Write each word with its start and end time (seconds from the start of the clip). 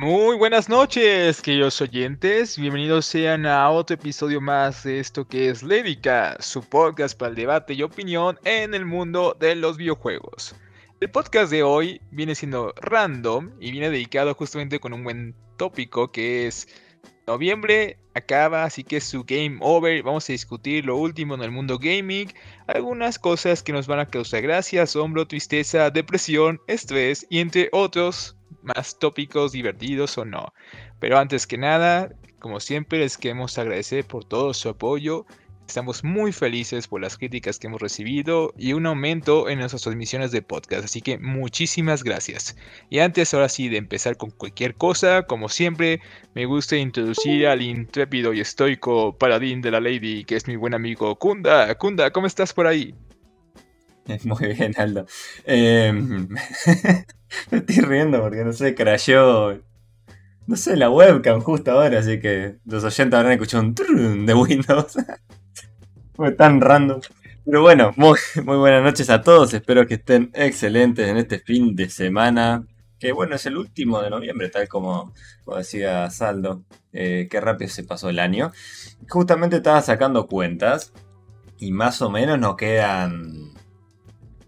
Muy 0.00 0.34
buenas 0.38 0.70
noches, 0.70 1.42
queridos 1.42 1.78
oyentes. 1.82 2.56
Bienvenidos 2.56 3.04
sean 3.04 3.44
a 3.44 3.68
otro 3.68 3.92
episodio 3.92 4.40
más 4.40 4.82
de 4.82 4.98
esto 4.98 5.28
que 5.28 5.50
es 5.50 5.62
Lévica, 5.62 6.38
su 6.40 6.62
podcast 6.62 7.18
para 7.18 7.28
el 7.28 7.36
debate 7.36 7.74
y 7.74 7.82
opinión 7.82 8.38
en 8.44 8.72
el 8.72 8.86
mundo 8.86 9.36
de 9.38 9.54
los 9.56 9.76
videojuegos. 9.76 10.54
El 11.02 11.10
podcast 11.10 11.50
de 11.50 11.62
hoy 11.62 12.00
viene 12.12 12.34
siendo 12.34 12.72
random 12.80 13.50
y 13.60 13.72
viene 13.72 13.90
dedicado 13.90 14.32
justamente 14.32 14.80
con 14.80 14.94
un 14.94 15.04
buen 15.04 15.34
tópico 15.58 16.10
que 16.10 16.46
es 16.46 16.66
noviembre 17.26 17.98
acaba, 18.14 18.64
así 18.64 18.82
que 18.82 18.96
es 18.96 19.04
su 19.04 19.24
game 19.24 19.58
over. 19.60 20.02
Vamos 20.02 20.30
a 20.30 20.32
discutir 20.32 20.86
lo 20.86 20.96
último 20.96 21.34
en 21.34 21.42
el 21.42 21.50
mundo 21.50 21.78
gaming, 21.78 22.32
algunas 22.68 23.18
cosas 23.18 23.62
que 23.62 23.74
nos 23.74 23.86
van 23.86 23.98
a 23.98 24.06
causar 24.06 24.40
gracia, 24.40 24.84
asombro, 24.84 25.28
tristeza, 25.28 25.90
depresión, 25.90 26.58
estrés 26.68 27.26
y 27.28 27.40
entre 27.40 27.68
otros 27.72 28.39
más 28.62 28.98
tópicos 28.98 29.52
divertidos 29.52 30.18
o 30.18 30.24
no. 30.24 30.52
Pero 30.98 31.18
antes 31.18 31.46
que 31.46 31.58
nada, 31.58 32.12
como 32.38 32.60
siempre, 32.60 32.98
les 32.98 33.18
queremos 33.18 33.58
agradecer 33.58 34.04
por 34.04 34.24
todo 34.24 34.54
su 34.54 34.68
apoyo. 34.68 35.26
Estamos 35.66 36.02
muy 36.02 36.32
felices 36.32 36.88
por 36.88 37.00
las 37.00 37.16
críticas 37.16 37.60
que 37.60 37.68
hemos 37.68 37.80
recibido 37.80 38.52
y 38.58 38.72
un 38.72 38.86
aumento 38.86 39.48
en 39.48 39.60
nuestras 39.60 39.82
transmisiones 39.82 40.32
de 40.32 40.42
podcast, 40.42 40.84
así 40.84 41.00
que 41.00 41.16
muchísimas 41.18 42.02
gracias. 42.02 42.56
Y 42.88 42.98
antes, 42.98 43.32
ahora 43.32 43.48
sí, 43.48 43.68
de 43.68 43.76
empezar 43.76 44.16
con 44.16 44.30
cualquier 44.30 44.74
cosa, 44.74 45.22
como 45.22 45.48
siempre, 45.48 46.00
me 46.34 46.44
gusta 46.46 46.76
introducir 46.76 47.46
al 47.46 47.62
intrépido 47.62 48.32
y 48.32 48.40
estoico 48.40 49.16
paladín 49.16 49.62
de 49.62 49.70
la 49.70 49.80
Lady, 49.80 50.24
que 50.24 50.34
es 50.34 50.48
mi 50.48 50.56
buen 50.56 50.74
amigo 50.74 51.14
Kunda. 51.16 51.72
Kunda, 51.76 52.10
¿cómo 52.10 52.26
estás 52.26 52.52
por 52.52 52.66
ahí? 52.66 52.92
Muy 54.24 54.54
bien, 54.54 54.74
Aldo. 54.76 55.06
Em, 55.44 56.28
me 57.50 57.58
estoy 57.58 57.76
riendo 57.76 58.20
porque 58.20 58.44
no 58.44 58.52
sé, 58.52 58.74
crashó. 58.74 59.58
No 60.46 60.56
sé, 60.56 60.76
la 60.76 60.90
webcam 60.90 61.40
justo 61.40 61.70
ahora, 61.70 62.00
así 62.00 62.18
que 62.18 62.56
los 62.64 62.82
oyentes 62.82 63.16
habrán 63.16 63.32
escuchado 63.32 63.62
un 63.62 64.26
de 64.26 64.34
Windows. 64.34 64.96
Fue 66.14 66.32
tan 66.32 66.60
random. 66.60 67.00
Pero 67.44 67.62
bueno, 67.62 67.92
muy, 67.96 68.18
buenas 68.44 68.82
noches 68.82 69.10
a 69.10 69.22
todos. 69.22 69.54
Espero 69.54 69.86
que 69.86 69.94
estén 69.94 70.30
excelentes 70.34 71.08
en 71.08 71.16
este 71.16 71.38
fin 71.38 71.76
de 71.76 71.88
semana. 71.88 72.66
Que 72.98 73.12
bueno, 73.12 73.36
es 73.36 73.46
el 73.46 73.56
último 73.56 74.02
de 74.02 74.10
noviembre, 74.10 74.50
tal 74.50 74.68
como, 74.68 75.14
decía 75.56 76.10
Saldo. 76.10 76.62
Qué 76.92 77.40
rápido 77.40 77.70
se 77.70 77.84
pasó 77.84 78.10
el 78.10 78.18
año. 78.18 78.52
Justamente 79.08 79.56
estaba 79.56 79.80
sacando 79.82 80.26
cuentas. 80.26 80.92
Y 81.58 81.72
más 81.72 82.02
o 82.02 82.10
menos 82.10 82.38
nos 82.38 82.56
quedan 82.56 83.49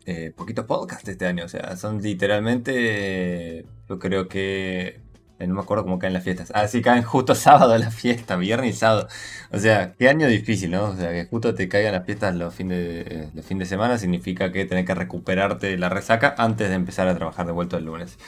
eh, 0.06 0.32
poquitos 0.36 0.64
podcasts 0.66 1.08
este 1.08 1.26
año. 1.26 1.44
O 1.44 1.48
sea, 1.48 1.76
son 1.76 2.02
literalmente. 2.02 3.66
Yo 3.88 3.98
creo 3.98 4.28
que. 4.28 5.00
Eh, 5.38 5.46
no 5.46 5.54
me 5.54 5.60
acuerdo 5.60 5.84
cómo 5.84 5.98
caen 5.98 6.12
las 6.12 6.24
fiestas. 6.24 6.52
Ah, 6.54 6.68
sí, 6.68 6.82
caen 6.82 7.02
justo 7.02 7.34
sábado 7.36 7.76
la 7.78 7.90
fiesta, 7.90 8.36
viernes 8.36 8.76
y 8.76 8.78
sábado. 8.78 9.08
O 9.50 9.58
sea, 9.58 9.92
qué 9.94 10.08
año 10.08 10.28
difícil, 10.28 10.70
¿no? 10.70 10.84
O 10.90 10.96
sea, 10.96 11.10
que 11.12 11.26
justo 11.26 11.54
te 11.54 11.68
caigan 11.68 11.92
las 11.92 12.04
fiestas 12.04 12.34
los 12.34 12.54
fines 12.54 12.78
de, 12.78 13.30
los 13.34 13.44
fin 13.44 13.58
de 13.58 13.66
semana 13.66 13.98
significa 13.98 14.52
que 14.52 14.64
tenés 14.66 14.86
que 14.86 14.94
recuperarte 14.94 15.76
la 15.78 15.88
resaca 15.88 16.34
antes 16.38 16.68
de 16.68 16.74
empezar 16.74 17.08
a 17.08 17.14
trabajar 17.16 17.46
de 17.46 17.52
vuelta 17.52 17.76
el 17.78 17.84
lunes. 17.86 18.18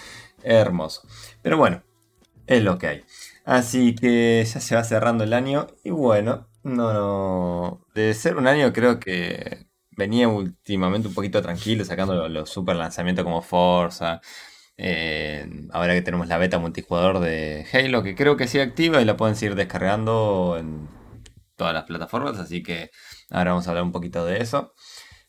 Hermoso. 0.42 1.02
Pero 1.42 1.56
bueno, 1.58 1.82
es 2.46 2.62
lo 2.62 2.78
que 2.78 2.86
hay. 2.88 3.04
Así 3.44 3.94
que 3.94 4.44
ya 4.46 4.60
se 4.60 4.74
va 4.74 4.84
cerrando 4.84 5.24
el 5.24 5.32
año 5.34 5.68
y 5.84 5.90
bueno, 5.90 6.48
no, 6.62 6.92
no. 6.92 7.86
De 7.94 8.14
ser 8.14 8.36
un 8.36 8.46
año 8.48 8.72
creo 8.72 8.98
que 9.00 9.66
venía 9.96 10.28
últimamente 10.28 11.08
un 11.08 11.14
poquito 11.14 11.42
tranquilo, 11.42 11.84
sacando 11.84 12.28
los, 12.28 12.50
super 12.50 12.76
lanzamientos 12.76 13.24
como 13.24 13.42
Forza. 13.42 14.20
Eh, 14.76 15.48
ahora 15.72 15.94
que 15.94 16.02
tenemos 16.02 16.26
la 16.28 16.38
beta 16.38 16.58
multijugador 16.58 17.20
de 17.20 17.66
Halo, 17.72 18.02
que 18.02 18.14
creo 18.14 18.36
que 18.36 18.48
sigue 18.48 18.64
activa 18.64 19.00
y 19.00 19.04
la 19.04 19.16
pueden 19.16 19.36
seguir 19.36 19.54
descargando 19.54 20.56
en 20.58 20.88
todas 21.56 21.74
las 21.74 21.84
plataformas, 21.84 22.38
así 22.38 22.62
que 22.62 22.90
ahora 23.30 23.52
vamos 23.52 23.66
a 23.66 23.70
hablar 23.70 23.84
un 23.84 23.92
poquito 23.92 24.24
de 24.26 24.38
eso. 24.38 24.72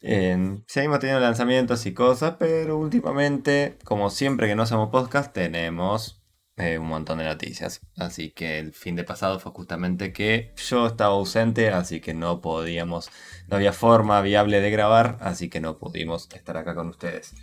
Eh, 0.01 0.59
seguimos 0.68 1.00
teniendo 1.00 1.22
lanzamientos 1.22 1.85
y 1.85 1.94
cosas, 1.94 2.35
pero 2.39 2.78
últimamente, 2.78 3.78
como 3.84 4.09
siempre 4.09 4.47
que 4.47 4.56
no 4.56 4.63
hacemos 4.63 4.89
podcast, 4.89 5.34
tenemos 5.34 6.25
eh, 6.57 6.77
un 6.77 6.88
montón 6.88 7.17
de 7.17 7.25
noticias. 7.25 7.81
Así 7.97 8.31
que 8.31 8.59
el 8.59 8.73
fin 8.73 8.95
de 8.95 9.03
pasado 9.03 9.39
fue 9.39 9.51
justamente 9.51 10.13
que 10.13 10.53
yo 10.55 10.88
estaba 10.88 11.13
ausente, 11.13 11.69
así 11.69 11.99
que 11.99 12.13
no 12.13 12.41
podíamos, 12.41 13.09
no 13.47 13.57
había 13.57 13.73
forma 13.73 14.21
viable 14.21 14.61
de 14.61 14.71
grabar, 14.71 15.17
así 15.21 15.49
que 15.49 15.59
no 15.59 15.77
pudimos 15.77 16.29
estar 16.33 16.57
acá 16.57 16.73
con 16.75 16.88
ustedes. 16.88 17.35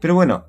Pero 0.00 0.14
bueno, 0.14 0.46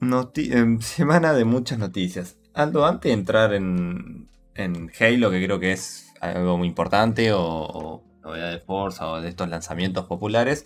em, 0.00 0.80
semana 0.80 1.34
de 1.34 1.44
muchas 1.44 1.78
noticias. 1.78 2.38
Aldo, 2.54 2.86
antes 2.86 3.10
de 3.10 3.14
entrar 3.14 3.52
en, 3.52 4.28
en 4.54 4.90
Halo, 4.98 5.30
que 5.30 5.44
creo 5.44 5.60
que 5.60 5.72
es 5.72 6.12
algo 6.20 6.56
muy 6.58 6.68
importante, 6.68 7.32
o, 7.32 8.02
novedad 8.22 8.50
de 8.52 8.58
Forza, 8.60 9.08
o 9.08 9.20
de 9.20 9.28
estos 9.28 9.48
lanzamientos 9.48 10.06
populares, 10.06 10.64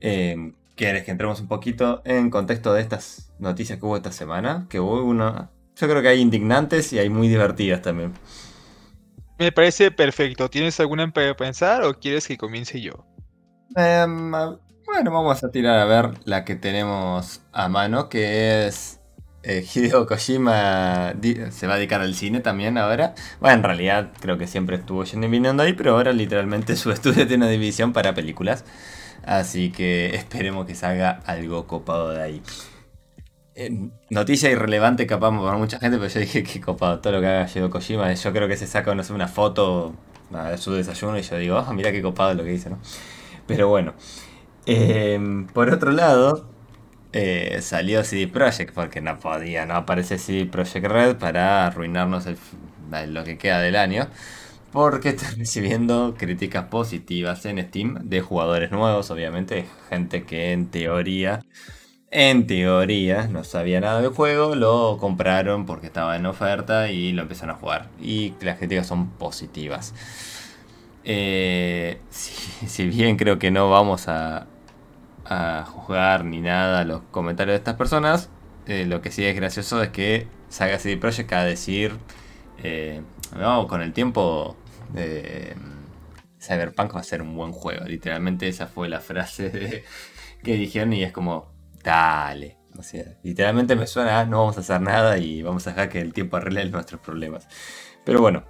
eh, 0.00 0.52
¿Quieres 0.76 1.04
que 1.04 1.10
entremos 1.10 1.40
un 1.40 1.48
poquito 1.48 2.02
en 2.04 2.28
contexto 2.28 2.74
de 2.74 2.82
estas 2.82 3.32
noticias 3.38 3.78
que 3.78 3.86
hubo 3.86 3.96
esta 3.96 4.12
semana? 4.12 4.66
Que 4.68 4.78
hubo 4.78 5.02
una, 5.02 5.50
yo 5.76 5.88
creo 5.88 6.02
que 6.02 6.08
hay 6.08 6.20
indignantes 6.20 6.92
y 6.92 6.98
hay 6.98 7.08
muy 7.10 7.28
divertidas 7.28 7.82
también. 7.82 8.12
Me 9.38 9.52
parece 9.52 9.90
perfecto. 9.90 10.48
¿Tienes 10.48 10.80
alguna 10.80 11.10
para 11.12 11.36
pensar 11.36 11.82
o 11.84 11.98
quieres 11.98 12.26
que 12.26 12.38
comience 12.38 12.80
yo? 12.80 13.06
Em, 13.76 14.30
bueno, 14.30 15.10
vamos 15.10 15.44
a 15.44 15.50
tirar 15.50 15.78
a 15.78 15.84
ver 15.84 16.14
la 16.24 16.44
que 16.44 16.56
tenemos 16.56 17.42
a 17.52 17.68
mano, 17.68 18.08
que 18.08 18.66
es 18.66 19.00
eh, 19.42 19.64
Hideo 19.74 20.06
Kojima 20.06 21.14
se 21.50 21.66
va 21.66 21.74
a 21.74 21.76
dedicar 21.76 22.00
al 22.00 22.14
cine 22.14 22.40
también 22.40 22.78
ahora. 22.78 23.14
Bueno, 23.40 23.56
en 23.56 23.62
realidad 23.62 24.12
creo 24.20 24.38
que 24.38 24.46
siempre 24.46 24.76
estuvo 24.76 25.04
yendo 25.04 25.26
y 25.26 25.30
viniendo 25.30 25.62
ahí, 25.62 25.74
pero 25.74 25.92
ahora 25.92 26.12
literalmente 26.12 26.74
su 26.76 26.90
estudio 26.90 27.26
tiene 27.26 27.44
una 27.44 27.50
división 27.50 27.92
para 27.92 28.14
películas. 28.14 28.64
Así 29.24 29.70
que 29.70 30.14
esperemos 30.16 30.66
que 30.66 30.74
salga 30.74 31.20
algo 31.26 31.66
copado 31.66 32.10
de 32.10 32.22
ahí 32.22 32.42
noticia 34.10 34.50
irrelevante 34.50 35.06
capaz 35.06 35.30
para 35.30 35.56
mucha 35.56 35.78
gente, 35.78 35.98
pero 35.98 36.08
yo 36.08 36.20
dije 36.20 36.42
que 36.42 36.60
copado 36.60 37.00
todo 37.00 37.14
lo 37.14 37.20
que 37.20 37.26
haga 37.26 37.48
Hideo 37.48 37.70
Kojima. 37.70 38.12
Yo 38.12 38.32
creo 38.32 38.48
que 38.48 38.56
se 38.56 38.66
saca 38.66 38.94
no 38.94 39.02
sé, 39.02 39.12
una 39.12 39.28
foto 39.28 39.94
de 40.30 40.58
su 40.58 40.72
desayuno 40.72 41.18
y 41.18 41.22
yo 41.22 41.36
digo, 41.38 41.64
oh, 41.66 41.72
mira 41.72 41.92
qué 41.92 42.02
copado 42.02 42.34
lo 42.34 42.44
que 42.44 42.50
dice, 42.50 42.70
¿no? 42.70 42.78
Pero 43.46 43.68
bueno. 43.68 43.94
Em, 44.66 45.46
por 45.46 45.70
otro 45.70 45.92
lado, 45.92 46.48
eh, 47.12 47.58
salió 47.62 48.04
CD 48.04 48.28
Projekt 48.28 48.74
porque 48.74 49.00
no 49.00 49.18
podía, 49.18 49.66
no 49.66 49.74
aparece 49.74 50.18
CD 50.18 50.46
Projekt 50.46 50.86
Red 50.86 51.16
para 51.16 51.66
arruinarnos 51.66 52.26
lo 53.08 53.24
que 53.24 53.38
queda 53.38 53.60
del 53.60 53.76
año. 53.76 54.08
Porque 54.72 55.10
está 55.10 55.30
recibiendo 55.38 56.14
críticas 56.18 56.66
positivas 56.66 57.46
en 57.46 57.62
Steam 57.68 57.98
de 58.08 58.20
jugadores 58.20 58.70
nuevos, 58.72 59.10
obviamente, 59.10 59.66
gente 59.88 60.24
que 60.24 60.52
en 60.52 60.68
teoría 60.70 61.44
en 62.10 62.46
teoría 62.46 63.26
no 63.28 63.44
sabía 63.44 63.80
nada 63.80 64.00
del 64.00 64.12
juego, 64.12 64.54
lo 64.54 64.96
compraron 64.98 65.66
porque 65.66 65.86
estaba 65.86 66.16
en 66.16 66.26
oferta 66.26 66.90
y 66.90 67.12
lo 67.12 67.22
empezaron 67.22 67.56
a 67.56 67.58
jugar. 67.58 67.88
Y 68.00 68.34
las 68.40 68.58
críticas 68.58 68.86
son 68.86 69.10
positivas. 69.10 69.94
Eh, 71.04 72.00
si, 72.10 72.88
bien 72.88 73.16
creo 73.16 73.38
que 73.38 73.50
no 73.50 73.70
vamos 73.70 74.08
a, 74.08 74.46
juzgar 75.66 76.24
ni 76.24 76.40
nada 76.40 76.84
los 76.84 77.02
comentarios 77.10 77.54
de 77.54 77.58
estas 77.58 77.74
personas, 77.74 78.30
eh, 78.66 78.84
lo 78.86 79.00
que 79.02 79.10
sí 79.10 79.24
es 79.24 79.34
gracioso 79.34 79.82
es 79.82 79.90
que 79.90 80.28
Saga 80.48 80.78
CD 80.78 80.96
Projekt 80.96 81.32
a 81.32 81.44
decir, 81.44 81.96
eh, 82.62 83.02
no, 83.36 83.66
con 83.66 83.82
el 83.82 83.92
tiempo 83.92 84.56
Cyberpunk 86.40 86.94
va 86.94 87.00
a 87.00 87.02
ser 87.02 87.22
un 87.22 87.34
buen 87.36 87.52
juego. 87.52 87.84
Literalmente 87.86 88.48
esa 88.48 88.66
fue 88.68 88.88
la 88.88 89.00
frase 89.00 89.84
que 90.44 90.54
dijeron 90.54 90.92
y 90.92 91.02
es 91.02 91.12
como, 91.12 91.55
Dale. 91.86 92.56
Literalmente 93.22 93.76
me 93.76 93.86
suena, 93.86 94.24
no 94.24 94.40
vamos 94.40 94.56
a 94.56 94.60
hacer 94.60 94.80
nada 94.80 95.18
y 95.18 95.40
vamos 95.42 95.64
a 95.66 95.70
dejar 95.70 95.88
que 95.88 96.00
el 96.00 96.12
tiempo 96.12 96.36
arregle 96.36 96.68
nuestros 96.68 97.00
problemas. 97.00 97.46
Pero 98.04 98.20
bueno, 98.20 98.42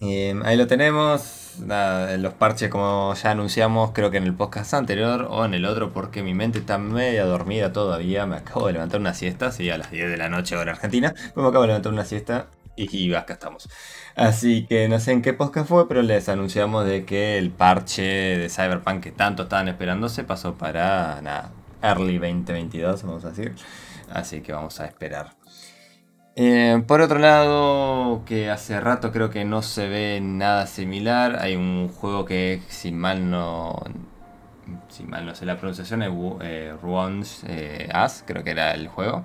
em, 0.00 0.42
ahí 0.42 0.56
lo 0.56 0.66
tenemos. 0.66 1.54
los 1.60 2.34
parches, 2.34 2.68
como 2.68 3.14
ya 3.14 3.30
anunciamos, 3.30 3.92
creo 3.92 4.10
que 4.10 4.16
en 4.16 4.24
el 4.24 4.34
podcast 4.34 4.74
anterior 4.74 5.28
o 5.30 5.44
en 5.44 5.54
el 5.54 5.66
otro, 5.66 5.92
porque 5.92 6.24
mi 6.24 6.34
mente 6.34 6.58
está 6.58 6.78
media 6.78 7.24
dormida 7.24 7.72
todavía. 7.72 8.26
Me 8.26 8.36
acabo 8.36 8.66
de 8.66 8.72
levantar 8.72 9.00
una 9.00 9.14
siesta, 9.14 9.52
sí, 9.52 9.70
a 9.70 9.78
las 9.78 9.92
10 9.92 10.10
de 10.10 10.16
la 10.16 10.28
noche, 10.28 10.56
hora 10.56 10.72
argentina. 10.72 11.14
Pues 11.14 11.36
me 11.36 11.48
acabo 11.48 11.62
de 11.62 11.68
levantar 11.68 11.92
una 11.92 12.04
siesta 12.04 12.48
y, 12.76 13.14
acá 13.14 13.34
estamos. 13.34 13.68
Así 14.16 14.66
que 14.66 14.88
no 14.88 14.98
sé 14.98 15.12
en 15.12 15.22
qué 15.22 15.32
podcast 15.32 15.68
fue, 15.68 15.88
pero 15.88 16.02
les 16.02 16.28
anunciamos 16.28 16.86
de 16.86 17.04
que 17.04 17.38
el 17.38 17.50
parche 17.50 18.02
de 18.02 18.48
Cyberpunk 18.48 19.00
que 19.02 19.12
tanto 19.12 19.44
estaban 19.44 19.68
esperando 19.68 20.08
se 20.08 20.24
pasó 20.24 20.54
para 20.54 21.20
nada 21.22 21.52
early 21.82 22.18
2022, 22.18 23.02
vamos 23.02 23.24
a 23.24 23.30
decir. 23.30 23.54
Así 24.10 24.40
que 24.40 24.52
vamos 24.52 24.80
a 24.80 24.86
esperar. 24.86 25.30
Eh, 26.40 26.84
por 26.86 27.00
otro 27.00 27.18
lado, 27.18 28.22
que 28.24 28.48
hace 28.48 28.78
rato 28.80 29.10
creo 29.10 29.28
que 29.28 29.44
no 29.44 29.60
se 29.62 29.88
ve 29.88 30.20
nada 30.22 30.68
similar. 30.68 31.38
Hay 31.40 31.56
un 31.56 31.88
juego 31.88 32.24
que, 32.24 32.62
si 32.68 32.92
mal 32.92 33.28
no. 33.28 33.82
Si 34.88 35.02
mal 35.02 35.26
no 35.26 35.34
sé 35.34 35.46
la 35.46 35.56
pronunciación, 35.58 36.02
es 36.02 36.12
eh, 36.42 36.74
Ruon's 36.80 37.42
eh, 37.48 37.88
As, 37.92 38.22
creo 38.26 38.44
que 38.44 38.50
era 38.50 38.72
el 38.74 38.86
juego. 38.88 39.24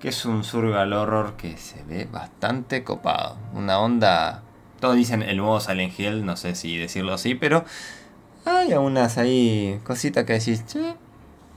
que 0.00 0.08
es 0.08 0.24
un 0.26 0.44
survival 0.44 0.92
horror 0.92 1.36
que 1.36 1.56
se 1.56 1.82
ve 1.84 2.06
bastante 2.10 2.84
copado. 2.84 3.38
Una 3.54 3.78
onda... 3.78 4.42
Todos 4.80 4.96
dicen 4.96 5.22
el 5.22 5.36
nuevo 5.38 5.60
Silent 5.60 5.98
Hill, 5.98 6.24
no 6.24 6.36
sé 6.36 6.54
si 6.54 6.76
decirlo 6.78 7.12
así, 7.14 7.34
pero 7.34 7.64
hay 8.44 8.72
algunas 8.72 9.18
ahí 9.18 9.78
cositas 9.84 10.24
que 10.24 10.34
decís, 10.34 10.64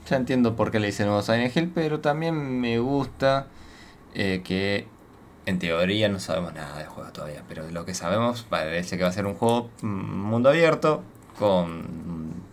ya 0.06 0.16
entiendo 0.16 0.56
por 0.56 0.70
qué 0.70 0.80
le 0.80 0.88
dicen 0.88 1.06
nuevo 1.06 1.22
Silent 1.22 1.56
Hill, 1.56 1.70
pero 1.74 2.00
también 2.00 2.60
me 2.60 2.78
gusta 2.78 3.46
eh, 4.14 4.42
que 4.44 4.86
en 5.46 5.58
teoría 5.58 6.08
no 6.08 6.20
sabemos 6.20 6.54
nada 6.54 6.78
del 6.78 6.86
juego 6.86 7.10
todavía, 7.12 7.42
pero 7.48 7.70
lo 7.70 7.84
que 7.84 7.94
sabemos 7.94 8.46
parece 8.48 8.96
que 8.96 9.02
va 9.02 9.10
a 9.10 9.12
ser 9.12 9.26
un 9.26 9.34
juego 9.34 9.70
mm, 9.82 9.86
mundo 9.86 10.48
abierto 10.48 11.02
con 11.38 12.44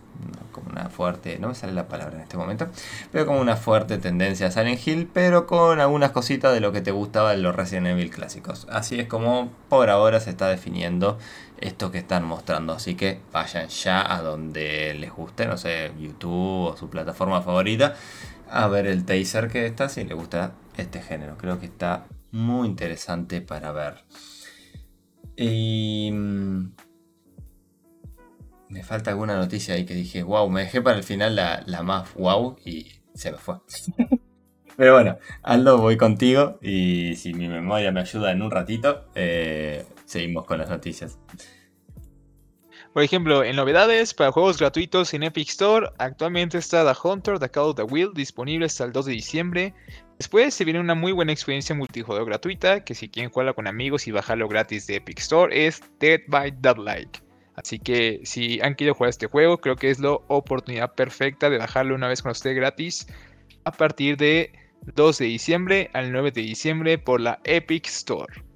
como 0.52 0.70
una 0.70 0.90
fuerte, 0.90 1.38
no 1.38 1.48
me 1.48 1.54
sale 1.54 1.72
la 1.72 1.88
palabra 1.88 2.16
en 2.16 2.22
este 2.22 2.36
momento, 2.36 2.68
pero 3.10 3.26
como 3.26 3.40
una 3.40 3.56
fuerte 3.56 3.98
tendencia 3.98 4.48
a 4.48 4.50
Silent 4.50 4.86
Hill, 4.86 5.08
pero 5.12 5.46
con 5.46 5.80
algunas 5.80 6.12
cositas 6.12 6.52
de 6.52 6.60
lo 6.60 6.72
que 6.72 6.82
te 6.82 6.90
gustaba 6.90 7.30
de 7.30 7.38
los 7.38 7.56
Resident 7.56 7.86
Evil 7.86 8.10
clásicos. 8.10 8.66
Así 8.70 9.00
es 9.00 9.08
como 9.08 9.50
por 9.68 9.90
ahora 9.90 10.20
se 10.20 10.30
está 10.30 10.48
definiendo 10.48 11.18
esto 11.62 11.90
que 11.90 11.98
están 11.98 12.24
mostrando, 12.24 12.72
así 12.72 12.94
que 12.94 13.20
vayan 13.32 13.68
ya 13.68 14.14
a 14.14 14.20
donde 14.22 14.94
les 14.94 15.12
guste, 15.12 15.46
no 15.46 15.56
sé, 15.56 15.92
YouTube 15.98 16.70
o 16.72 16.76
su 16.76 16.90
plataforma 16.90 17.42
favorita, 17.42 17.94
a 18.50 18.68
ver 18.68 18.86
el 18.86 19.04
taser 19.04 19.48
que 19.48 19.66
está, 19.66 19.88
si 19.88 20.04
les 20.04 20.16
gusta 20.16 20.52
este 20.76 21.00
género. 21.00 21.36
Creo 21.38 21.58
que 21.58 21.66
está 21.66 22.06
muy 22.32 22.68
interesante 22.68 23.40
para 23.40 23.72
ver. 23.72 24.04
Y 25.36 26.10
mm, 26.12 26.72
me 28.68 28.82
falta 28.82 29.10
alguna 29.10 29.36
noticia 29.36 29.74
ahí 29.74 29.84
que 29.84 29.94
dije, 29.94 30.22
wow, 30.22 30.48
me 30.48 30.62
dejé 30.62 30.82
para 30.82 30.96
el 30.96 31.04
final 31.04 31.36
la, 31.36 31.82
más 31.82 32.12
wow 32.14 32.56
y 32.64 32.92
se 33.14 33.30
me 33.30 33.38
fue. 33.38 33.56
Pero 34.76 34.94
bueno, 34.94 35.18
Aldo, 35.42 35.78
voy 35.78 35.98
contigo 35.98 36.58
y 36.62 37.14
si 37.16 37.34
mi 37.34 37.48
memoria 37.48 37.92
me 37.92 38.00
ayuda 38.00 38.32
en 38.32 38.40
un 38.40 38.50
ratito, 38.50 39.04
eh, 39.14 39.84
seguimos 40.12 40.44
con 40.44 40.58
las 40.58 40.68
noticias. 40.68 41.18
Por 42.92 43.02
ejemplo, 43.02 43.42
en 43.42 43.56
novedades 43.56 44.12
para 44.12 44.32
juegos 44.32 44.58
gratuitos 44.58 45.14
en 45.14 45.22
Epic 45.22 45.48
Store, 45.48 45.88
actualmente 45.96 46.58
está 46.58 46.84
The 46.84 46.98
Hunter, 47.02 47.38
The 47.38 47.48
Call 47.48 47.70
of 47.70 47.76
the 47.76 47.84
Will 47.84 48.10
disponible 48.12 48.66
hasta 48.66 48.84
el 48.84 48.92
2 48.92 49.06
de 49.06 49.12
diciembre. 49.12 49.74
Después 50.18 50.52
se 50.52 50.64
viene 50.64 50.78
una 50.78 50.94
muy 50.94 51.12
buena 51.12 51.32
experiencia 51.32 51.74
multijugador 51.74 52.26
gratuita, 52.26 52.84
que 52.84 52.94
si 52.94 53.08
quieren 53.08 53.30
jugarla 53.30 53.54
con 53.54 53.66
amigos 53.66 54.06
y 54.06 54.12
bajarlo 54.12 54.46
gratis 54.46 54.86
de 54.86 54.96
Epic 54.96 55.20
Store, 55.20 55.66
es 55.66 55.82
Dead 56.00 56.20
by 56.28 56.52
Deadlike. 56.60 57.22
Así 57.54 57.78
que 57.78 58.20
si 58.24 58.60
han 58.60 58.74
querido 58.74 58.94
jugar 58.94 59.08
este 59.08 59.26
juego, 59.26 59.58
creo 59.58 59.76
que 59.76 59.88
es 59.88 59.98
la 59.98 60.12
oportunidad 60.28 60.94
perfecta 60.94 61.48
de 61.48 61.58
bajarlo 61.58 61.94
una 61.94 62.08
vez 62.08 62.20
cuando 62.20 62.36
esté 62.36 62.52
gratis 62.52 63.06
a 63.64 63.72
partir 63.72 64.18
de 64.18 64.52
2 64.94 65.18
de 65.18 65.24
diciembre 65.26 65.90
al 65.94 66.12
9 66.12 66.30
de 66.30 66.42
diciembre 66.42 66.98
por 66.98 67.20
la 67.20 67.40
Epic 67.44 67.86
Store. 67.86 68.51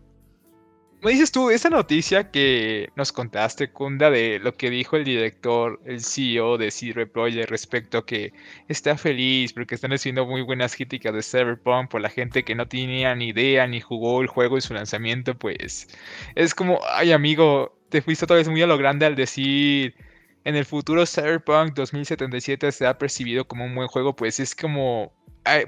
¿Me 1.06 1.12
dices 1.12 1.30
tú, 1.30 1.50
esa 1.50 1.70
noticia 1.70 2.32
que 2.32 2.90
nos 2.96 3.12
contaste, 3.12 3.70
Kunda, 3.70 4.10
de 4.10 4.40
lo 4.40 4.54
que 4.54 4.70
dijo 4.70 4.96
el 4.96 5.04
director, 5.04 5.80
el 5.84 6.00
CEO 6.00 6.58
de 6.58 6.72
CD 6.72 7.06
Projekt 7.06 7.48
respecto 7.48 7.98
a 7.98 8.04
que 8.04 8.32
está 8.66 8.98
feliz 8.98 9.52
porque 9.52 9.76
están 9.76 9.92
haciendo 9.92 10.26
muy 10.26 10.42
buenas 10.42 10.74
críticas 10.74 11.14
de 11.14 11.22
Cyberpunk 11.22 11.90
por 11.90 12.00
la 12.00 12.08
gente 12.08 12.42
que 12.42 12.56
no 12.56 12.66
tenía 12.66 13.14
ni 13.14 13.28
idea 13.28 13.68
ni 13.68 13.80
jugó 13.80 14.20
el 14.20 14.26
juego 14.26 14.56
en 14.56 14.62
su 14.62 14.74
lanzamiento, 14.74 15.38
pues 15.38 15.86
es 16.34 16.56
como, 16.56 16.80
ay 16.92 17.12
amigo, 17.12 17.78
te 17.88 18.02
fuiste 18.02 18.24
otra 18.24 18.38
vez 18.38 18.48
muy 18.48 18.62
a 18.62 18.66
lo 18.66 18.76
grande 18.76 19.06
al 19.06 19.14
decir 19.14 19.94
en 20.42 20.56
el 20.56 20.64
futuro 20.64 21.06
Cyberpunk 21.06 21.74
2077 21.74 22.72
se 22.72 22.84
ha 22.84 22.98
percibido 22.98 23.46
como 23.46 23.64
un 23.64 23.76
buen 23.76 23.86
juego, 23.86 24.16
pues 24.16 24.40
es 24.40 24.56
como 24.56 25.12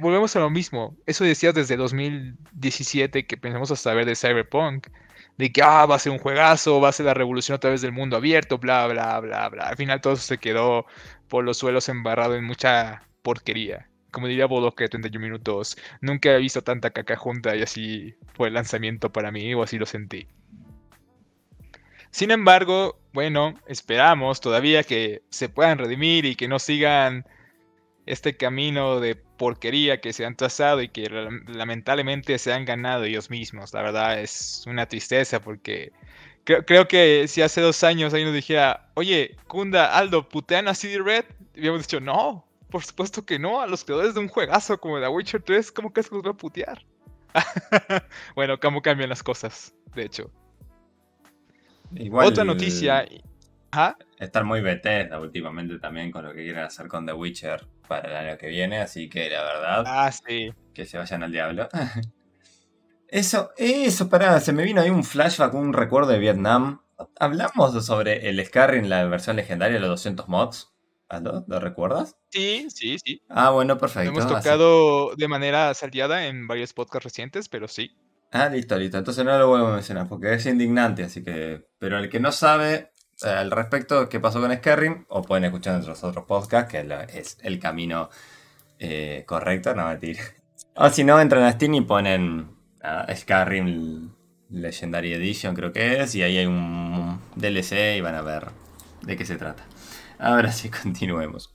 volvemos 0.01 0.35
a 0.35 0.41
lo 0.41 0.51
mismo. 0.51 0.97
Eso 1.07 1.23
decías 1.23 1.55
desde 1.55 1.77
2017 1.77 3.25
que 3.25 3.37
pensamos 3.37 3.71
a 3.71 3.77
saber 3.77 4.05
de 4.05 4.17
Cyberpunk. 4.17 4.89
De 5.39 5.53
que 5.53 5.63
ah, 5.63 5.87
va 5.87 5.95
a 5.97 5.99
ser 5.99 6.13
un 6.13 6.19
juegazo, 6.19 6.81
va 6.81 6.89
a 6.91 6.93
ser 6.93 7.07
la 7.07 7.15
revolución 7.15 7.57
a 7.57 7.61
través 7.61 7.81
del 7.81 7.93
mundo 7.93 8.17
abierto, 8.17 8.59
bla, 8.59 8.87
bla, 8.89 9.19
bla, 9.21 9.49
bla. 9.49 9.69
Al 9.69 9.77
final 9.77 10.01
todo 10.01 10.17
se 10.17 10.39
quedó 10.39 10.87
por 11.29 11.45
los 11.45 11.59
suelos 11.59 11.89
embarrado 11.89 12.35
en 12.35 12.45
mucha 12.45 13.03
porquería. 13.23 13.89
Como 14.11 14.27
diría 14.27 14.47
Bodoque 14.47 14.85
de 14.85 14.89
31 14.91 15.25
minutos, 15.25 15.77
nunca 16.01 16.35
he 16.35 16.39
visto 16.39 16.63
tanta 16.63 16.91
caca 16.91 17.17
junta 17.17 17.55
y 17.57 17.63
así 17.63 18.15
fue 18.35 18.49
el 18.49 18.55
lanzamiento 18.55 19.13
para 19.13 19.31
mí, 19.31 19.55
o 19.55 19.63
así 19.63 19.79
lo 19.79 19.87
sentí. 19.87 20.27
Sin 22.11 22.31
embargo, 22.31 22.99
bueno, 23.13 23.55
esperamos 23.67 24.41
todavía 24.41 24.83
que 24.83 25.23
se 25.31 25.49
puedan 25.49 25.79
redimir 25.79 26.25
y 26.25 26.37
que 26.37 26.49
no 26.49 26.59
sigan 26.59 27.27
este 28.07 28.37
camino 28.37 29.01
de 29.01 29.23
porquería 29.39 30.03
que 30.03 30.13
se 30.13 30.27
han 30.27 30.37
trazado 30.37 30.83
y 30.83 30.89
que 30.89 31.09
lamentablemente 31.47 32.39
se 32.39 32.53
han 32.53 32.67
ganado 32.67 33.05
ellos 33.05 33.31
mismos. 33.31 33.73
La 33.73 33.81
verdad 33.81 34.21
es 34.21 34.65
una 34.67 34.87
tristeza 34.87 35.41
porque 35.41 35.93
creo, 36.45 36.89
que 36.89 37.27
si 37.29 37.43
hace 37.43 37.61
dos 37.61 37.83
años 37.85 38.13
alguien 38.13 38.29
nos 38.29 38.35
dijera, 38.35 38.91
oye, 38.95 39.37
Kunda, 39.47 39.97
Aldo, 39.97 40.29
¿putean 40.29 40.69
a 40.69 40.75
CD 40.75 40.99
Red? 40.99 41.25
Habíamos 41.57 41.83
dicho, 41.83 42.01
no, 42.01 42.45
por 42.71 42.85
supuesto 42.85 43.25
que 43.25 43.39
no. 43.39 43.61
A 43.61 43.67
los 43.67 43.85
creadores 43.85 44.15
de 44.15 44.21
un 44.21 44.29
juegazo 44.29 44.79
como 44.79 45.01
The 45.01 45.09
Witcher 45.09 45.43
3, 45.43 45.73
¿cómo 45.73 45.93
que 45.93 46.03
se 46.03 46.15
los 46.15 46.25
va 46.25 46.31
a 46.31 46.37
putear? 46.37 46.85
bueno, 48.35 48.59
cómo 48.59 48.83
cambian 48.83 49.09
las 49.09 49.23
cosas, 49.23 49.75
de 49.95 50.05
hecho. 50.05 50.31
Otra 52.13 52.45
noticia. 52.45 53.07
Estar 54.19 54.45
muy 54.45 54.61
Bethesda 54.61 55.21
últimamente 55.21 55.79
también 55.79 56.11
con 56.11 56.25
lo 56.25 56.35
que 56.35 56.43
quieren 56.43 56.65
hacer 56.65 56.89
con 56.89 57.07
The 57.07 57.13
Witcher 57.13 57.67
para 57.87 58.09
el 58.09 58.29
año 58.29 58.39
que 58.39 58.49
viene, 58.49 58.81
así 58.81 59.09
que 59.09 59.31
la 59.31 59.43
verdad. 59.43 59.85
Ah, 59.87 60.11
sí. 60.11 60.53
Que 60.75 60.87
se 60.87 60.99
vayan 60.99 61.23
al 61.23 61.33
diablo. 61.33 61.69
Eso, 63.11 63.53
eso, 63.57 64.11
pará, 64.11 64.39
se 64.39 64.53
me 64.53 64.63
vino 64.63 64.83
ahí 64.83 64.91
un 64.91 65.03
flashback, 65.03 65.55
un 65.55 65.73
recuerdo 65.73 66.11
de 66.11 66.19
Vietnam. 66.19 66.83
Hablamos 67.19 67.87
sobre 67.87 68.29
el 68.29 68.45
Skyrim, 68.45 68.85
la 68.85 69.03
versión 69.07 69.37
legendaria, 69.37 69.81
los 69.81 69.89
200 69.89 70.29
mods. 70.29 70.75
¿Lo 71.47 71.59
recuerdas? 71.59 72.19
Sí, 72.29 72.69
sí, 72.69 72.99
sí. 73.03 73.23
Ah, 73.31 73.49
bueno, 73.49 73.79
perfecto. 73.79 74.13
Lo 74.13 74.19
hemos 74.19 74.31
tocado 74.31 75.15
de 75.17 75.27
manera 75.27 75.73
salteada 75.73 76.27
en 76.27 76.47
varios 76.47 76.75
podcasts 76.75 77.05
recientes, 77.05 77.49
pero 77.49 77.67
sí. 77.67 77.97
Ah, 78.31 78.51
listo, 78.51 78.77
listo. 78.79 78.99
Entonces 78.99 79.25
no 79.25 79.39
lo 79.39 79.49
vuelvo 79.49 79.69
a 79.69 79.75
mencionar 79.77 80.07
porque 80.07 80.35
es 80.35 80.45
indignante, 80.45 81.05
así 81.05 81.25
que. 81.25 81.67
Pero 81.79 81.97
el 81.97 82.11
que 82.11 82.21
no 82.21 82.31
sabe, 82.31 82.93
al 83.23 83.51
respecto 83.51 84.01
de 84.01 84.09
qué 84.09 84.21
pasó 84.21 84.41
con 84.41 84.55
Skyrim, 84.55 85.05
o 85.09 85.23
pueden 85.23 85.45
escuchar 85.45 85.75
nuestros 85.75 86.03
otros 86.05 86.25
podcasts, 86.25 86.71
que 86.71 86.87
es 87.15 87.39
el 87.43 87.59
camino 87.59 88.11
eh, 88.79 89.25
correcto, 89.27 89.75
no 89.75 89.89
mentir. 89.89 90.19
O 90.81 90.89
si 90.91 91.03
no, 91.03 91.21
entran 91.21 91.43
a 91.43 91.51
Steam 91.51 91.75
y 91.75 91.81
ponen 91.81 92.51
Skyrim 93.13 94.13
Legendary 94.51 95.13
Edition, 95.13 95.55
creo 95.57 95.73
que 95.73 96.01
es, 96.01 96.15
y 96.15 96.23
ahí 96.23 96.39
hay 96.39 96.47
un 96.47 97.21
DLC 97.35 97.97
y 97.97 98.01
van 98.01 98.15
a 98.15 98.23
ver 98.23 98.47
de 99.03 99.17
qué 99.17 99.25
se 99.25 99.37
trata. 99.37 99.65
Ahora 100.19 100.53
sí, 100.53 100.71
continuemos. 100.83 101.53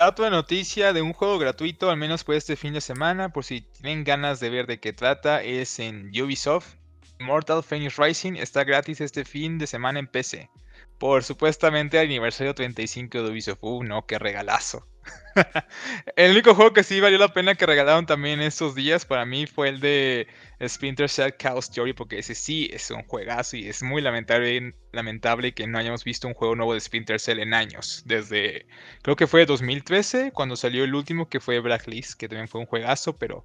Otra 0.00 0.30
noticia 0.30 0.92
de 0.92 1.02
un 1.02 1.12
juego 1.12 1.38
gratuito, 1.38 1.90
al 1.90 1.96
menos 1.96 2.22
por 2.22 2.36
este 2.36 2.54
fin 2.54 2.72
de 2.72 2.80
semana, 2.80 3.30
por 3.30 3.44
si 3.44 3.62
tienen 3.62 4.04
ganas 4.04 4.38
de 4.38 4.48
ver 4.48 4.66
de 4.66 4.78
qué 4.78 4.92
trata, 4.92 5.42
es 5.42 5.78
en 5.80 6.10
Ubisoft. 6.10 6.76
Mortal 7.20 7.62
Phoenix 7.62 7.96
Rising 7.96 8.34
está 8.36 8.64
gratis 8.64 9.00
este 9.00 9.24
fin 9.24 9.58
de 9.58 9.66
semana 9.66 9.98
en 9.98 10.06
PC. 10.06 10.50
Por 10.98 11.22
supuestamente 11.22 11.98
aniversario 11.98 12.54
35 12.54 13.22
de 13.22 13.30
Ubisoft. 13.30 13.58
Uh, 13.60 13.84
no, 13.84 14.06
qué 14.06 14.18
regalazo. 14.18 14.86
el 16.16 16.32
único 16.32 16.54
juego 16.54 16.72
que 16.72 16.82
sí 16.82 17.00
valió 17.00 17.18
la 17.18 17.32
pena 17.32 17.54
que 17.54 17.66
regalaron 17.66 18.06
también 18.06 18.40
estos 18.40 18.74
días 18.74 19.04
para 19.04 19.24
mí 19.24 19.46
fue 19.46 19.68
el 19.68 19.80
de 19.80 20.26
Splinter 20.66 21.08
Cell 21.08 21.32
Chaos 21.38 21.70
Theory, 21.70 21.92
porque 21.92 22.18
ese 22.18 22.34
sí 22.34 22.68
es 22.72 22.90
un 22.90 23.04
juegazo 23.04 23.56
y 23.56 23.68
es 23.68 23.82
muy 23.82 24.02
lamentable, 24.02 24.74
lamentable 24.92 25.52
que 25.52 25.66
no 25.66 25.78
hayamos 25.78 26.04
visto 26.04 26.26
un 26.28 26.34
juego 26.34 26.56
nuevo 26.56 26.74
de 26.74 26.80
Splinter 26.80 27.20
Cell 27.20 27.38
en 27.38 27.54
años. 27.54 28.02
Desde, 28.04 28.66
creo 29.02 29.16
que 29.16 29.26
fue 29.26 29.46
2013, 29.46 30.32
cuando 30.32 30.56
salió 30.56 30.84
el 30.84 30.94
último, 30.94 31.28
que 31.28 31.40
fue 31.40 31.60
Blacklist, 31.60 32.18
que 32.18 32.28
también 32.28 32.48
fue 32.48 32.60
un 32.60 32.66
juegazo, 32.66 33.16
pero 33.16 33.44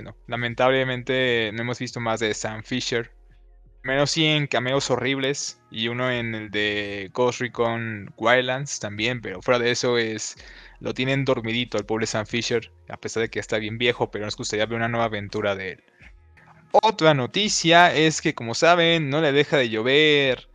bueno, 0.00 0.16
lamentablemente 0.28 1.50
no 1.52 1.60
hemos 1.60 1.78
visto 1.78 2.00
más 2.00 2.20
de 2.20 2.32
Sam 2.32 2.62
Fisher. 2.62 3.12
Menos 3.82 4.10
sí 4.10 4.24
en 4.24 4.46
cameos 4.46 4.90
horribles 4.90 5.60
y 5.70 5.88
uno 5.88 6.10
en 6.10 6.34
el 6.34 6.50
de 6.50 7.10
Ghost 7.12 7.40
Recon 7.40 8.10
Wildlands 8.16 8.80
también, 8.80 9.20
pero 9.20 9.42
fuera 9.42 9.58
de 9.58 9.70
eso 9.70 9.98
es 9.98 10.36
lo 10.80 10.94
tienen 10.94 11.26
dormidito 11.26 11.76
el 11.76 11.84
pobre 11.84 12.06
Sam 12.06 12.24
Fisher, 12.24 12.72
a 12.88 12.96
pesar 12.96 13.22
de 13.22 13.28
que 13.28 13.40
está 13.40 13.58
bien 13.58 13.76
viejo, 13.76 14.10
pero 14.10 14.24
nos 14.24 14.36
gustaría 14.36 14.64
ver 14.64 14.76
una 14.76 14.88
nueva 14.88 15.04
aventura 15.04 15.54
de 15.54 15.72
él. 15.72 15.84
Otra 16.72 17.12
noticia 17.12 17.94
es 17.94 18.22
que, 18.22 18.34
como 18.34 18.54
saben, 18.54 19.10
no 19.10 19.20
le 19.20 19.32
deja 19.32 19.58
de 19.58 19.68
llover 19.68 20.48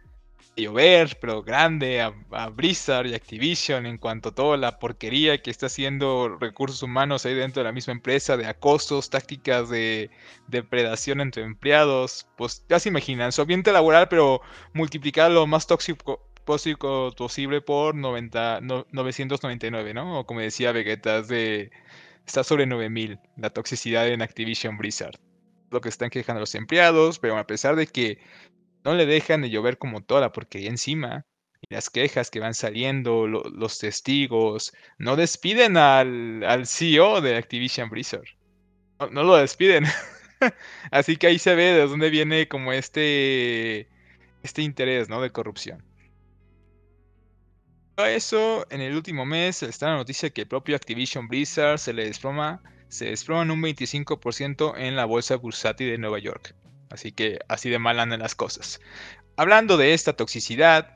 llover, 0.56 1.18
pero 1.20 1.44
grande, 1.44 2.02
a, 2.02 2.50
Blizzard 2.50 3.08
y 3.08 3.14
Activision 3.14 3.86
en 3.86 3.98
cuanto 3.98 4.30
a 4.30 4.36
toda 4.36 4.58
la 4.58 4.80
porquería 4.80 5.42
que 5.42 5.52
está 5.52 5.66
haciendo 5.68 6.38
recursos 6.40 6.82
humanos 6.84 7.26
ahí 7.26 7.34
dentro 7.34 7.62
de 7.62 7.66
la 7.66 7.72
misma 7.74 7.94
empresa, 7.94 8.38
de 8.38 8.46
acostos, 8.46 9.10
tácticas 9.10 9.70
de 9.70 10.10
depredación 10.48 11.22
entre 11.22 11.44
empleados. 11.44 12.28
Pues 12.38 12.64
ya 12.70 12.80
se 12.80 12.90
imaginan, 12.90 13.32
su 13.32 13.42
ambiente 13.42 13.72
laboral, 13.72 14.08
pero 14.10 14.42
multiplicar 14.74 15.32
lo 15.32 15.46
más 15.48 15.68
tóxico 15.68 16.22
posible 16.46 17.62
por 17.62 17.96
90, 17.96 18.62
999, 18.62 19.94
¿no? 19.94 20.20
O 20.20 20.26
como 20.26 20.40
decía 20.42 20.72
Vegeta, 20.72 21.24
está 22.26 22.44
sobre 22.44 22.66
9000 22.66 23.20
la 23.38 23.50
toxicidad 23.50 24.08
en 24.08 24.22
Activision 24.22 24.78
Blizzard. 24.78 25.20
Lo 25.72 25.82
que 25.82 25.90
están 25.90 26.10
quejando 26.10 26.40
los 26.40 26.56
empleados, 26.56 27.20
pero 27.20 27.38
a 27.38 27.48
pesar 27.48 27.76
de 27.76 27.88
que 27.88 28.20
no 28.86 28.94
le 28.94 29.08
dejan 29.08 29.42
de 29.42 29.50
llover 29.50 29.80
como 29.80 30.04
toda 30.04 30.32
porque 30.32 30.68
encima, 30.68 31.26
y 31.60 31.74
las 31.74 31.90
quejas 31.90 32.30
que 32.30 32.40
van 32.40 32.54
saliendo, 32.54 33.28
los 33.28 33.80
testigos, 33.80 34.74
no 35.00 35.16
despiden 35.16 35.76
al, 35.76 36.44
al, 36.44 36.68
CEO 36.68 37.20
de 37.22 37.36
Activision 37.36 37.90
Blizzard. 37.90 38.28
No, 39.12 39.24
lo 39.24 39.36
despiden. 39.38 39.86
Así 40.92 41.18
que 41.18 41.28
ahí 41.28 41.40
se 41.40 41.56
ve 41.56 41.74
de 41.74 41.88
dónde 41.88 42.12
viene 42.12 42.48
como 42.48 42.72
este, 42.72 43.90
este 44.44 44.62
interés, 44.62 45.10
¿no? 45.10 45.20
De 45.20 45.32
corrupción. 45.32 45.84
A 47.98 48.12
eso, 48.12 48.68
en 48.70 48.82
el 48.82 48.96
último 48.96 49.26
mes 49.26 49.64
está 49.64 49.88
la 49.88 49.96
noticia 49.96 50.30
que 50.30 50.42
el 50.42 50.48
propio 50.48 50.76
Activision 50.76 51.28
Blizzard 51.28 51.80
se 51.80 51.94
le 51.94 52.06
desploma, 52.06 52.62
se 52.90 53.06
desploma 53.06 53.44
en 53.44 53.52
un 53.52 53.62
25% 53.62 54.78
en 54.78 54.96
la 54.96 55.06
bolsa 55.06 55.38
bursátil 55.38 55.90
de 55.90 55.98
Nueva 55.98 56.20
York. 56.20 56.56
Así 56.96 57.12
que 57.12 57.40
así 57.50 57.70
de 57.70 57.78
mal 57.78 58.00
andan 58.00 58.22
las 58.22 58.36
cosas. 58.36 58.80
Hablando 59.36 59.76
de 59.76 59.94
esta 59.94 60.14
toxicidad, 60.14 60.96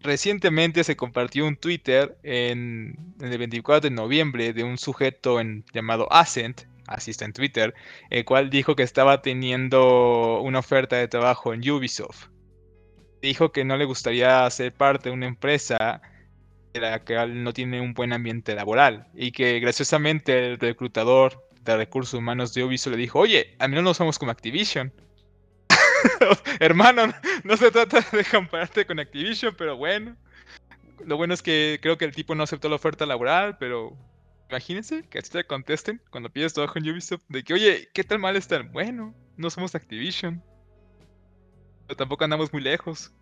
recientemente 0.00 0.84
se 0.84 0.96
compartió 0.96 1.46
un 1.46 1.56
Twitter 1.56 2.16
en, 2.22 3.14
el 3.20 3.36
24 3.36 3.90
de 3.90 3.94
noviembre 3.94 4.54
de 4.54 4.64
un 4.64 4.78
sujeto 4.78 5.38
llamado 5.74 6.10
Ascent, 6.10 6.62
así 6.86 7.10
está 7.10 7.26
en 7.26 7.34
Twitter, 7.34 7.74
el 8.08 8.24
cual 8.24 8.48
dijo 8.48 8.74
que 8.74 8.84
estaba 8.84 9.20
teniendo 9.20 10.40
una 10.40 10.60
oferta 10.60 10.96
de 10.96 11.08
trabajo 11.08 11.52
en 11.52 11.68
Ubisoft. 11.68 12.28
Dijo 13.20 13.52
que 13.52 13.66
no 13.66 13.76
le 13.76 13.84
gustaría 13.84 14.48
ser 14.48 14.72
parte 14.72 15.10
de 15.10 15.14
una 15.14 15.26
empresa 15.26 16.00
de 16.72 16.80
la 16.80 17.04
que 17.04 17.26
no 17.26 17.52
tiene 17.52 17.82
un 17.82 17.92
buen 17.92 18.14
ambiente 18.14 18.54
laboral 18.54 19.08
y 19.14 19.32
que 19.32 19.60
graciosamente 19.60 20.52
el 20.52 20.58
reclutador 20.58 21.44
de 21.60 21.76
recursos 21.76 22.14
humanos 22.14 22.54
de 22.54 22.64
Ubisoft 22.64 22.92
le 22.92 22.98
dijo, 22.98 23.18
oye, 23.18 23.54
a 23.58 23.68
mí 23.68 23.74
no 23.74 23.82
nos 23.82 23.98
somos 23.98 24.18
como 24.18 24.32
Activision. 24.32 24.90
Hermano, 26.60 27.12
no 27.44 27.56
se 27.56 27.70
trata 27.70 28.04
de 28.12 28.24
compararte 28.24 28.86
con 28.86 28.98
Activision, 28.98 29.54
pero 29.56 29.76
bueno. 29.76 30.16
Lo 31.04 31.16
bueno 31.16 31.34
es 31.34 31.42
que 31.42 31.78
creo 31.80 31.96
que 31.96 32.04
el 32.04 32.14
tipo 32.14 32.34
no 32.34 32.42
aceptó 32.42 32.68
la 32.68 32.76
oferta 32.76 33.06
laboral, 33.06 33.56
pero 33.58 33.96
imagínense 34.50 35.04
que 35.08 35.18
así 35.18 35.30
te 35.30 35.44
contesten 35.44 36.00
cuando 36.10 36.30
pides 36.30 36.54
trabajo 36.54 36.78
en 36.78 36.90
Ubisoft 36.90 37.22
de 37.28 37.42
que, 37.44 37.54
oye, 37.54 37.88
¿qué 37.92 38.04
tal 38.04 38.18
mal 38.18 38.36
están? 38.36 38.72
Bueno, 38.72 39.14
no 39.36 39.50
somos 39.50 39.74
Activision. 39.74 40.42
Pero 41.86 41.96
tampoco 41.96 42.24
andamos 42.24 42.52
muy 42.52 42.62
lejos. 42.62 43.12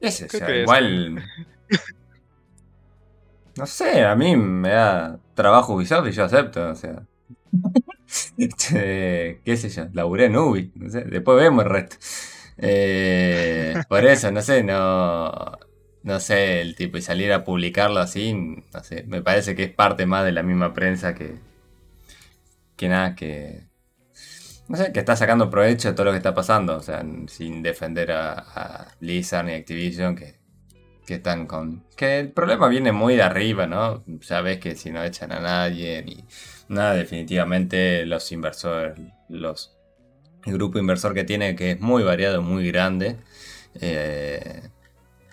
Es 0.00 0.26
igual. 0.62 1.24
no 3.56 3.66
sé, 3.66 4.04
a 4.04 4.14
mí 4.16 4.36
me 4.36 4.70
da 4.70 5.18
trabajo 5.34 5.74
Ubisoft 5.74 6.08
y 6.08 6.12
yo 6.12 6.24
acepto, 6.24 6.70
o 6.70 6.74
sea. 6.74 7.02
Este, 8.38 9.40
qué 9.44 9.56
sé 9.56 9.68
yo, 9.70 9.86
laburé 9.92 10.26
en 10.26 10.36
Ubi, 10.36 10.72
no 10.74 10.90
sé, 10.90 11.02
después 11.04 11.38
vemos 11.42 11.64
el 11.64 11.70
resto. 11.70 11.96
Eh, 12.58 13.74
por 13.88 14.04
eso, 14.06 14.30
no 14.30 14.42
sé, 14.42 14.62
no, 14.62 15.30
no 16.02 16.20
sé, 16.20 16.60
el 16.60 16.76
tipo 16.76 16.98
y 16.98 17.02
salir 17.02 17.32
a 17.32 17.44
publicarlo 17.44 18.00
así, 18.00 18.32
no 18.34 18.84
sé, 18.84 19.04
me 19.08 19.22
parece 19.22 19.54
que 19.56 19.64
es 19.64 19.70
parte 19.72 20.06
más 20.06 20.24
de 20.24 20.32
la 20.32 20.42
misma 20.42 20.74
prensa 20.74 21.14
que, 21.14 21.36
que 22.76 22.88
nada, 22.88 23.14
que, 23.14 23.66
no 24.68 24.76
sé, 24.76 24.92
que 24.92 25.00
está 25.00 25.16
sacando 25.16 25.50
provecho 25.50 25.88
de 25.88 25.94
todo 25.94 26.06
lo 26.06 26.10
que 26.12 26.18
está 26.18 26.34
pasando, 26.34 26.76
o 26.76 26.80
sea, 26.80 27.04
sin 27.28 27.62
defender 27.62 28.12
a, 28.12 28.32
a 28.32 28.88
Blizzard 29.00 29.46
ni 29.46 29.52
Activision, 29.52 30.16
que, 30.16 30.36
que 31.06 31.14
están 31.14 31.46
con, 31.46 31.84
que 31.96 32.20
el 32.20 32.32
problema 32.32 32.68
viene 32.68 32.92
muy 32.92 33.16
de 33.16 33.22
arriba, 33.22 33.66
¿no? 33.66 34.04
Ya 34.20 34.40
ves 34.40 34.58
que 34.58 34.76
si 34.76 34.90
no 34.90 35.04
echan 35.04 35.32
a 35.32 35.40
nadie, 35.40 36.02
ni 36.04 36.24
Nada, 36.68 36.94
definitivamente 36.94 38.06
los 38.06 38.30
inversores, 38.32 38.98
los, 39.28 39.76
el 40.44 40.54
grupo 40.54 40.78
inversor 40.78 41.14
que 41.14 41.24
tiene, 41.24 41.56
que 41.56 41.72
es 41.72 41.80
muy 41.80 42.02
variado, 42.02 42.42
muy 42.42 42.66
grande, 42.66 43.18
eh, 43.80 44.68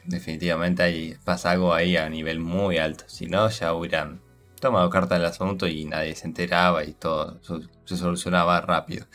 definitivamente 0.05 0.83
ahí 0.83 1.15
pasa 1.23 1.51
algo 1.51 1.73
ahí 1.73 1.97
a 1.97 2.09
nivel 2.09 2.39
muy 2.39 2.77
alto. 2.77 3.05
Si 3.07 3.27
no, 3.27 3.49
ya 3.49 3.73
hubieran 3.73 4.21
tomado 4.59 4.89
carta 4.89 5.15
del 5.15 5.25
asunto 5.25 5.67
y 5.67 5.85
nadie 5.85 6.15
se 6.15 6.27
enteraba 6.27 6.83
y 6.83 6.93
todo 6.93 7.39
se 7.85 7.97
solucionaba 7.97 8.61
rápido. 8.61 9.07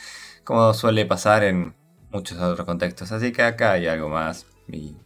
Como 0.44 0.75
suele 0.75 1.06
pasar 1.06 1.44
en 1.44 1.75
muchos 2.11 2.38
otros 2.38 2.66
contextos. 2.66 3.12
Así 3.12 3.32
que 3.32 3.42
acá 3.42 3.73
hay 3.73 3.87
algo 3.87 4.08
más 4.08 4.46
y, 4.68 4.96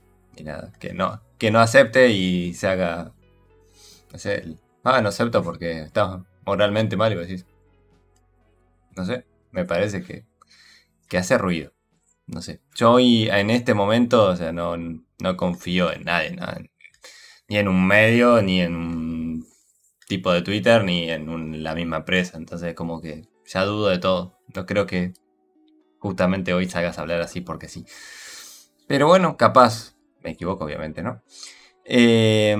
nada, 0.42 0.72
que 0.78 0.92
no, 0.94 1.20
que 1.38 1.50
no 1.50 1.60
acepte 1.60 2.08
y 2.08 2.54
se 2.54 2.68
haga... 2.68 3.12
Ah, 4.82 5.00
no 5.02 5.08
acepto 5.10 5.42
porque 5.42 5.82
está, 5.82 6.24
moralmente 6.44 6.96
mal, 6.96 7.12
iba 7.12 7.22
a 7.22 7.26
decir. 7.26 7.46
No 8.96 9.04
sé, 9.04 9.24
me 9.52 9.64
parece 9.64 10.02
que, 10.02 10.24
que 11.08 11.18
hace 11.18 11.38
ruido. 11.38 11.72
No 12.26 12.42
sé. 12.42 12.60
Yo 12.76 12.92
hoy, 12.92 13.28
en 13.28 13.50
este 13.50 13.74
momento, 13.74 14.26
o 14.26 14.36
sea, 14.36 14.52
no, 14.52 14.76
no 14.76 15.36
confío 15.36 15.92
en 15.92 16.04
nadie, 16.04 16.36
ni 17.48 17.56
en 17.58 17.68
un 17.68 17.86
medio, 17.86 18.40
ni 18.42 18.60
en 18.60 18.76
un 18.76 19.46
tipo 20.06 20.32
de 20.32 20.42
Twitter, 20.42 20.84
ni 20.84 21.10
en 21.10 21.62
la 21.64 21.74
misma 21.74 21.98
empresa. 21.98 22.36
Entonces, 22.38 22.74
como 22.74 23.00
que 23.00 23.28
ya 23.46 23.64
dudo 23.64 23.88
de 23.88 23.98
todo. 23.98 24.38
No 24.54 24.66
creo 24.66 24.86
que 24.86 25.12
justamente 25.98 26.54
hoy 26.54 26.68
salgas 26.68 26.98
a 26.98 27.02
hablar 27.02 27.20
así 27.20 27.40
porque 27.40 27.68
sí. 27.68 27.84
Pero 28.86 29.08
bueno, 29.08 29.36
capaz. 29.36 29.96
Me 30.22 30.30
equivoco, 30.30 30.64
obviamente, 30.64 31.02
¿no? 31.02 31.22
Eh, 31.84 32.54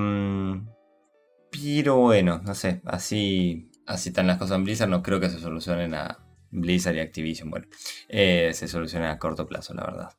pero 1.51 1.97
bueno, 1.97 2.41
no 2.45 2.55
sé, 2.55 2.81
así 2.85 3.70
así 3.91 4.11
están 4.11 4.27
las 4.27 4.39
cosas 4.39 4.57
en 4.57 4.65
Blizzard, 4.65 4.89
no 4.89 5.03
creo 5.03 5.21
que 5.21 5.29
se 5.29 5.41
solucionen 5.41 5.95
a 5.95 6.19
Blizzard 6.51 6.95
y 6.95 7.01
Activision. 7.01 7.51
Bueno, 7.51 7.67
eh, 8.09 8.53
se 8.55 8.69
solucionen 8.69 9.11
a 9.11 9.19
corto 9.19 9.47
plazo, 9.47 9.75
la 9.75 9.85
verdad. 9.85 10.13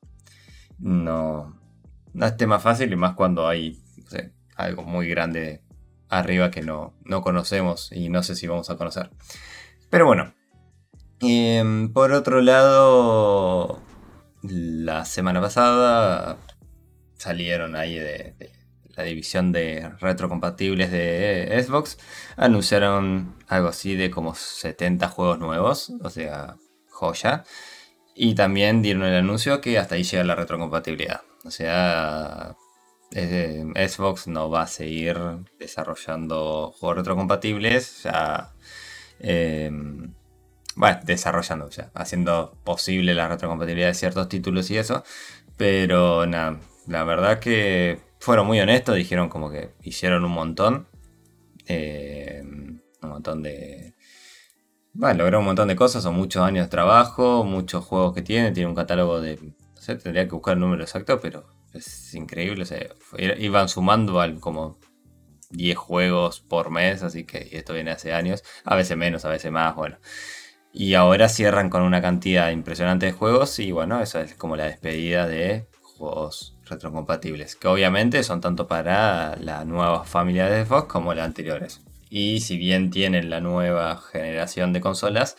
No, 0.78 1.58
no 2.14 2.26
es 2.26 2.38
tema 2.38 2.60
fácil 2.60 2.92
y 2.92 2.96
más 2.96 3.16
cuando 3.16 3.48
hay 3.48 3.82
algo 4.56 4.84
muy 4.84 5.08
grande 5.08 5.64
arriba 6.10 6.52
que 6.52 6.62
no, 6.62 6.94
no 7.06 7.22
conocemos 7.22 7.92
y 7.94 8.10
no 8.10 8.24
sé 8.24 8.36
si 8.36 8.46
vamos 8.48 8.70
a 8.70 8.78
conocer. 8.78 9.10
Pero 9.90 10.06
bueno, 10.06 10.34
em, 11.22 11.94
por 11.94 12.12
otro 12.12 12.42
lado, 12.42 13.80
la 14.44 15.06
semana 15.06 15.40
pasada 15.40 16.38
salieron 17.18 17.76
ahí 17.76 17.98
de 17.98 18.36
la 18.96 19.04
división 19.04 19.52
de 19.52 19.90
retrocompatibles 20.00 20.92
de 20.92 21.64
Xbox, 21.66 21.98
anunciaron 22.38 23.36
algo 23.48 23.70
así 23.70 23.96
de 23.96 24.12
como 24.12 24.36
70 24.36 25.08
juegos 25.10 25.40
nuevos, 25.40 25.92
o 26.02 26.10
sea, 26.10 26.58
joya. 26.90 27.44
Y 28.16 28.36
también 28.36 28.82
dieron 28.82 29.04
el 29.04 29.16
anuncio 29.16 29.62
que 29.62 29.80
hasta 29.80 29.96
ahí 29.96 30.04
llega 30.04 30.24
la 30.24 30.36
retrocompatibilidad. 30.36 31.22
O 31.46 31.52
sea, 31.52 32.56
eh, 33.14 33.66
Xbox 33.88 34.28
no 34.28 34.50
va 34.50 34.64
a 34.64 34.68
seguir 34.68 35.18
desarrollando 35.60 36.72
juegos 36.78 36.98
retrocompatibles, 36.98 38.04
ya... 38.04 38.54
Em, 39.20 40.14
bueno, 40.76 41.00
desarrollando, 41.04 41.72
sea, 41.72 41.92
haciendo 41.94 42.58
posible 42.64 43.14
la 43.14 43.28
retrocompatibilidad 43.28 43.90
de 43.90 43.94
ciertos 43.94 44.30
títulos 44.30 44.72
y 44.72 44.78
eso. 44.78 45.04
Pero 45.58 46.26
nada, 46.26 46.60
la 46.88 47.04
verdad 47.04 47.40
que 47.40 48.00
fueron 48.22 48.46
muy 48.46 48.60
honestos, 48.60 48.96
dijeron 48.96 49.30
como 49.30 49.50
que 49.50 49.72
hicieron 49.82 50.24
un 50.24 50.32
montón. 50.32 50.88
Eh, 51.68 52.42
un 52.44 53.10
montón 53.10 53.42
de... 53.42 53.96
Bueno, 54.94 55.20
lograron 55.20 55.42
un 55.42 55.48
montón 55.48 55.68
de 55.68 55.76
cosas, 55.76 56.04
son 56.04 56.16
muchos 56.16 56.44
años 56.44 56.68
de 56.68 56.70
trabajo, 56.70 57.44
muchos 57.44 57.84
juegos 57.84 58.14
que 58.14 58.22
tiene, 58.22 58.52
tiene 58.52 58.70
un 58.70 58.76
catálogo 58.76 59.20
de... 59.22 59.38
No 59.38 59.82
sé, 59.82 59.96
tendría 59.96 60.26
que 60.26 60.36
buscar 60.36 60.54
el 60.54 60.60
número 60.60 60.84
exacto, 60.84 61.20
pero 61.20 61.48
es 61.74 62.14
increíble. 62.14 62.66
iban 63.40 63.68
sumando 63.68 64.22
al, 64.22 64.40
como 64.40 64.78
10 65.50 65.76
juegos 65.78 66.42
por 66.42 66.70
mes, 66.70 67.02
así 67.02 67.24
que 67.26 67.50
esto 67.54 67.74
viene 67.74 67.90
hace 67.90 68.14
años, 68.14 68.44
a 68.66 68.76
veces 68.76 68.98
menos, 68.98 69.26
a 69.26 69.30
veces 69.30 69.52
más, 69.52 69.76
bueno. 69.76 69.98
Y 70.74 70.94
ahora 70.94 71.28
cierran 71.28 71.72
con 71.72 71.82
una 71.82 72.02
cantidad 72.02 72.52
impresionante 72.52 73.08
de 73.08 73.12
juegos 73.14 73.58
y 73.58 73.72
bueno, 73.72 74.00
eso 74.02 74.20
es 74.20 74.36
como 74.36 74.56
la 74.56 74.66
despedida 74.66 75.28
de 75.28 75.68
juegos 75.82 76.61
retrocompatibles, 76.72 77.56
que 77.56 77.68
obviamente 77.68 78.24
son 78.24 78.42
tanto 78.42 78.68
para 78.68 79.36
la 79.38 79.66
nueva 79.66 80.04
familia 80.06 80.48
de 80.48 80.66
Xbox 80.66 80.88
como 80.88 81.14
las 81.14 81.26
anteriores. 81.26 81.82
Y 82.10 82.42
si 82.42 82.58
bien 82.58 82.90
tienen 82.90 83.30
la 83.30 83.40
nueva 83.40 83.98
generación 83.98 84.74
de 84.74 84.82
consolas, 84.82 85.38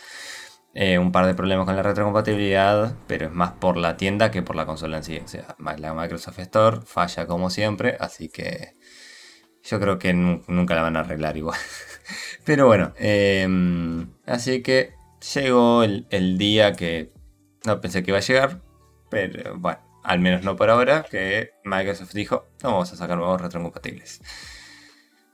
eh, 0.74 0.98
un 0.98 1.12
par 1.12 1.26
de 1.26 1.34
problemas 1.34 1.66
con 1.66 1.76
la 1.76 1.82
retrocompatibilidad, 1.82 2.94
pero 3.06 3.26
es 3.26 3.32
más 3.32 3.52
por 3.52 3.76
la 3.76 3.96
tienda 3.98 4.30
que 4.30 4.42
por 4.42 4.56
la 4.56 4.64
consola 4.64 4.98
en 4.98 5.04
sí. 5.04 5.18
O 5.22 5.28
sea, 5.28 5.54
la 5.78 5.92
Microsoft 5.92 6.38
Store 6.38 6.80
falla 6.84 7.26
como 7.26 7.50
siempre, 7.50 7.96
así 8.00 8.30
que 8.30 8.74
yo 9.64 9.78
creo 9.80 9.98
que 9.98 10.14
nunca 10.14 10.74
la 10.74 10.82
van 10.82 10.96
a 10.96 11.00
arreglar 11.00 11.36
igual. 11.36 11.58
pero 12.44 12.66
bueno, 12.66 12.94
em, 12.96 14.12
así 14.26 14.62
que 14.62 14.94
llegó 15.34 15.82
el, 15.82 16.06
el 16.10 16.38
día 16.38 16.72
que 16.72 17.12
no 17.66 17.80
pensé 17.80 18.02
que 18.02 18.10
iba 18.12 18.18
a 18.18 18.22
llegar, 18.22 18.62
pero 19.10 19.58
bueno, 19.58 19.91
al 20.02 20.21
menos 20.21 20.42
no 20.42 20.56
por 20.56 20.71
ahora, 20.71 21.04
que 21.11 21.50
Microsoft 21.64 22.12
dijo, 22.12 22.49
no 22.62 22.73
vamos 22.73 22.92
a 22.92 22.97
sacar 22.97 23.16
nuevos 23.16 23.40
retrocompatibles. 23.40 24.21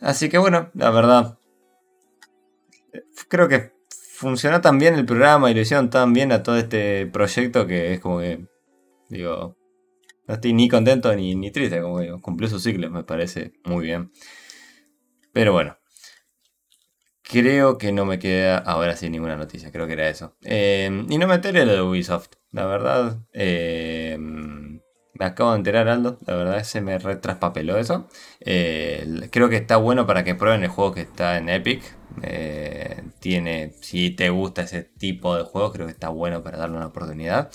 Así 0.00 0.28
que 0.28 0.38
bueno, 0.38 0.70
la 0.75 0.90
verdad, 0.90 1.38
creo 3.28 3.48
que 3.48 3.72
funcionó 4.16 4.60
tan 4.60 4.78
bien 4.78 4.94
el 4.94 5.06
programa 5.06 5.50
y 5.50 5.54
lo 5.54 5.60
hicieron 5.60 5.90
tan 5.90 6.12
bien 6.12 6.32
a 6.32 6.42
todo 6.42 6.56
este 6.56 7.06
proyecto 7.06 7.66
que 7.66 7.94
es 7.94 8.00
como 8.00 8.20
que, 8.20 8.46
digo, 9.08 9.56
no 10.26 10.34
estoy 10.34 10.52
ni 10.52 10.68
contento 10.68 11.14
ni, 11.14 11.34
ni 11.34 11.50
triste, 11.50 11.80
como 11.80 11.98
que 11.98 12.12
cumplió 12.20 12.48
su 12.48 12.60
ciclo, 12.60 12.90
me 12.90 13.04
parece 13.04 13.52
muy 13.64 13.87
bien. 13.87 14.12
Pero 15.32 15.52
bueno, 15.52 15.78
Creo 17.30 17.76
que 17.76 17.92
no 17.92 18.06
me 18.06 18.18
queda 18.18 18.56
ahora 18.56 18.96
sí 18.96 19.10
ninguna 19.10 19.37
noticia, 19.37 19.70
creo 19.70 19.87
que 19.87 19.92
era 19.92 20.08
eso. 20.08 20.34
Eh, 20.42 20.88
y 21.10 21.18
no 21.18 21.26
me 21.26 21.34
enteré 21.34 21.66
lo 21.66 21.75
de 21.75 21.82
Ubisoft, 21.82 22.30
la 22.52 22.64
verdad. 22.64 23.18
Eh, 23.34 24.16
me 25.18 25.25
acabo 25.26 25.52
de 25.52 25.58
enterar, 25.58 25.88
Aldo, 25.88 26.18
la 26.26 26.34
verdad 26.34 26.62
se 26.64 26.80
me 26.80 26.98
retraspapeló 26.98 27.78
eso. 27.78 28.08
Eh, 28.40 29.28
creo 29.30 29.48
que 29.48 29.56
está 29.56 29.76
bueno 29.76 30.06
para 30.06 30.25
que 30.25 30.34
prueben 30.34 30.62
el 30.62 30.68
juego 30.68 30.92
que 30.92 31.02
está 31.02 31.38
en 31.38 31.48
Epic. 31.48 31.82
tiene, 33.20 33.72
si 33.80 34.10
te 34.10 34.30
gusta 34.30 34.62
ese 34.62 34.82
tipo 34.82 35.37
de 35.37 35.44
juego, 35.44 35.72
creo 35.72 35.87
que 35.87 35.92
está 35.92 36.08
bueno 36.08 36.42
para 36.42 36.58
darle 36.58 36.76
una 36.76 36.87
oportunidad. 36.87 37.50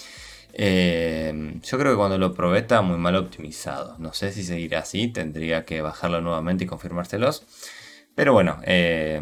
yo 0.53 1.77
creo 1.79 1.91
que 1.91 1.97
cuando 1.97 2.17
lo 2.17 2.33
probé 2.33 2.59
estaba 2.59 2.81
muy 2.81 2.97
mal 2.97 3.15
optimizado. 3.15 3.97
No 3.99 4.13
sé 4.13 4.31
si 4.31 4.43
seguirá 4.43 4.79
así, 4.79 5.07
tendría 5.07 5.65
que 5.65 5.81
bajarlo 5.81 6.21
nuevamente 6.21 6.65
y 6.65 6.67
confirmárselos. 6.67 7.45
Pero 8.15 8.33
bueno, 8.33 8.59
eh, 8.63 9.19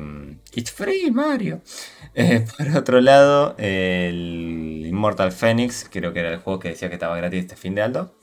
It's 0.54 0.72
free, 0.72 1.12
Mario. 1.12 1.62
Eh, 2.14 2.46
por 2.58 2.78
otro 2.78 3.00
lado, 3.00 3.56
el 3.58 4.84
Immortal 4.86 5.32
Phoenix, 5.32 5.88
creo 5.90 6.12
que 6.14 6.20
era 6.20 6.34
el 6.34 6.40
juego 6.40 6.60
que 6.60 6.70
decía 6.70 6.90
que 6.90 6.96
estaba 6.96 7.16
gratis 7.16 7.42
este 7.42 7.56
fin 7.56 7.76
de 7.76 7.82
alto. 7.84 8.14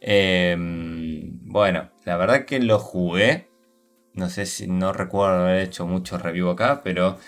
Eh, 0.00 0.56
bueno, 0.58 1.90
la 2.04 2.16
verdad 2.16 2.44
que 2.44 2.60
lo 2.60 2.78
jugué. 2.78 3.48
No 4.14 4.28
sé 4.28 4.46
si 4.46 4.66
no 4.66 4.92
recuerdo 4.92 5.44
haber 5.44 5.62
hecho 5.62 5.86
mucho 5.86 6.18
review 6.18 6.50
acá, 6.50 6.82
pero 6.84 7.18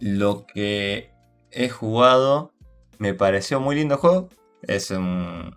lo 0.00 0.46
que 0.46 1.10
he 1.50 1.68
jugado 1.68 2.52
me 2.98 3.14
pareció 3.14 3.60
muy 3.60 3.76
lindo 3.76 3.96
juego. 3.96 4.28
Es 4.62 4.90
un, 4.90 5.56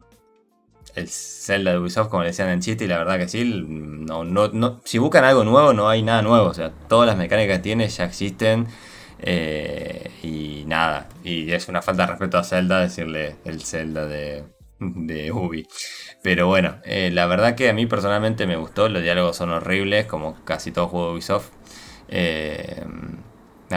el 0.96 1.10
Zelda 1.10 1.72
de 1.72 1.80
Ubisoft, 1.80 2.10
como 2.10 2.24
le 2.24 2.30
decían 2.30 2.50
en 2.50 2.62
chiste, 2.62 2.86
y 2.86 2.88
la 2.88 2.98
verdad 2.98 3.18
que 3.18 3.28
sí, 3.28 3.44
no, 3.46 4.24
no, 4.24 4.48
no, 4.50 4.82
si 4.86 4.98
buscan 5.00 5.26
algo 5.26 5.44
nuevo, 5.44 5.74
no 5.74 5.90
hay 5.90 6.04
nada 6.04 6.22
nuevo. 6.22 6.48
O 6.48 6.54
sea, 6.54 6.72
todas 6.88 7.08
las 7.08 7.18
mecánicas 7.18 7.58
que 7.58 7.64
tiene 7.64 7.88
ya 7.90 8.06
existen. 8.06 8.68
Eh, 9.26 10.12
y 10.22 10.66
nada, 10.68 11.08
y 11.24 11.50
es 11.52 11.70
una 11.70 11.82
falta 11.82 12.04
de 12.04 12.12
respeto 12.12 12.38
a 12.38 12.44
Zelda 12.44 12.82
decirle 12.82 13.38
el 13.46 13.62
Zelda 13.62 14.06
de, 14.06 14.44
de 15.08 15.32
Ubi. 15.32 15.68
Pero 16.22 16.48
bueno, 16.48 16.78
eh, 16.86 17.10
la 17.12 17.26
verdad 17.26 17.56
que 17.56 17.70
a 17.70 17.74
mí 17.74 17.86
personalmente 17.86 18.48
me 18.48 18.56
gustó, 18.56 18.90
los 18.90 19.04
diálogos 19.04 19.38
son 19.38 19.52
horribles, 19.52 20.06
como 20.06 20.36
casi 20.46 20.72
todo 20.72 20.88
juego 20.88 21.08
de 21.08 21.14
Ubisoft. 21.14 21.50
Eh, 22.10 22.84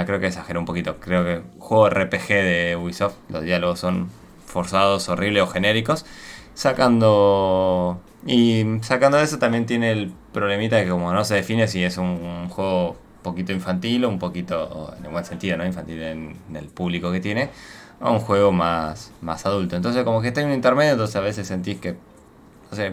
creo 0.05 0.21
que 0.21 0.27
exagero 0.27 0.61
un 0.61 0.67
poquito, 0.67 0.99
creo 1.01 1.25
que 1.25 1.43
juego 1.59 1.89
RPG 1.89 2.29
de 2.29 2.77
Ubisoft, 2.77 3.15
los 3.29 3.43
diálogos 3.43 3.81
son 3.81 4.11
forzados, 4.45 5.09
horribles 5.09 5.43
o 5.43 5.47
genéricos. 5.47 6.05
Sacando. 6.55 8.01
Y 8.27 8.65
sacando 8.81 9.19
eso 9.21 9.39
también 9.39 9.67
tiene 9.67 9.93
el 9.93 10.13
problemita 10.33 10.83
que 10.83 10.91
como 10.91 11.13
no 11.13 11.25
se 11.25 11.35
define 11.35 11.69
si 11.69 11.85
es 11.85 11.99
un, 11.99 12.49
juego 12.49 12.91
un 12.91 13.23
poquito 13.23 13.53
infantil 13.53 14.05
o 14.05 14.09
un 14.09 14.19
poquito, 14.19 14.95
en 15.05 15.13
buen 15.13 15.25
sentido, 15.25 15.57
¿no? 15.57 15.67
Infantil 15.67 16.03
en, 16.03 16.37
el 16.55 16.67
público 16.69 17.13
que 17.13 17.21
tiene, 17.21 17.51
a 18.01 18.11
un 18.11 18.19
juego 18.21 18.53
más, 18.53 19.13
más 19.21 19.47
adulto. 19.47 19.77
Entonces 19.77 20.05
como 20.05 20.21
que 20.21 20.29
está 20.29 20.41
en 20.41 20.49
un 20.49 20.55
intermedio, 20.55 20.93
entonces 20.93 21.17
a 21.17 21.21
veces 21.21 21.47
sentís 21.47 21.81
que, 21.81 21.97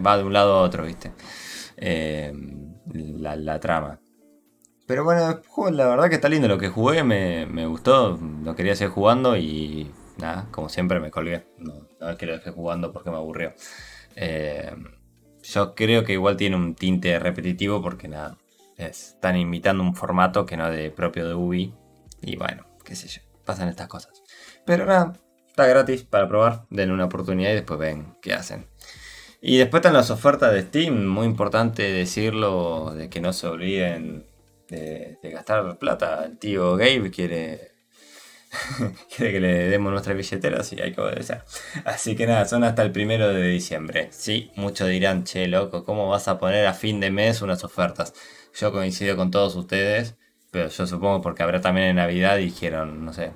va 0.06 0.18
de 0.18 0.24
un 0.24 0.34
lado 0.34 0.56
a 0.56 0.62
otro, 0.62 0.86
¿viste? 0.86 1.12
Eh, 1.78 2.34
la, 2.94 3.60
trama. 3.60 4.00
Pero 4.86 5.04
bueno, 5.04 5.42
la 5.72 5.88
verdad 5.88 6.10
que 6.10 6.16
está 6.16 6.30
lindo 6.30 6.48
lo 6.48 6.58
que 6.58 6.70
jugué, 6.70 7.04
me, 7.04 7.46
me 7.46 7.66
gustó, 7.66 8.20
lo 8.44 8.56
quería 8.56 8.76
seguir 8.76 8.94
jugando 8.94 9.38
y 9.38 9.92
nada, 10.18 10.48
como 10.52 10.70
siempre 10.70 11.00
me 11.00 11.12
colgué. 11.12 11.46
No, 11.58 11.88
no 12.00 12.18
que 12.18 12.26
lo 12.26 12.34
dejé 12.34 12.52
jugando 12.52 12.92
porque 12.92 13.10
me 13.10 13.18
aburrió. 13.18 13.54
Eh, 14.16 14.74
yo 15.44 15.76
creo 15.76 16.04
que 16.04 16.14
igual 16.14 16.38
tiene 16.38 16.56
un 16.56 16.76
tinte 16.76 17.18
repetitivo 17.20 17.82
porque 17.82 18.08
nada, 18.08 18.38
están 18.78 19.38
imitando 19.38 19.84
un 19.84 19.96
formato 19.96 20.46
que 20.46 20.58
no 20.58 20.68
es 20.68 20.76
de 20.78 20.92
propio 20.92 21.28
de 21.28 21.36
Ubi. 21.36 21.74
Y 22.22 22.38
bueno, 22.38 22.66
qué 22.84 22.96
sé 22.96 23.08
yo, 23.08 23.22
pasan 23.46 23.70
estas 23.70 23.88
cosas. 23.88 24.13
Pero 24.66 24.86
nada, 24.86 25.14
está 25.48 25.68
gratis 25.68 26.04
para 26.04 26.28
probar, 26.28 26.66
den 26.70 26.92
una 26.92 27.06
oportunidad 27.06 27.52
y 27.52 27.56
después 27.56 27.80
ven 27.80 28.18
qué 28.22 28.34
hacen. 28.34 28.66
Y 29.42 29.58
después 29.58 29.82
están 29.82 29.94
las 29.94 30.10
ofertas 30.10 30.54
de 30.54 30.62
Steam, 30.62 31.06
muy 31.06 31.26
importante 31.26 31.84
decirlo, 31.84 32.94
de 32.96 33.10
que 33.10 33.20
no 33.20 33.34
se 33.34 33.48
olviden 33.48 34.26
de, 34.70 35.18
gastar 35.22 35.78
plata. 35.78 36.24
El 36.26 36.38
tío 36.38 36.78
Gabe 36.78 37.12
quiere 37.12 37.74
quiere 39.16 39.34
que 39.34 39.40
le 39.40 39.54
demos 39.70 39.92
nuestra 39.92 40.14
billetera, 40.14 40.64
sí, 40.64 40.80
hay 40.82 40.94
que 40.94 41.02
obedecer. 41.02 41.44
Así 41.86 42.16
que 42.16 42.28
nada, 42.28 42.46
son 42.46 42.64
hasta 42.64 42.84
el 42.84 42.92
primero 42.92 43.30
de 43.30 43.48
diciembre. 43.48 44.10
Sí, 44.12 44.52
muchos 44.56 44.88
dirán, 44.88 45.24
che, 45.24 45.48
loco, 45.48 45.84
¿cómo 45.86 46.10
vas 46.10 46.28
a 46.28 46.40
poner 46.40 46.66
a 46.66 46.74
fin 46.74 47.00
de 47.00 47.12
mes 47.12 47.42
unas 47.42 47.64
ofertas? 47.64 48.14
Yo 48.56 48.72
coincido 48.72 49.18
con 49.18 49.32
todos 49.32 49.56
ustedes, 49.56 50.16
pero 50.52 50.70
yo 50.70 50.88
supongo 50.88 51.22
porque 51.22 51.44
habrá 51.44 51.62
también 51.62 51.88
en 51.88 51.96
Navidad 51.98 52.38
y 52.38 52.46
dijeron, 52.46 53.06
no 53.06 53.14
sé. 53.14 53.32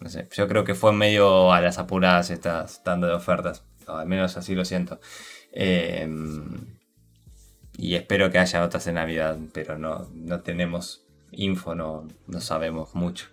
No 0.00 0.08
sé, 0.08 0.28
yo 0.32 0.48
creo 0.48 0.64
que 0.64 0.74
fue 0.74 0.92
medio 0.92 1.52
a 1.52 1.60
las 1.60 1.78
apuradas 1.78 2.30
estas 2.30 2.82
tanda 2.82 3.06
de 3.08 3.14
ofertas. 3.14 3.64
al 3.86 4.06
menos 4.06 4.36
así 4.36 4.54
lo 4.54 4.64
siento. 4.64 5.00
Em, 5.52 6.78
y 7.76 7.94
espero 7.94 8.30
que 8.30 8.38
haya 8.38 8.64
otras 8.64 8.86
en 8.86 8.94
Navidad, 8.94 9.38
pero 9.52 9.78
no, 9.78 10.08
no 10.14 10.40
tenemos 10.40 11.06
info, 11.32 11.74
no, 11.74 12.08
no 12.26 12.40
sabemos 12.40 12.94
mucho. 12.94 13.26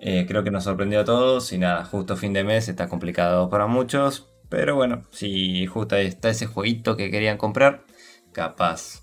Eh, 0.00 0.26
creo 0.28 0.44
que 0.44 0.50
nos 0.50 0.64
sorprendió 0.64 1.00
a 1.00 1.04
todos 1.04 1.52
y 1.52 1.58
nada, 1.58 1.84
justo 1.84 2.16
fin 2.16 2.32
de 2.32 2.44
mes 2.44 2.68
está 2.68 2.88
complicado 2.88 3.48
para 3.48 3.66
muchos. 3.66 4.30
Pero 4.48 4.76
bueno, 4.76 5.02
si 5.10 5.66
justo 5.66 5.96
ahí 5.96 6.06
está 6.06 6.28
ese 6.28 6.46
jueguito 6.46 6.96
que 6.96 7.10
querían 7.10 7.38
comprar, 7.38 7.84
capaz 8.32 9.02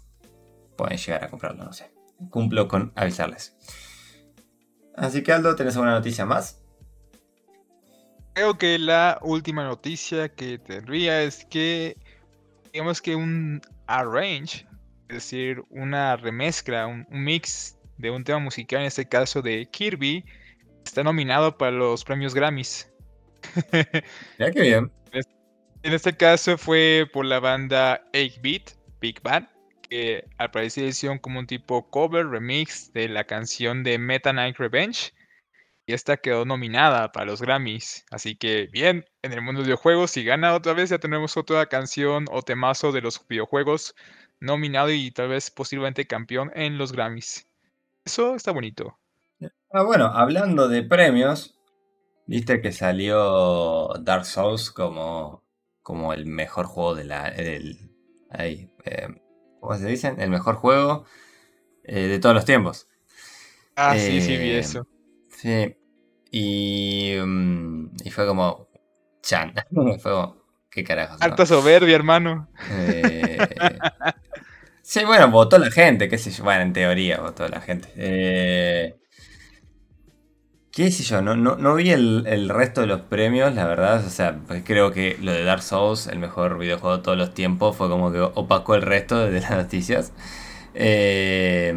pueden 0.77 0.97
llegar 0.97 1.23
a 1.25 1.29
comprarlo, 1.29 1.65
no 1.65 1.73
sé. 1.73 1.91
Cumplo 2.29 2.67
con 2.67 2.93
avisarles. 2.95 3.57
Así 4.95 5.23
que 5.23 5.33
Aldo, 5.33 5.55
¿tenés 5.55 5.75
alguna 5.75 5.93
noticia 5.93 6.25
más? 6.25 6.60
Creo 8.33 8.57
que 8.57 8.79
la 8.79 9.19
última 9.21 9.63
noticia 9.63 10.29
que 10.29 10.57
tendría 10.57 11.21
es 11.23 11.45
que, 11.45 11.97
digamos 12.71 13.01
que 13.01 13.15
un 13.15 13.61
arrange, 13.87 14.65
es 15.09 15.15
decir, 15.15 15.63
una 15.69 16.15
remezcla, 16.15 16.87
un 16.87 17.05
mix 17.09 17.77
de 17.97 18.09
un 18.09 18.23
tema 18.23 18.39
musical, 18.39 18.81
en 18.81 18.87
este 18.87 19.07
caso 19.07 19.41
de 19.41 19.67
Kirby, 19.69 20.23
Está 20.85 21.03
nominado 21.03 21.57
para 21.57 21.71
los 21.71 22.03
premios 22.03 22.33
Grammys. 22.33 22.89
ya 24.37 24.51
que 24.51 24.61
bien. 24.61 24.91
En 25.83 25.93
este 25.93 26.15
caso 26.15 26.57
fue 26.57 27.09
por 27.11 27.25
la 27.25 27.39
banda 27.39 28.03
8-Beat, 28.13 28.73
Big 28.99 29.19
Bad, 29.23 29.43
que 29.89 30.23
al 30.37 30.51
parecer 30.51 30.85
hicieron 30.85 31.17
como 31.17 31.39
un 31.39 31.47
tipo 31.47 31.89
cover 31.89 32.27
remix 32.27 32.93
de 32.93 33.09
la 33.09 33.23
canción 33.23 33.83
de 33.83 33.97
Meta 33.97 34.31
Knight 34.31 34.57
Revenge. 34.57 35.11
Y 35.91 35.93
esta 35.93 36.15
quedó 36.15 36.45
nominada 36.45 37.11
para 37.11 37.25
los 37.25 37.41
Grammys. 37.41 38.05
Así 38.11 38.37
que 38.37 38.69
bien, 38.71 39.03
en 39.23 39.33
el 39.33 39.41
mundo 39.41 39.59
de 39.59 39.65
videojuegos, 39.65 40.11
si 40.11 40.23
gana 40.23 40.55
otra 40.55 40.71
vez, 40.71 40.89
ya 40.89 40.99
tenemos 40.99 41.35
otra 41.35 41.65
canción 41.65 42.27
o 42.31 42.43
temazo 42.43 42.93
de 42.93 43.01
los 43.01 43.27
videojuegos 43.27 43.93
nominado 44.39 44.89
y 44.89 45.11
tal 45.11 45.27
vez 45.27 45.51
posiblemente 45.51 46.07
campeón 46.07 46.49
en 46.55 46.77
los 46.77 46.93
Grammys. 46.93 47.45
Eso 48.05 48.35
está 48.35 48.53
bonito. 48.53 48.97
Ah, 49.69 49.83
bueno, 49.83 50.05
hablando 50.05 50.69
de 50.69 50.81
premios, 50.81 51.59
viste 52.25 52.61
que 52.61 52.71
salió 52.71 53.89
Dark 53.99 54.23
Souls 54.23 54.71
como, 54.71 55.43
como 55.83 56.13
el 56.13 56.25
mejor 56.25 56.67
juego 56.67 56.95
de 56.95 57.03
la. 57.03 57.33
ahí, 58.29 58.71
eh, 58.85 59.07
¿Cómo 59.59 59.75
se 59.75 59.87
dicen? 59.87 60.21
El 60.21 60.29
mejor 60.29 60.55
juego 60.55 61.03
eh, 61.83 62.07
de 62.07 62.19
todos 62.19 62.33
los 62.33 62.45
tiempos. 62.45 62.87
Ah, 63.75 63.97
sí, 63.97 64.21
sí, 64.21 64.37
vi 64.37 64.51
eh, 64.51 64.59
eso. 64.59 64.87
Sí. 65.27 65.75
Y, 66.31 67.15
mm, 67.23 67.87
y 68.05 68.09
fue 68.09 68.25
como. 68.25 68.69
Chan. 69.21 69.53
fue 70.01 70.11
como. 70.11 70.41
¿Qué 70.71 70.85
carajo? 70.85 71.17
Alta 71.19 71.45
soberbia, 71.45 71.93
hermano. 71.93 72.47
sí, 74.81 75.03
bueno, 75.03 75.29
votó 75.29 75.59
la 75.59 75.69
gente, 75.69 76.07
qué 76.07 76.17
sé 76.17 76.31
yo. 76.31 76.45
Bueno, 76.45 76.61
en 76.61 76.71
teoría 76.71 77.19
votó 77.19 77.45
la 77.49 77.59
gente. 77.59 77.89
Eh, 77.97 78.95
qué 80.71 80.89
sé 80.89 81.03
yo, 81.03 81.21
no, 81.21 81.35
no, 81.35 81.75
vi 81.75 81.91
el, 81.91 82.47
resto 82.47 82.79
de 82.79 82.87
los 82.87 83.01
premios, 83.01 83.53
la 83.53 83.65
verdad. 83.67 84.05
O 84.05 84.09
sea, 84.09 84.39
pues 84.47 84.63
creo 84.65 84.93
que 84.93 85.17
lo 85.21 85.33
de 85.33 85.43
Dark 85.43 85.61
Souls, 85.61 86.07
el 86.07 86.19
mejor 86.19 86.57
videojuego 86.57 86.97
de 86.97 87.03
todos 87.03 87.17
los 87.17 87.33
tiempos, 87.33 87.75
fue 87.75 87.89
como 87.89 88.13
que 88.13 88.21
opacó 88.21 88.75
el 88.75 88.81
resto 88.81 89.19
de 89.29 89.41
las 89.41 89.51
noticias. 89.51 90.13
Eh, 90.73 91.73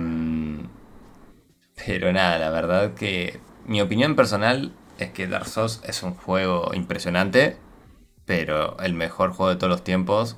pero 1.85 2.13
nada, 2.13 2.39
la 2.39 2.51
verdad 2.51 2.95
que 2.95 3.41
mi 3.67 3.81
opinión 3.81 4.17
personal 4.17 4.73
es 4.99 5.11
que 5.11 5.27
Dark 5.27 5.47
Souls 5.47 5.81
es 5.85 6.03
un 6.03 6.15
juego 6.15 6.73
impresionante, 6.75 7.57
pero 8.25 8.79
el 8.81 8.95
mejor 8.95 9.33
juego 9.33 9.51
de 9.51 9.57
todos 9.57 9.71
los 9.71 9.85
tiempos 9.85 10.37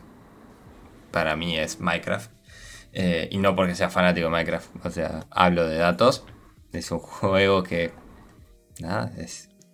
para 1.10 1.36
mí 1.36 1.58
es 1.58 1.80
Minecraft. 1.80 2.30
Eh, 2.92 3.28
y 3.30 3.38
no 3.38 3.54
porque 3.54 3.74
sea 3.74 3.90
fanático 3.90 4.26
de 4.26 4.30
Minecraft, 4.30 4.86
o 4.86 4.90
sea, 4.90 5.26
hablo 5.30 5.66
de 5.68 5.76
datos. 5.76 6.24
Es 6.72 6.90
un 6.90 6.98
juego 7.00 7.62
que 7.62 7.92
nada, 8.80 9.12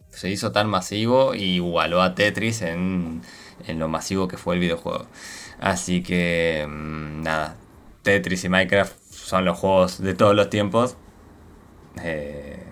se 0.08 0.28
hizo 0.28 0.52
tan 0.52 0.68
masivo 0.68 1.34
y 1.34 1.56
igualó 1.56 2.02
a 2.02 2.14
Tetris 2.14 2.62
en, 2.62 3.22
en 3.66 3.78
lo 3.78 3.88
masivo 3.88 4.28
que 4.28 4.36
fue 4.36 4.54
el 4.54 4.60
videojuego. 4.60 5.06
Así 5.60 6.02
que 6.02 6.66
mm, 6.68 7.22
nada, 7.22 7.56
Tetris 8.02 8.44
y 8.44 8.48
Minecraft 8.48 8.96
son 9.10 9.44
los 9.44 9.58
juegos 9.58 10.00
de 10.02 10.14
todos 10.14 10.34
los 10.34 10.50
tiempos. 10.50 10.96
Eh, 12.02 12.71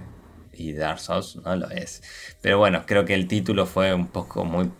y 0.60 0.72
Dark 0.74 1.00
Souls 1.00 1.36
no 1.36 1.56
lo 1.56 1.70
es. 1.70 2.02
Pero 2.42 2.58
bueno, 2.58 2.84
creo 2.86 3.04
que 3.04 3.14
el 3.14 3.26
título 3.26 3.66
fue 3.66 3.94
un 3.94 4.08
poco 4.08 4.44
muy 4.44 4.70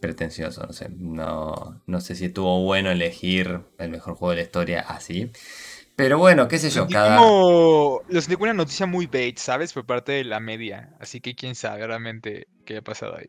pretencioso. 0.00 0.66
No 0.66 0.72
sé, 0.72 0.88
no, 0.90 1.82
no 1.86 2.00
sé 2.00 2.14
si 2.14 2.26
estuvo 2.26 2.62
bueno 2.64 2.90
elegir 2.90 3.60
el 3.78 3.90
mejor 3.90 4.14
juego 4.14 4.30
de 4.30 4.36
la 4.36 4.42
historia 4.42 4.80
así. 4.80 5.30
Pero 5.96 6.18
bueno, 6.18 6.48
qué 6.48 6.58
sé 6.58 6.70
yo, 6.70 6.88
cada... 6.88 7.18
Como... 7.18 8.00
Lo 8.08 8.20
sentí 8.20 8.42
una 8.42 8.54
noticia 8.54 8.86
muy 8.86 9.06
bait, 9.06 9.38
¿sabes? 9.38 9.72
Por 9.72 9.86
parte 9.86 10.12
de 10.12 10.24
la 10.24 10.40
media. 10.40 10.96
Así 10.98 11.20
que 11.20 11.34
quién 11.34 11.54
sabe 11.54 11.86
realmente 11.86 12.48
qué 12.64 12.78
ha 12.78 12.82
pasado 12.82 13.16
ahí. 13.16 13.28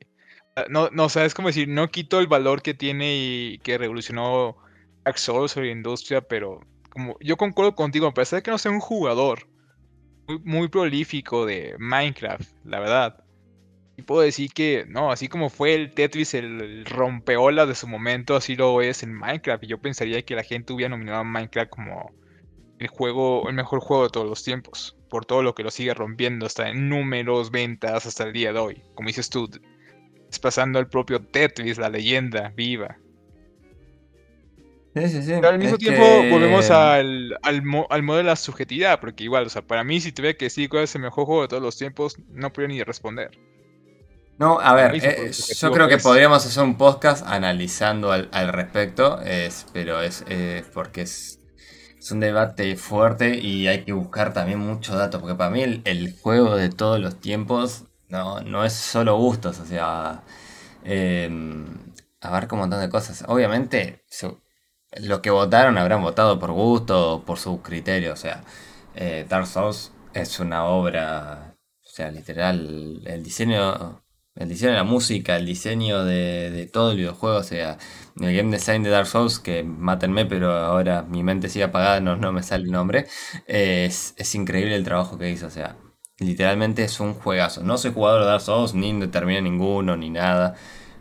Ah, 0.56 0.66
no, 0.70 0.90
no, 0.92 1.06
o 1.06 1.10
sea, 1.10 1.26
es 1.26 1.34
como 1.34 1.50
decir, 1.50 1.68
no 1.68 1.90
quito 1.90 2.20
el 2.20 2.28
valor 2.28 2.62
que 2.62 2.74
tiene 2.74 3.16
y 3.18 3.60
que 3.60 3.78
revolucionó 3.78 4.56
Dark 5.04 5.20
Souls 5.20 5.52
sobre 5.52 5.68
la 5.68 5.74
industria, 5.74 6.22
pero 6.22 6.62
como 6.90 7.18
yo 7.20 7.36
concuerdo 7.38 7.76
contigo, 7.76 8.08
a 8.08 8.14
pesar 8.14 8.38
de 8.38 8.44
que 8.44 8.52
no 8.52 8.58
sea 8.58 8.72
un 8.72 8.80
jugador 8.80 9.48
muy, 10.44 10.68
prolífico 10.68 11.46
de 11.46 11.76
Minecraft, 11.80 12.50
la 12.64 12.80
verdad. 12.80 13.24
Y 13.98 14.02
puedo 14.02 14.22
decir 14.22 14.52
que, 14.52 14.86
no, 14.88 15.12
así 15.12 15.28
como 15.28 15.50
fue 15.50 15.74
el 15.74 15.94
Tetris 15.94 16.34
el 16.34 16.86
rompeola 16.86 17.66
de 17.66 17.76
su 17.76 17.88
momento, 17.88 18.36
así 18.36 18.56
lo 18.56 18.82
es 18.82 19.04
en 19.04 19.14
Minecraft. 19.14 19.64
Y 19.64 19.68
yo 19.68 19.80
pensaría 19.80 20.22
que 20.24 20.36
la 20.36 20.44
gente 20.44 20.74
hubiera 20.74 20.90
nominado 20.90 21.20
a 21.20 21.24
Minecraft 21.24 21.70
como 21.70 22.12
el 22.80 22.88
juego, 22.88 23.48
el 23.48 23.56
mejor 23.56 23.80
juego 23.80 24.04
de 24.04 24.10
todos 24.10 24.28
los 24.28 24.44
tiempos. 24.44 24.98
Por 25.10 25.26
todo 25.26 25.44
lo 25.44 25.56
que 25.56 25.64
lo 25.64 25.72
sigue 25.72 25.94
rompiendo, 25.94 26.46
hasta 26.46 26.70
en 26.70 26.90
números, 26.90 27.52
ventas, 27.52 28.06
hasta 28.06 28.26
el 28.26 28.34
día 28.34 28.52
de 28.52 28.60
hoy. 28.60 28.84
Como 28.96 29.08
dices 29.08 29.30
tú, 29.30 29.50
pasando 30.42 30.80
el 30.80 30.88
propio 30.88 31.22
Tetris, 31.22 31.78
la 31.78 31.90
leyenda 31.90 32.52
viva. 32.56 32.98
Pero 34.96 35.50
al 35.50 35.60
mismo 35.60 35.78
tiempo 35.78 36.02
volvemos 36.32 36.70
al, 36.72 37.38
al, 37.42 37.64
modo 37.64 38.18
de 38.18 38.24
la 38.24 38.38
subjetividad, 38.38 39.02
porque 39.02 39.26
igual, 39.26 39.46
o 39.46 39.50
sea, 39.50 39.62
para 39.62 39.84
mí 39.84 40.00
si 40.00 40.14
tuviera 40.14 40.38
que 40.38 40.46
decir 40.46 40.70
cuál 40.70 40.84
es 40.84 40.96
el 40.96 41.02
mejor 41.02 41.26
juego 41.26 41.42
de 41.42 41.50
todos 41.50 41.62
los 41.62 41.78
tiempos, 41.78 42.16
no 42.30 42.54
podría 42.54 42.70
ni 42.70 42.82
responder. 42.82 43.32
No, 44.38 44.58
a 44.62 44.74
ver, 44.74 44.96
eh, 44.96 45.32
yo 45.32 45.72
creo 45.72 45.90
que 45.90 45.98
podríamos 45.98 46.46
hacer 46.46 46.64
un 46.64 46.78
podcast 46.78 47.28
analizando 47.28 48.14
al, 48.14 48.54
respecto, 48.54 49.20
es, 49.22 49.66
pero 49.74 50.02
es 50.02 50.24
porque 50.74 51.02
es, 51.02 51.42
es, 52.00 52.12
un 52.12 52.22
debate 52.22 52.78
fuerte 52.78 53.38
y 53.38 53.68
hay 53.68 53.84
que 53.84 53.92
buscar 53.92 54.34
también 54.34 54.60
mucho 54.60 54.96
dato, 54.96 55.20
porque 55.20 55.36
para 55.36 55.50
mí 55.50 55.62
el, 55.62 55.82
el 55.84 56.16
juego 56.22 56.56
de 56.56 56.70
todos 56.70 57.02
los 57.02 57.20
tiempos 57.20 57.84
no, 58.08 58.40
no 58.42 58.64
es 58.64 58.72
solo 58.72 59.18
gustos, 59.18 59.60
o 59.60 59.66
sea, 59.66 60.24
eh, 60.86 61.30
abarca 62.22 62.56
un 62.56 62.62
montón 62.62 62.80
de 62.80 62.90
cosas. 62.90 63.26
Obviamente, 63.28 64.04
los 65.02 65.20
que 65.20 65.30
votaron 65.30 65.78
habrán 65.78 66.02
votado 66.02 66.40
por 66.40 66.52
gusto 66.52 67.16
o 67.16 67.26
por 67.26 67.38
su 67.40 67.62
criterio, 67.62 68.14
o 68.14 68.16
sea, 68.16 68.44
eh, 68.96 69.26
Dark 69.30 69.48
Souls 69.48 69.92
es 70.14 70.40
una 70.40 70.66
obra, 70.66 71.56
o 71.84 71.90
sea, 71.90 72.12
literal, 72.12 73.02
el 73.06 73.24
diseño, 73.24 74.04
el 74.36 74.50
diseño 74.50 74.72
de 74.72 74.78
la 74.78 74.84
música, 74.84 75.36
el 75.38 75.46
diseño 75.46 76.04
de, 76.06 76.70
todo 76.72 76.92
el 76.92 76.98
videojuego, 76.98 77.38
o 77.38 77.44
sea, 77.44 77.78
el 78.20 78.36
game 78.36 78.52
design 78.52 78.84
de 78.84 78.90
Dark 78.90 79.08
Souls, 79.08 79.40
que 79.40 79.64
mátenme, 79.64 80.26
pero 80.26 80.52
ahora 80.54 81.04
mi 81.04 81.24
mente 81.24 81.50
sigue 81.50 81.66
apagada, 81.66 82.00
no, 82.00 82.16
no 82.18 82.32
me 82.32 82.44
sale 82.44 82.66
el 82.66 82.72
nombre, 82.72 83.08
es, 83.48 84.14
es 84.18 84.36
increíble 84.36 84.76
el 84.76 84.84
trabajo 84.84 85.18
que 85.18 85.30
hizo, 85.30 85.48
o 85.48 85.52
sea, 85.52 85.78
Literalmente 86.20 86.84
es 86.84 87.00
un 87.02 87.14
juegazo. 87.14 87.64
No 87.64 87.78
soy 87.78 87.92
jugador 87.94 88.22
de 88.22 88.28
Dark 88.28 88.42
Souls, 88.42 88.74
ni 88.74 88.98
determina 89.00 89.42
ninguno, 89.42 89.98
ni 89.98 90.10
nada. 90.10 90.56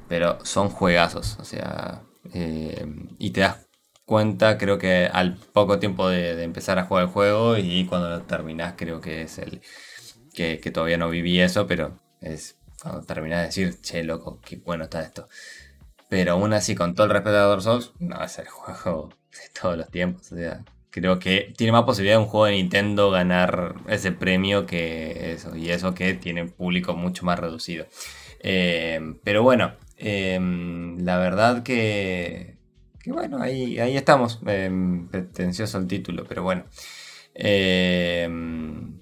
Pero 0.08 0.44
son 0.44 0.70
juegazos. 0.70 1.38
O 1.40 1.44
sea. 1.44 2.02
Eh, 2.32 2.86
y 3.18 3.30
te 3.30 3.42
das 3.42 3.63
cuenta, 4.04 4.58
creo 4.58 4.78
que 4.78 5.06
al 5.12 5.36
poco 5.36 5.78
tiempo 5.78 6.08
de, 6.08 6.42
empezar 6.42 6.78
a 6.78 6.84
jugar 6.84 7.04
el 7.04 7.10
juego. 7.10 7.56
Y 7.56 7.86
cuando 7.86 8.10
lo 8.10 8.22
terminás, 8.22 8.74
creo 8.76 9.00
que 9.00 9.22
es 9.22 9.38
el. 9.38 9.62
Que, 10.34 10.58
todavía 10.72 10.98
no 10.98 11.10
viví 11.10 11.40
eso, 11.40 11.66
pero 11.66 11.98
es 12.20 12.56
cuando 12.82 13.02
terminás 13.02 13.40
de 13.40 13.46
decir, 13.46 13.80
che, 13.80 14.02
loco, 14.04 14.40
qué 14.44 14.56
bueno 14.56 14.84
está 14.84 15.02
esto. 15.02 15.28
Pero 16.08 16.32
aún 16.32 16.52
así, 16.52 16.74
con 16.74 16.94
todo 16.94 17.06
el 17.06 17.12
respeto 17.12 17.36
a 17.36 17.46
Dark 17.46 17.62
Souls, 17.62 17.92
no 17.98 18.22
es 18.22 18.38
el 18.38 18.48
juego 18.48 19.10
de 19.32 19.60
todos 19.60 19.76
los 19.78 19.90
tiempos. 19.90 20.32
O 20.32 20.36
sea, 20.36 20.64
Creo 20.94 21.18
que 21.18 21.52
tiene 21.56 21.72
más 21.72 21.82
posibilidad 21.82 22.20
un 22.20 22.26
juego 22.26 22.46
de 22.46 22.52
Nintendo 22.52 23.10
ganar 23.10 23.74
ese 23.88 24.12
premio 24.12 24.64
que 24.64 25.32
eso. 25.32 25.56
Y 25.56 25.70
eso 25.70 25.92
que 25.92 26.14
tiene 26.14 26.44
público 26.44 26.94
mucho 26.94 27.24
más 27.26 27.36
reducido. 27.36 27.86
Eh, 28.38 29.00
pero 29.24 29.42
bueno, 29.42 29.72
em, 29.96 31.04
la 31.04 31.18
verdad 31.18 31.64
que, 31.64 32.53
que 33.04 33.12
bueno, 33.12 33.40
ahí, 33.40 33.78
ahí 33.78 33.96
estamos. 33.96 34.40
Em, 34.46 35.08
pretencioso 35.08 35.78
el 35.78 35.86
título, 35.86 36.24
pero 36.26 36.42
bueno. 36.42 36.64
Em, 37.34 38.98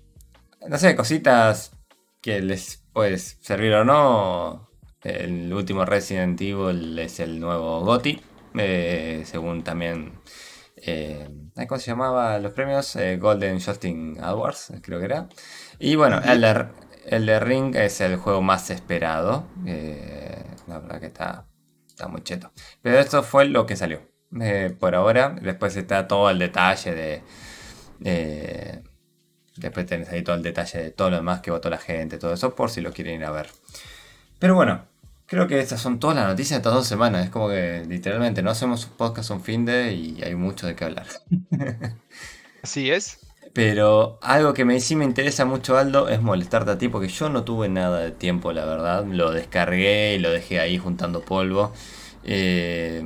no 0.69 0.79
sé, 0.79 0.97
cositas 0.97 1.77
que 2.21 2.41
les 2.43 2.85
puede 2.93 3.19
servir 3.19 3.75
o 3.75 3.85
no. 3.85 4.69
El 5.03 5.53
último 5.53 5.85
Resident 5.85 6.41
Evil 6.41 6.99
es 6.99 7.21
el 7.21 7.41
nuevo 7.41 7.81
GOTI. 7.83 8.21
Eh, 8.55 9.23
según 9.25 9.65
también 9.65 10.21
eh, 10.85 11.29
¿Cómo 11.69 11.79
se 11.79 11.91
llamaba 11.91 12.39
los 12.41 12.53
premios? 12.53 12.97
Eh, 12.97 13.17
Golden 13.17 13.59
Shooting 13.59 14.19
Awards, 14.21 14.73
creo 14.83 14.99
que 14.99 15.05
era. 15.05 15.29
Y 15.79 15.95
bueno, 15.95 16.21
el 16.25 16.41
de, 17.27 17.41
Ring 17.41 17.77
es 17.77 18.01
el 18.01 18.17
juego 18.17 18.43
más 18.43 18.71
esperado. 18.71 19.47
Eh, 19.65 20.45
la 20.67 20.81
verdad 20.81 21.01
que 21.01 21.07
está, 21.07 21.47
está 21.93 22.09
muy 22.09 22.23
cheto. 22.23 22.53
Pero 22.83 22.99
esto 22.99 23.23
fue 23.23 23.45
lo 23.47 23.67
que 23.67 23.77
salió. 23.77 24.01
por 24.79 24.95
ahora, 24.95 25.37
después 25.41 25.77
está 25.77 26.09
todo 26.09 26.31
el 26.31 26.39
detalle 26.39 27.23
de. 28.01 28.83
después 29.57 29.87
tenés 29.87 30.09
ahí 30.11 30.23
todo 30.23 30.37
el 30.37 30.43
detalle 30.43 30.83
de 30.83 30.91
todo 30.91 31.11
lo 31.11 31.17
demás 31.17 31.41
que 31.41 31.51
votó 31.51 31.71
la 31.71 31.79
gente, 31.79 32.19
todo 32.19 32.33
eso, 32.33 32.55
por 32.55 32.71
si 32.71 32.81
lo 32.81 32.93
quieren 32.93 33.21
ir 33.21 33.25
a 33.25 33.31
ver. 33.31 33.51
Pero 34.39 34.55
bueno, 34.55 34.87
Creo 35.33 35.49
que 35.49 35.59
estas 35.61 35.81
son 35.81 35.99
todas 35.99 36.15
las 36.15 36.27
noticias 36.27 36.51
de 36.51 36.57
estas 36.59 36.75
dos 36.75 36.87
semanas. 36.87 37.25
Es 37.25 37.31
como 37.31 37.49
que 37.49 37.87
literalmente 37.89 38.43
no 38.43 38.51
hacemos 38.51 38.85
un 38.85 38.93
podcast 38.99 39.31
un 39.31 39.43
fin 39.43 39.65
de 39.65 39.95
y 39.95 40.23
hay 40.23 40.35
mucho 40.35 40.67
de 40.67 40.77
qué 40.77 40.85
hablar. 40.85 41.07
Así 42.63 42.91
es. 42.91 43.19
Pero 43.55 44.19
algo 44.23 44.55
que 44.55 44.65
me, 44.65 44.81
sí 44.81 44.97
me 44.97 45.05
interesa 45.05 45.45
mucho, 45.45 45.77
Aldo, 45.77 46.09
es 46.09 46.23
molestarte 46.23 46.71
a 46.71 46.79
ti, 46.79 46.89
porque 46.89 47.09
yo 47.09 47.29
no 47.29 47.45
tuve 47.45 47.69
nada 47.69 48.01
de 48.01 48.11
tiempo, 48.11 48.53
la 48.53 48.65
verdad. 48.65 49.05
Lo 49.07 49.31
descargué 49.31 50.15
y 50.15 50.19
lo 50.19 50.31
dejé 50.31 50.59
ahí 50.61 50.79
juntando 50.79 51.23
polvo. 51.23 51.73
Eh, 52.25 53.03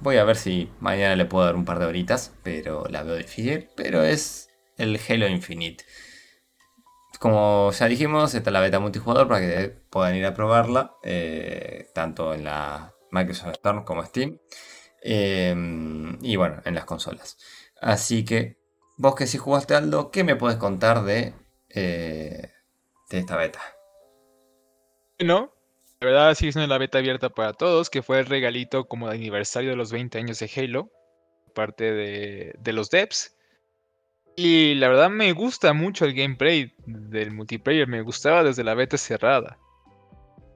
voy 0.00 0.16
a 0.18 0.24
ver 0.24 0.36
si 0.36 0.70
mañana 0.80 1.16
le 1.16 1.24
puedo 1.24 1.46
dar 1.46 1.56
un 1.56 1.64
par 1.64 1.78
de 1.78 1.86
horitas, 1.86 2.34
pero 2.42 2.84
la 2.90 3.02
veo 3.02 3.16
difícil. 3.16 3.68
Pero 3.76 4.02
es 4.02 4.50
el 4.76 5.00
Halo 5.08 5.26
Infinite. 5.28 5.84
Como 7.18 7.72
ya 7.72 7.86
dijimos, 7.88 8.34
está 8.34 8.50
la 8.50 8.60
beta 8.60 8.78
multijugador 8.78 9.26
para 9.28 9.40
que 9.40 9.68
puedan 9.90 10.16
ir 10.16 10.26
a 10.26 10.34
probarla, 10.34 10.92
eh, 11.02 11.88
tanto 11.94 12.34
en 12.34 12.44
la 12.44 12.94
Microsoft 13.10 13.52
Store 13.52 13.84
como 13.84 14.04
Steam. 14.04 14.38
Em, 15.02 16.18
y 16.22 16.36
bueno, 16.36 16.60
en 16.64 16.74
las 16.74 16.84
consolas. 16.84 17.38
Así 17.80 18.24
que, 18.24 18.58
vos 18.96 19.14
que 19.14 19.26
si 19.26 19.38
jugaste 19.38 19.74
Aldo, 19.74 20.10
¿qué 20.10 20.24
me 20.24 20.36
puedes 20.36 20.58
contar 20.58 21.04
de, 21.04 21.34
eh, 21.70 22.52
de 23.10 23.18
esta 23.18 23.36
beta? 23.36 23.60
No, 25.18 25.52
la 26.00 26.06
verdad 26.06 26.34
sigue 26.34 26.52
siendo 26.52 26.68
la 26.68 26.78
beta 26.78 26.98
abierta 26.98 27.30
para 27.30 27.52
todos, 27.52 27.88
que 27.90 28.02
fue 28.02 28.20
el 28.20 28.26
regalito 28.26 28.86
como 28.86 29.08
de 29.08 29.16
aniversario 29.16 29.70
de 29.70 29.76
los 29.76 29.92
20 29.92 30.18
años 30.18 30.38
de 30.38 30.50
Halo, 30.54 30.90
parte 31.54 31.92
de, 31.92 32.54
de 32.58 32.72
los 32.72 32.90
devs. 32.90 33.34
Y 34.36 34.74
la 34.74 34.88
verdad 34.88 35.08
me 35.08 35.32
gusta 35.32 35.72
mucho 35.72 36.04
el 36.04 36.12
gameplay 36.12 36.74
del 36.84 37.30
multiplayer, 37.30 37.88
me 37.88 38.02
gustaba 38.02 38.44
desde 38.44 38.64
la 38.64 38.74
beta 38.74 38.98
cerrada. 38.98 39.58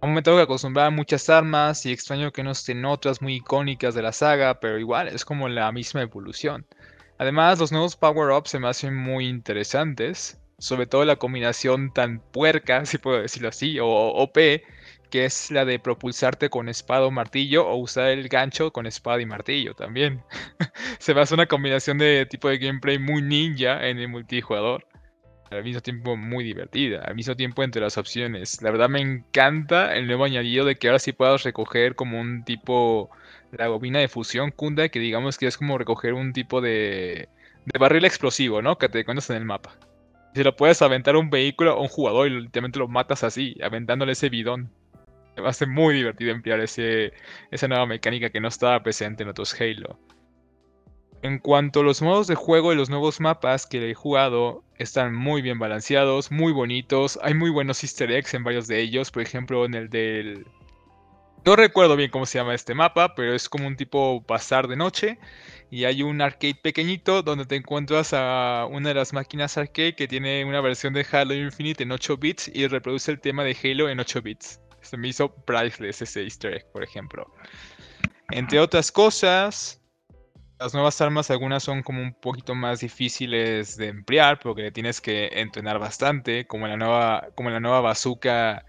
Aún 0.03 0.15
me 0.15 0.23
tengo 0.23 0.37
que 0.37 0.45
acostumbrar 0.45 0.87
a 0.87 0.91
muchas 0.91 1.29
armas 1.31 1.85
y 1.87 1.93
extraño 1.93 2.33
que 2.33 2.43
no 2.43 2.51
estén 2.51 2.85
otras 2.85 3.23
muy 3.23 3.37
icónicas 3.37 3.95
de 3.95 4.03
la 4.03 4.13
saga, 4.13 4.61
pero 4.61 4.79
igual 4.79 5.09
es 5.09 5.25
como 5.25 5.49
la 5.49 5.71
misma 5.73 6.03
evolución. 6.03 6.67
Además, 7.21 7.59
los 7.59 7.71
nuevos 7.71 7.97
power-ups 7.97 8.49
se 8.49 8.59
me 8.59 8.69
hacen 8.69 8.97
muy 8.97 9.29
interesantes, 9.29 10.41
sobre 10.59 10.87
todo 10.87 11.05
la 11.05 11.17
combinación 11.17 11.93
tan 11.93 12.21
puerca, 12.21 12.85
si 12.87 12.97
puedo 12.97 13.21
decirlo 13.21 13.51
así, 13.51 13.79
o 13.79 13.87
OP, 13.87 14.39
que 15.11 15.27
es 15.27 15.51
la 15.51 15.67
de 15.67 15.79
propulsarte 15.79 16.49
con 16.49 16.71
espada 16.71 17.05
o 17.05 17.11
martillo 17.11 17.69
o 17.69 17.77
usar 17.77 18.09
el 18.09 18.27
gancho 18.31 18.73
con 18.73 18.87
espada 18.87 19.21
y 19.21 19.27
martillo 19.27 19.75
también. 19.75 20.23
Se 20.99 21.13
me 21.13 21.21
hace 21.21 21.35
una 21.35 21.45
combinación 21.45 21.99
de 21.99 22.25
tipo 22.25 22.49
de 22.49 22.57
gameplay 22.57 22.99
muy 22.99 23.21
ninja 23.21 23.87
en 23.87 23.99
el 23.99 24.09
multijugador. 24.09 24.87
al 25.51 25.63
mismo 25.63 25.83
tiempo 25.83 26.17
muy 26.17 26.43
divertida, 26.43 27.03
al 27.05 27.17
mismo 27.17 27.37
tiempo 27.37 27.63
entre 27.63 27.83
las 27.83 27.99
opciones. 27.99 28.63
La 28.63 28.71
verdad 28.71 28.89
me 28.89 29.03
encanta 29.03 29.95
el 29.95 30.07
nuevo 30.07 30.25
añadido 30.25 30.65
de 30.65 30.77
que 30.77 30.89
ahora 30.89 30.99
sí 30.99 31.13
puedas 31.13 31.43
recoger 31.43 31.97
como 31.97 32.19
un 32.19 32.45
tipo, 32.45 33.11
la 33.53 33.69
bobina 33.69 33.99
de 33.99 34.09
fusión 34.09 34.51
Kunda, 34.51 34.89
que 34.89 34.99
digamos 34.99 35.39
que 35.39 35.47
es 35.47 35.57
como 35.57 35.79
recoger 35.79 36.15
un 36.15 36.33
tipo 36.33 36.61
de, 36.61 37.29
de 37.65 37.79
barril 37.79 38.05
explosivo, 38.05 38.63
¿no? 38.63 38.79
Que 38.79 38.89
te 38.89 39.01
encuentras 39.01 39.31
en 39.31 39.37
el 39.37 39.45
mapa. 39.45 39.77
Si 40.35 40.45
lo 40.45 40.55
puedes 40.55 40.81
aventar 40.83 41.17
a 41.17 41.19
un 41.19 41.31
vehículo 41.31 41.77
o 41.77 41.83
un 41.83 41.89
jugador 41.89 42.29
y 42.29 42.31
literalmente 42.31 42.79
lo 42.79 42.89
matas 42.89 43.25
así, 43.25 43.57
aventándole 43.63 44.13
ese 44.13 44.29
bidón. 44.29 44.71
Va 45.43 45.49
a 45.49 45.53
ser 45.53 45.69
muy 45.69 45.95
divertido 45.95 46.31
emplear 46.33 46.61
ese, 46.61 47.13
esa 47.51 47.67
nueva 47.67 47.87
mecánica 47.87 48.31
que 48.31 48.41
no 48.41 48.49
estaba 48.49 48.83
presente 48.83 49.23
en 49.23 49.31
otros 49.31 49.59
Halo. 49.61 49.99
En 51.23 51.39
cuanto 51.39 51.81
a 51.81 51.83
los 51.83 52.01
modos 52.01 52.27
de 52.27 52.35
juego 52.35 52.73
y 52.73 52.77
los 52.77 52.91
nuevos 52.91 53.21
mapas 53.21 53.67
que 53.67 53.91
he 53.91 53.95
jugado, 53.95 54.65
están 54.79 55.15
muy 55.15 55.43
bien 55.43 55.59
balanceados, 55.59 56.31
muy 56.31 56.53
bonitos. 56.53 57.19
Hay 57.23 57.35
muy 57.35 57.51
buenos 57.51 57.83
easter 57.83 58.11
eggs 58.11 58.33
en 58.35 58.45
varios 58.45 58.67
de 58.67 58.81
ellos. 58.81 59.11
Por 59.11 59.23
ejemplo, 59.23 59.65
en 59.65 59.75
el 59.75 59.91
del... 59.91 60.47
No 61.45 61.57
recuerdo 61.57 61.97
bien 61.97 62.11
cómo 62.11 62.27
se 62.27 62.39
llama 62.39 62.55
este 62.55 62.75
mapa, 62.75 63.15
pero 63.15 63.35
es 63.35 63.49
como 63.49 63.67
un 63.67 63.77
tipo 63.77 64.23
pasar 64.27 64.69
de 64.69 64.77
noche. 64.77 65.19
Y 65.71 65.85
hay 65.85 66.03
un 66.03 66.21
arcade 66.21 66.57
pequeñito 66.57 67.23
donde 67.23 67.47
te 67.47 67.57
encuentras 67.57 68.13
a 68.13 68.67
una 68.71 68.89
de 68.91 68.95
las 68.95 69.13
máquinas 69.13 69.57
arcade 69.57 69.95
que 69.95 70.07
tiene 70.07 70.45
una 70.45 70.61
versión 70.61 70.93
de 70.93 71.07
Halo 71.11 71.33
Infinite 71.33 71.85
en 71.85 71.93
8 71.93 72.17
bits 72.19 72.51
y 72.53 72.67
reproduce 72.67 73.11
el 73.11 73.21
tema 73.21 73.45
de 73.45 73.57
Halo 73.63 73.89
en 73.89 74.01
8 74.01 74.21
bits. 74.21 74.61
Se 74.83 74.97
me 74.97 75.09
hizo 75.09 75.35
priceless 75.45 76.03
ese 76.03 76.25
easter 76.25 76.55
egg, 76.55 76.71
por 76.73 76.83
ejemplo. 76.83 77.33
Entre 78.31 78.59
otras 78.59 78.93
cosas, 78.93 79.81
las 80.59 80.75
nuevas 80.75 81.01
armas, 81.01 81.31
algunas 81.31 81.63
son 81.63 81.83
como 81.83 82.03
un 82.03 82.13
poquito 82.13 82.55
más 82.55 82.81
difíciles 82.81 83.79
de 83.79 83.89
emplear, 83.89 84.39
porque 84.41 84.71
tienes 84.71 85.01
que 85.01 85.29
entrenar 85.33 85.79
bastante, 85.79 86.47
como 86.47 86.67
la 86.67 86.77
nueva, 86.77 87.29
como 87.35 87.49
la 87.49 87.61
nueva 87.61 87.81
bazooka 87.81 88.67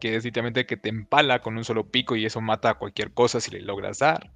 Que 0.00 0.16
es 0.16 0.24
literalmente 0.24 0.66
que 0.66 0.76
te 0.76 0.88
empala 0.88 1.40
con 1.40 1.56
un 1.56 1.64
solo 1.64 1.86
pico 1.86 2.16
y 2.16 2.24
eso 2.24 2.40
mata 2.40 2.70
a 2.70 2.74
cualquier 2.74 3.12
cosa 3.12 3.40
si 3.40 3.50
le 3.50 3.60
logras 3.60 3.98
dar. 3.98 4.30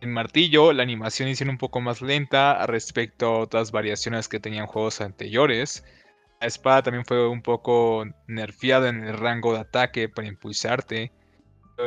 En 0.00 0.12
martillo, 0.12 0.72
la 0.72 0.82
animación 0.82 1.28
hicieron 1.28 1.54
un 1.54 1.58
poco 1.58 1.80
más 1.80 2.00
lenta 2.00 2.64
respecto 2.66 3.26
a 3.26 3.38
otras 3.40 3.70
variaciones 3.72 4.28
que 4.28 4.40
tenían 4.40 4.66
juegos 4.66 5.00
anteriores. 5.00 5.84
La 6.40 6.46
espada 6.46 6.84
también 6.84 7.04
fue 7.04 7.28
un 7.28 7.42
poco 7.42 8.04
nerfeada 8.26 8.88
en 8.88 9.04
el 9.04 9.18
rango 9.18 9.52
de 9.52 9.60
ataque 9.60 10.08
para 10.08 10.28
impulsarte 10.28 11.12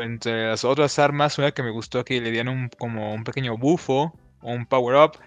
entre 0.02 0.48
las 0.48 0.63
otras 0.63 0.98
armas, 1.00 1.38
una 1.38 1.52
que 1.52 1.63
me 1.63 1.69
gustó 1.69 2.04
que 2.04 2.19
le 2.19 2.32
dieron 2.32 2.69
como 2.80 3.13
un 3.13 3.24
pequeño 3.24 3.58
bufo 3.58 4.13
o 4.41 4.52
un 4.52 4.65
power-up, 4.65 5.19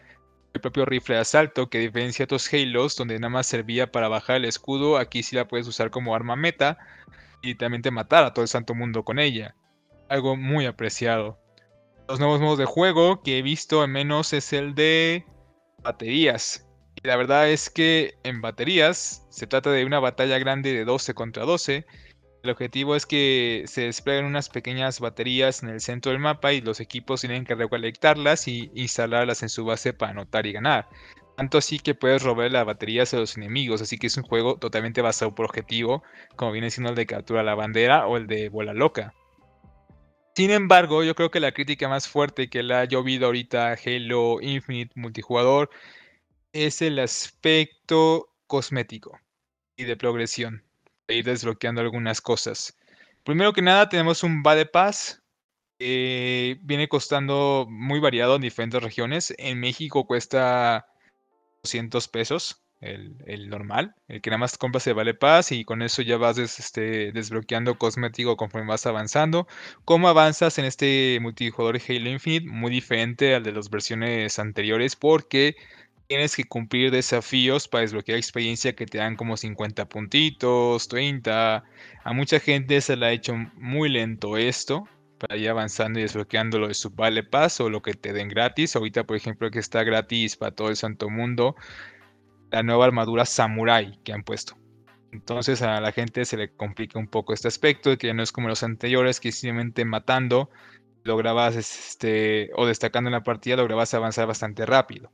el 0.55 0.61
propio 0.61 0.85
rifle 0.85 1.16
de 1.16 1.21
asalto, 1.21 1.69
que 1.69 1.79
diferencia 1.79 2.25
a 2.25 2.27
otros 2.27 2.53
Halos, 2.53 2.97
donde 2.97 3.19
nada 3.19 3.31
más 3.31 3.47
servía 3.47 3.92
para 3.92 4.09
bajar 4.09 4.37
el 4.37 4.47
escudo, 4.47 4.97
aquí 4.97 5.23
sí 5.23 5.37
la 5.37 5.47
puedes 5.47 5.69
usar 5.69 5.90
como 5.90 6.14
arma 6.14 6.37
meta 6.37 6.79
y 7.50 7.54
también 7.54 7.82
te 7.82 7.90
matar 7.90 8.24
a 8.24 8.32
todo 8.32 8.42
el 8.42 8.48
santo 8.48 8.74
mundo 8.74 9.04
con 9.04 9.18
ella. 9.18 9.54
Algo 10.09 10.37
muy 10.37 10.66
apreciado. 10.66 11.38
Los 12.09 12.20
nuevos 12.20 12.40
modos 12.40 12.59
de 12.59 12.64
juego 12.64 13.22
que 13.22 13.38
he 13.38 13.42
visto 13.42 13.82
al 13.82 13.88
menos 13.88 14.32
es 14.32 14.52
el 14.52 14.74
de 14.74 15.24
baterías. 15.82 16.66
Y 17.02 17.06
la 17.06 17.16
verdad 17.16 17.50
es 17.50 17.68
que 17.68 18.14
en 18.22 18.40
baterías 18.40 19.26
se 19.30 19.46
trata 19.46 19.70
de 19.70 19.85
una 19.85 20.00
batalla 20.00 20.38
grande 20.38 20.72
de 20.72 20.85
12 20.85 21.14
contra 21.14 21.44
12 21.44 21.87
el 22.46 22.52
objetivo 22.52 22.94
es 22.94 23.06
que 23.06 23.64
se 23.66 23.82
desplieguen 23.82 24.24
unas 24.24 24.48
pequeñas 24.48 25.00
baterías 25.00 25.64
en 25.64 25.68
el 25.68 25.80
centro 25.80 26.12
del 26.12 26.20
mapa 26.20 26.52
y 26.52 26.61
los 26.61 26.78
equipos 26.78 27.20
tienen 27.20 27.44
que 27.44 27.56
recolectarlas 27.56 28.46
y 28.46 28.70
instalarlas 28.76 29.42
en 29.42 29.48
su 29.48 29.64
base 29.64 29.92
para 29.92 30.12
anotar 30.12 30.46
y 30.46 30.52
ganar. 30.52 30.88
Tanto 31.37 31.59
así 31.59 31.79
que 31.79 31.94
puedes 31.94 32.22
robar 32.22 32.51
las 32.51 32.64
baterías 32.64 33.12
a 33.12 33.18
los 33.18 33.37
enemigos, 33.37 33.83
así 33.83 33.99
que 33.99 34.07
es 34.07 34.16
un 34.16 34.22
juego 34.22 34.57
totalmente 34.59 35.03
basado 35.03 35.35
por 35.35 35.44
objetivo, 35.46 36.03
como 36.35 36.53
viene 36.53 36.70
siendo 36.70 36.90
el 36.90 36.96
de 36.96 37.07
captura 37.07 37.42
la 37.42 37.55
bandera 37.55 38.07
o 38.07 38.16
el 38.16 38.27
de 38.27 38.49
bola 38.49 38.72
loca. 38.72 39.12
Sin 40.35 40.51
embargo, 40.51 41.03
yo 41.05 41.14
creo 41.14 41.31
que 41.31 41.40
la 41.40 41.53
crítica 41.53 41.88
más 41.88 42.09
fuerte 42.09 42.49
que 42.49 42.62
le 42.62 42.75
ha 42.75 42.85
llovido 42.85 43.27
ahorita 43.27 43.72
Halo 43.72 44.40
Infinite 44.40 44.92
multijugador 44.94 45.70
es 46.53 46.83
el 46.83 46.99
aspecto 46.99 48.29
cosmético 48.46 49.18
y 49.77 49.85
de 49.85 49.96
progresión 49.96 50.62
ir 51.09 51.25
desbloqueando 51.25 51.81
algunas 51.81 52.20
cosas. 52.20 52.77
Primero 53.25 53.53
que 53.53 53.62
nada 53.62 53.88
tenemos 53.88 54.22
un 54.22 54.42
Bade 54.42 54.66
Pass. 54.66 55.22
que 55.79 56.59
viene 56.62 56.88
costando 56.88 57.66
muy 57.68 58.01
variado 58.01 58.37
en 58.37 58.42
diferentes 58.42 58.83
regiones. 58.83 59.35
En 59.38 59.61
México 59.61 60.07
cuesta 60.07 60.87
200 61.66 62.09
pesos, 62.09 62.62
el, 62.81 63.48
normal, 63.48 63.94
el 64.09 64.20
que 64.20 64.31
nada 64.31 64.38
más 64.38 64.59
compras 64.59 64.87
el 64.87 64.94
Vale 64.94 65.14
Pass 65.14 65.52
y 65.52 65.64
con 65.64 65.83
eso 65.83 66.02
ya 66.02 66.16
vas 66.16 66.38
este, 66.38 67.11
desbloqueando 67.12 67.79
cosmético 67.79 68.37
conforme 68.37 68.68
vas 68.68 68.87
avanzando. 68.87 69.46
¿Cómo 69.85 70.09
avanzas 70.09 70.59
en 70.59 70.66
este 70.66 71.18
multijugador 71.20 71.81
Halo 71.88 72.11
Infinite? 72.11 72.46
Muy 72.46 72.70
diferente 72.70 73.35
al 73.35 73.42
de 73.42 73.52
las 73.52 73.70
versiones 73.70 74.38
anteriores 74.38 74.94
porque 74.96 75.57
tienes 76.07 76.37
que 76.37 76.44
cumplir 76.44 76.90
desafíos 76.90 77.66
para 77.66 77.83
desbloquear 77.83 78.18
experiencia 78.18 78.74
que 78.76 78.87
te 78.87 78.98
dan 78.98 79.16
como 79.16 79.37
50 79.37 79.88
puntitos, 79.88 80.88
30. 80.88 81.64
A 82.05 82.12
mucha 82.12 82.40
gente 82.40 82.81
se 82.81 82.96
le 82.96 83.07
ha 83.07 83.12
hecho 83.12 83.35
muy 83.57 83.88
lento 83.88 84.37
esto 84.37 84.88
para 85.18 85.37
ir 85.37 85.48
avanzando 85.48 85.98
y 85.98 86.02
desbloqueando 86.02 86.59
lo 86.59 86.68
de 86.68 86.74
su 86.74 86.90
Vale 86.90 87.22
Pass 87.22 87.61
o 87.61 87.70
lo 87.70 87.83
que 87.83 87.94
te 87.94 88.12
den 88.12 88.29
gratis. 88.29 88.76
Ahorita, 88.76 89.05
por 89.05 89.16
ejemplo, 89.16 89.50
que 89.50 89.59
está 89.59 89.83
gratis 89.85 90.37
para 90.37 90.52
todo 90.52 90.68
el 90.68 90.76
santo 90.76 91.11
mundo, 91.11 91.57
la 92.50 92.62
nueva 92.62 92.85
armadura 92.87 93.24
Samurai 93.24 93.98
que 94.05 94.12
han 94.12 94.22
puesto. 94.22 94.57
Entonces 95.12 95.62
a 95.62 95.81
la 95.81 95.92
gente 95.92 96.24
se 96.24 96.37
le 96.37 96.52
complica 96.55 96.98
un 96.98 97.09
poco 97.09 97.33
este 97.33 97.48
aspecto, 97.48 97.96
que 97.96 98.09
ya 98.09 98.14
no 98.14 98.22
es 98.22 98.33
como 98.33 98.48
los 98.48 98.62
anteriores, 98.62 99.20
que 99.20 99.33
simplemente 99.33 99.85
matando 99.85 100.50
lograbas, 101.05 101.57
este, 101.57 102.50
o 102.55 102.66
destacando 102.66 103.09
en 103.09 103.12
la 103.12 103.22
partida, 103.22 103.57
lograbas 103.57 103.94
avanzar 103.94 104.26
bastante 104.26 104.66
rápido. 104.66 105.11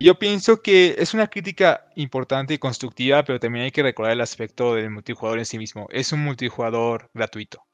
Yo 0.00 0.18
pienso 0.18 0.62
que 0.62 0.94
es 0.98 1.12
una 1.12 1.26
crítica 1.26 1.84
importante 1.96 2.54
y 2.54 2.58
constructiva, 2.58 3.24
pero 3.24 3.40
también 3.40 3.64
hay 3.64 3.72
que 3.72 3.82
recordar 3.82 4.12
el 4.12 4.20
aspecto 4.20 4.74
del 4.74 4.90
multijugador 4.90 5.40
en 5.40 5.44
sí 5.44 5.58
mismo. 5.58 5.88
Es 5.90 6.12
un 6.12 6.22
multijugador 6.24 7.10
gratuito. 7.12 7.67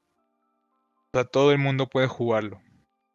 O 1.14 1.24
todo 1.24 1.52
el 1.52 1.58
mundo 1.58 1.88
puede 1.88 2.08
jugarlo. 2.08 2.60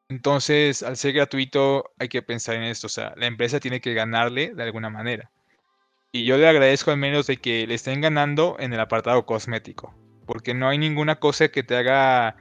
Entonces, 0.10 0.84
al 0.84 0.96
ser 0.96 1.14
gratuito, 1.14 1.92
hay 2.00 2.08
que 2.08 2.22
pensar 2.22 2.56
en 2.56 2.64
esto. 2.64 2.88
O 2.88 2.90
sea, 2.90 3.14
la 3.18 3.28
empresa 3.28 3.60
tiene 3.60 3.82
que 3.82 3.94
ganarle 3.94 4.54
de 4.56 4.64
alguna 4.64 4.90
manera. 4.90 5.30
Y 6.12 6.24
yo 6.24 6.38
le 6.38 6.48
agradezco 6.48 6.92
al 6.92 6.98
menos 6.98 7.28
de 7.28 7.38
que 7.38 7.68
le 7.68 7.76
estén 7.76 8.02
ganando 8.02 8.56
en 8.60 8.74
el 8.74 8.80
apartado 8.80 9.26
cosmético. 9.26 9.94
Porque 10.26 10.54
no 10.54 10.70
hay 10.70 10.78
ninguna 10.78 11.18
cosa 11.18 11.50
que 11.50 11.62
te 11.62 11.76
haga 11.76 12.38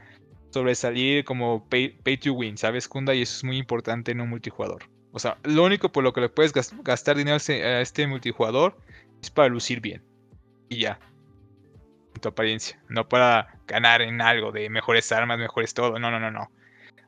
sobresalir 0.50 1.24
como 1.24 1.68
pay, 1.68 1.88
pay 1.88 2.16
to 2.16 2.32
win, 2.32 2.56
¿sabes, 2.56 2.88
Kunda? 2.88 3.14
Y 3.14 3.22
eso 3.22 3.36
es 3.36 3.44
muy 3.44 3.58
importante 3.58 4.12
en 4.12 4.20
un 4.20 4.30
multijugador. 4.30 4.84
O 5.12 5.18
sea, 5.18 5.38
lo 5.42 5.64
único 5.64 5.90
por 5.90 6.04
lo 6.04 6.12
que 6.12 6.20
le 6.20 6.28
puedes 6.28 6.52
gastar 6.52 7.16
dinero 7.16 7.36
a 7.36 7.80
este 7.80 8.06
multijugador 8.06 8.78
es 9.20 9.30
para 9.30 9.48
lucir 9.48 9.80
bien. 9.80 10.02
Y 10.68 10.78
ya. 10.78 11.00
Tu 12.20 12.28
apariencia. 12.28 12.80
No 12.88 13.08
para 13.08 13.58
ganar 13.66 14.02
en 14.02 14.20
algo 14.20 14.52
de 14.52 14.68
mejores 14.70 15.10
armas, 15.12 15.38
mejores 15.38 15.74
todo. 15.74 15.98
No, 15.98 16.10
no, 16.10 16.18
no, 16.20 16.30
no. 16.30 16.50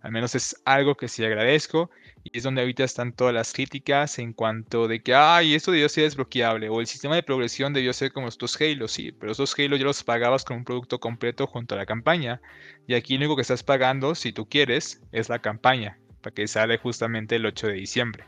Al 0.02 0.12
menos 0.12 0.34
es 0.34 0.56
algo 0.64 0.96
que 0.96 1.08
sí 1.08 1.24
agradezco. 1.24 1.90
Y 2.22 2.36
es 2.36 2.44
donde 2.44 2.60
ahorita 2.60 2.84
están 2.84 3.12
todas 3.12 3.32
las 3.32 3.52
críticas 3.52 4.18
en 4.18 4.32
cuanto 4.34 4.88
de 4.88 5.02
que, 5.02 5.14
ay, 5.14 5.54
esto 5.54 5.72
debió 5.72 5.88
ser 5.88 6.04
desbloqueable. 6.04 6.68
O 6.68 6.80
el 6.80 6.86
sistema 6.86 7.14
de 7.14 7.22
progresión 7.22 7.72
debió 7.72 7.92
ser 7.92 8.12
como 8.12 8.28
estos 8.28 8.60
Halo, 8.60 8.88
sí. 8.88 9.12
Pero 9.12 9.32
estos 9.32 9.58
Halo 9.58 9.76
ya 9.76 9.84
los 9.84 10.04
pagabas 10.04 10.44
con 10.44 10.58
un 10.58 10.64
producto 10.64 11.00
completo 11.00 11.46
junto 11.46 11.74
a 11.74 11.78
la 11.78 11.86
campaña. 11.86 12.40
Y 12.86 12.94
aquí 12.94 13.14
lo 13.14 13.20
único 13.20 13.36
que 13.36 13.42
estás 13.42 13.62
pagando, 13.62 14.14
si 14.14 14.32
tú 14.32 14.48
quieres, 14.48 15.02
es 15.12 15.28
la 15.28 15.38
campaña 15.38 15.98
para 16.20 16.34
que 16.34 16.46
sale 16.46 16.78
justamente 16.78 17.36
el 17.36 17.46
8 17.46 17.68
de 17.68 17.74
diciembre. 17.74 18.24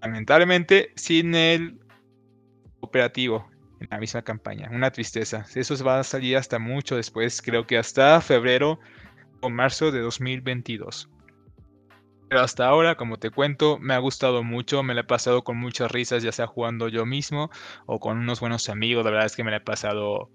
Lamentablemente, 0.00 0.92
sin 0.96 1.34
el 1.34 1.78
operativo 2.80 3.50
la 3.90 3.98
misma 3.98 4.22
campaña. 4.22 4.68
Una 4.72 4.90
tristeza. 4.90 5.44
Eso 5.54 5.84
va 5.84 6.00
a 6.00 6.04
salir 6.04 6.36
hasta 6.36 6.58
mucho 6.58 6.96
después, 6.96 7.40
creo 7.42 7.66
que 7.66 7.78
hasta 7.78 8.20
febrero 8.20 8.78
o 9.40 9.50
marzo 9.50 9.90
de 9.90 10.00
2022. 10.00 11.08
Pero 12.28 12.40
hasta 12.40 12.66
ahora, 12.66 12.96
como 12.96 13.18
te 13.18 13.30
cuento, 13.30 13.78
me 13.78 13.94
ha 13.94 13.98
gustado 13.98 14.42
mucho, 14.42 14.82
me 14.82 14.94
la 14.94 15.02
he 15.02 15.04
pasado 15.04 15.44
con 15.44 15.56
muchas 15.56 15.90
risas, 15.90 16.22
ya 16.22 16.32
sea 16.32 16.46
jugando 16.46 16.88
yo 16.88 17.06
mismo 17.06 17.50
o 17.86 18.00
con 18.00 18.18
unos 18.18 18.40
buenos 18.40 18.68
amigos. 18.68 19.04
La 19.04 19.10
verdad 19.10 19.26
es 19.26 19.36
que 19.36 19.44
me 19.44 19.50
la 19.50 19.58
he 19.58 19.60
pasado 19.60 20.30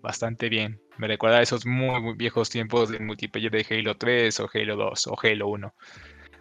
bastante 0.00 0.48
bien. 0.48 0.80
Me 0.98 1.08
recuerda 1.08 1.38
a 1.38 1.42
esos 1.42 1.66
muy, 1.66 2.14
viejos 2.16 2.48
tiempos 2.48 2.90
de 2.90 3.00
multiplayer 3.00 3.50
de 3.50 3.66
Halo 3.68 3.96
3 3.96 4.40
o 4.40 4.48
Halo 4.52 4.76
2 4.76 5.06
o 5.08 5.16
Halo 5.22 5.48
1. 5.48 5.74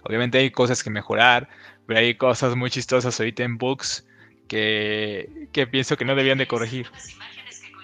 Obviamente 0.03 0.37
hay 0.37 0.51
cosas 0.51 0.83
que 0.83 0.91
mejorar, 0.91 1.49
pero 1.87 1.99
hay 1.99 2.15
cosas 2.15 2.55
muy 2.55 2.69
chistosas 2.69 3.19
ahorita 3.19 3.43
en 3.43 3.57
bugs 3.57 4.07
que, 4.47 5.47
que 5.51 5.67
pienso 5.67 5.97
que 5.97 6.05
no 6.05 6.15
debían 6.15 6.37
de 6.37 6.47
corregir. 6.47 6.87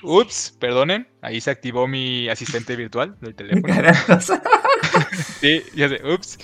Ups, 0.04 0.56
perdonen, 0.60 1.08
ahí 1.22 1.40
se 1.42 1.52
activó 1.52 1.88
mi 1.88 2.28
asistente 2.28 2.76
virtual 2.76 3.16
del 3.22 3.36
teléfono. 3.36 3.74
sí, 5.42 5.64
ya 5.76 5.90
sé, 5.90 6.02
ups. 6.04 6.40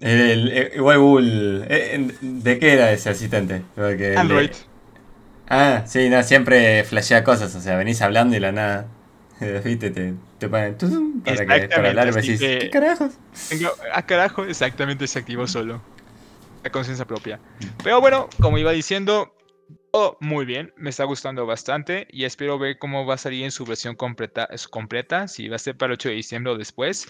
El, 0.00 0.72
igual 0.74 0.98
Google, 0.98 1.66
eh, 1.68 2.08
¿de 2.20 2.58
qué 2.58 2.72
era 2.72 2.92
ese 2.92 3.10
asistente? 3.10 3.62
Android. 4.16 4.50
Ah, 5.48 5.82
sí, 5.86 6.08
no, 6.08 6.22
siempre 6.22 6.82
flashea 6.84 7.24
cosas, 7.24 7.54
o 7.54 7.60
sea, 7.60 7.76
venís 7.76 8.00
hablando 8.00 8.36
y 8.36 8.40
la 8.40 8.52
nada. 8.52 8.86
¿Viste? 9.64 9.90
Te, 9.90 10.14
te 10.38 10.48
ponen 10.48 10.76
para, 11.24 11.60
que, 11.60 11.68
para 11.68 11.88
hablar 11.88 12.08
y 12.08 12.12
me 12.12 12.20
decís, 12.22 12.40
¿qué 12.40 12.70
carajos? 12.70 13.12
a 13.92 13.98
ah, 13.98 14.06
carajo, 14.06 14.44
exactamente 14.44 15.06
se 15.06 15.18
activó 15.18 15.46
solo. 15.46 15.80
La 16.62 16.70
conciencia 16.70 17.04
propia. 17.04 17.40
Pero 17.82 18.00
bueno, 18.00 18.28
como 18.40 18.58
iba 18.58 18.72
diciendo, 18.72 19.34
todo 19.92 20.16
muy 20.20 20.44
bien, 20.44 20.72
me 20.76 20.90
está 20.90 21.04
gustando 21.04 21.44
bastante 21.44 22.06
y 22.10 22.24
espero 22.24 22.58
ver 22.58 22.78
cómo 22.78 23.04
va 23.04 23.14
a 23.14 23.18
salir 23.18 23.44
en 23.44 23.50
su 23.50 23.64
versión 23.64 23.94
completa, 23.94 24.48
completa 24.70 25.28
si 25.28 25.48
va 25.48 25.56
a 25.56 25.58
ser 25.58 25.76
para 25.76 25.92
el 25.92 25.94
8 25.94 26.08
de 26.10 26.14
diciembre 26.14 26.52
o 26.52 26.58
después. 26.58 27.08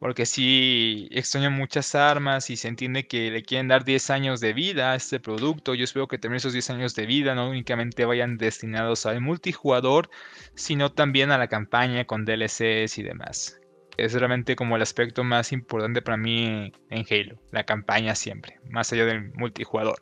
Porque 0.00 0.26
sí 0.26 1.08
extraño 1.12 1.50
muchas 1.50 1.94
armas 1.94 2.50
y 2.50 2.56
se 2.56 2.68
entiende 2.68 3.06
que 3.06 3.30
le 3.30 3.42
quieren 3.42 3.68
dar 3.68 3.84
10 3.84 4.10
años 4.10 4.40
de 4.40 4.52
vida 4.52 4.92
a 4.92 4.96
este 4.96 5.20
producto. 5.20 5.74
Yo 5.74 5.84
espero 5.84 6.08
que 6.08 6.18
también 6.18 6.38
esos 6.38 6.52
10 6.52 6.70
años 6.70 6.94
de 6.94 7.06
vida 7.06 7.34
no 7.34 7.48
únicamente 7.48 8.04
vayan 8.04 8.36
destinados 8.36 9.06
al 9.06 9.20
multijugador, 9.20 10.10
sino 10.54 10.92
también 10.92 11.30
a 11.30 11.38
la 11.38 11.48
campaña 11.48 12.04
con 12.04 12.24
DLCs 12.24 12.98
y 12.98 13.02
demás. 13.02 13.60
Es 13.96 14.12
realmente 14.12 14.56
como 14.56 14.76
el 14.76 14.82
aspecto 14.82 15.24
más 15.24 15.52
importante 15.52 16.02
para 16.02 16.16
mí 16.16 16.72
en 16.90 17.06
Halo, 17.10 17.40
la 17.52 17.64
campaña 17.64 18.14
siempre, 18.14 18.58
más 18.68 18.92
allá 18.92 19.04
del 19.04 19.32
multijugador. 19.34 19.98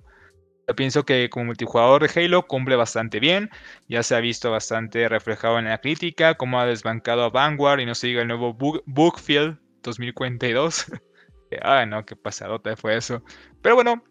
Yo 0.68 0.76
pienso 0.76 1.04
que 1.04 1.28
como 1.28 1.46
multijugador 1.46 2.08
de 2.08 2.20
Halo 2.20 2.46
cumple 2.46 2.76
bastante 2.76 3.20
bien, 3.20 3.50
ya 3.88 4.02
se 4.02 4.14
ha 4.14 4.20
visto 4.20 4.50
bastante 4.50 5.08
reflejado 5.08 5.58
en 5.58 5.66
la 5.66 5.78
crítica, 5.78 6.34
cómo 6.34 6.60
ha 6.60 6.66
desbancado 6.66 7.24
a 7.24 7.30
Vanguard 7.30 7.80
y 7.80 7.86
no 7.86 7.94
se 7.94 8.06
diga 8.06 8.22
el 8.22 8.28
nuevo 8.28 8.54
Bookfield 8.54 9.58
2042. 9.82 10.86
ah, 11.62 11.84
no, 11.86 12.04
qué 12.06 12.16
pasadota 12.16 12.76
fue 12.76 12.96
eso. 12.96 13.22
Pero 13.60 13.74
bueno, 13.74 14.04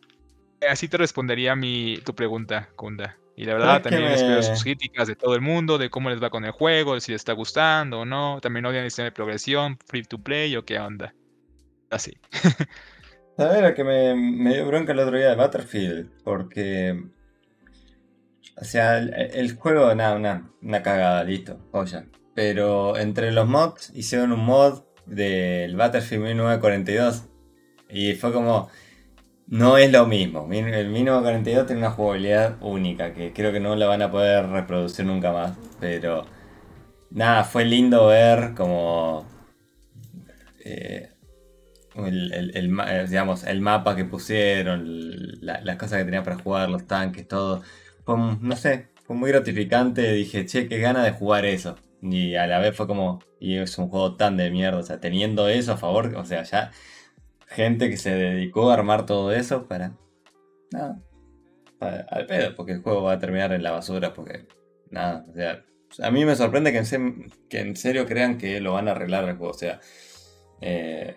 así 0.69 0.87
te 0.87 0.97
respondería 0.97 1.55
mi, 1.55 1.99
tu 2.05 2.13
pregunta, 2.13 2.69
Kunda. 2.75 3.20
Y 3.35 3.45
la 3.45 3.53
verdad, 3.53 3.81
también 3.81 4.11
espero 4.11 4.43
sus 4.43 4.63
críticas 4.63 5.07
de 5.07 5.15
todo 5.15 5.35
el 5.35 5.41
mundo, 5.41 5.77
de 5.77 5.89
cómo 5.89 6.09
les 6.09 6.21
va 6.21 6.29
con 6.29 6.45
el 6.45 6.51
juego, 6.51 6.95
de 6.95 7.01
si 7.01 7.11
les 7.11 7.21
está 7.21 7.33
gustando 7.33 8.01
o 8.01 8.05
no. 8.05 8.39
También 8.41 8.65
odian 8.65 8.83
el 8.83 8.91
sistema 8.91 9.05
de 9.05 9.11
progresión, 9.13 9.77
free 9.87 10.03
to 10.03 10.17
play 10.17 10.55
o 10.55 10.65
qué 10.65 10.79
onda. 10.79 11.13
Así. 11.89 12.17
¿Sabes 13.37 13.61
lo 13.61 13.73
que 13.73 13.83
me, 13.83 14.13
me, 14.15 14.53
dio 14.53 14.67
bronca 14.67 14.91
el 14.91 14.99
otro 14.99 15.17
día 15.17 15.29
de 15.29 15.35
Battlefield? 15.35 16.09
Porque. 16.23 17.03
O 18.57 18.63
sea, 18.63 18.97
el, 18.99 19.55
juego, 19.55 19.95
nada, 19.95 20.15
una, 20.15 20.51
una 20.61 20.83
cagada, 20.83 21.23
listo, 21.23 21.59
joya. 21.71 22.05
Pero 22.35 22.97
entre 22.97 23.31
los 23.31 23.47
mods 23.47 23.91
hicieron 23.95 24.31
un 24.31 24.45
mod 24.45 24.83
del 25.05 25.75
Battlefield 25.75 26.23
1942. 26.25 27.25
Y 27.89 28.13
fue 28.13 28.31
como, 28.31 28.69
no 29.47 29.77
es 29.77 29.91
lo 29.91 30.06
mismo. 30.06 30.47
El 30.51 30.89
1942 30.89 31.65
tiene 31.67 31.82
una 31.82 31.91
jugabilidad 31.91 32.58
única 32.62 33.13
que 33.13 33.34
creo 33.34 33.51
que 33.51 33.60
no 33.60 33.75
la 33.75 33.88
van 33.88 34.01
a 34.01 34.12
poder 34.12 34.47
reproducir 34.47 35.06
nunca 35.06 35.32
más. 35.32 35.58
Pero 35.80 36.25
nada, 37.12 37.43
fue 37.43 37.65
lindo 37.65 38.08
ver 38.08 38.54
como 38.56 39.25
eh, 40.63 41.10
el, 41.95 43.08
digamos, 43.10 43.43
el 43.43 43.62
mapa 43.62 43.95
que 43.95 44.06
pusieron, 44.06 44.86
las 45.41 45.75
cosas 45.77 45.99
que 45.99 46.06
tenía 46.06 46.23
para 46.23 46.38
jugar, 46.38 46.69
los 46.69 46.88
tanques, 46.88 47.27
todo. 47.27 47.62
Fue, 48.06 48.15
no 48.17 48.56
sé, 48.56 48.89
fue 49.06 49.15
muy 49.15 49.30
gratificante. 49.32 50.13
Dije, 50.13 50.45
che, 50.45 50.67
qué 50.67 50.80
gana 50.80 51.04
de 51.04 51.12
jugar 51.12 51.45
eso. 51.45 51.77
Y 52.01 52.36
a 52.36 52.47
la 52.47 52.60
vez 52.60 52.75
fue 52.75 52.88
como, 52.88 53.19
y 53.39 53.58
es 53.58 53.77
un 53.77 53.89
juego 53.89 54.15
tan 54.15 54.38
de 54.38 54.49
mierda, 54.51 54.80
o 54.80 54.84
sea, 54.84 54.99
teniendo 54.99 55.47
eso 55.49 55.73
a 55.73 55.77
favor, 55.77 56.15
o 56.15 56.25
sea, 56.25 56.43
ya 56.43 56.71
gente 57.51 57.89
que 57.89 57.97
se 57.97 58.11
dedicó 58.15 58.71
a 58.71 58.73
armar 58.75 59.05
todo 59.05 59.31
eso 59.31 59.67
para, 59.67 59.97
nada, 60.71 61.01
al 61.79 62.25
pedo, 62.25 62.55
porque 62.55 62.73
el 62.73 62.81
juego 62.81 63.03
va 63.03 63.13
a 63.13 63.19
terminar 63.19 63.53
en 63.53 63.63
la 63.63 63.71
basura, 63.71 64.13
porque, 64.13 64.47
nada, 64.89 65.25
o 65.29 65.33
sea, 65.33 65.63
a 66.01 66.11
mí 66.11 66.25
me 66.25 66.35
sorprende 66.35 66.71
que 66.71 67.57
en, 67.57 67.75
serio 67.75 68.05
crean 68.05 68.37
que 68.37 68.61
lo 68.61 68.73
van 68.73 68.87
a 68.87 68.91
arreglar 68.91 69.27
el 69.27 69.37
juego, 69.37 69.51
o 69.51 69.57
sea, 69.57 69.79
eh, 70.61 71.15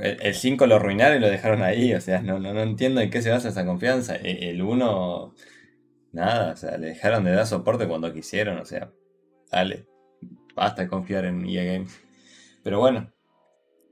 el 0.00 0.34
5 0.34 0.66
lo 0.66 0.76
arruinaron 0.76 1.18
y 1.18 1.20
lo 1.20 1.28
dejaron 1.28 1.62
ahí, 1.62 1.92
o 1.94 2.00
sea, 2.00 2.22
no, 2.22 2.38
no, 2.38 2.54
no 2.54 2.62
entiendo 2.62 3.00
en 3.00 3.10
qué 3.10 3.20
se 3.20 3.30
basa 3.30 3.48
esa 3.48 3.66
confianza. 3.66 4.14
E, 4.16 4.50
el 4.50 4.62
1 4.62 5.34
Nada, 6.16 6.52
o 6.54 6.56
sea, 6.56 6.78
le 6.78 6.88
dejaron 6.88 7.24
de 7.24 7.32
dar 7.32 7.46
soporte 7.46 7.86
cuando 7.86 8.10
quisieron, 8.10 8.58
o 8.58 8.64
sea, 8.64 8.90
dale, 9.52 9.86
basta 10.54 10.80
de 10.82 10.88
confiar 10.88 11.26
en 11.26 11.46
EA 11.46 11.64
Games. 11.74 12.00
Pero 12.62 12.78
bueno, 12.80 13.12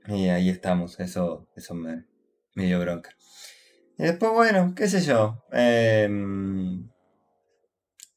y 0.07 0.29
ahí 0.29 0.49
estamos, 0.49 0.99
eso, 0.99 1.47
eso 1.55 1.73
me, 1.73 2.05
dio 2.55 2.79
bronca. 2.79 3.11
Y 3.97 4.03
después, 4.03 4.31
bueno, 4.31 4.73
qué 4.75 4.87
sé 4.87 5.01
yo. 5.01 5.43
Em, 5.51 6.89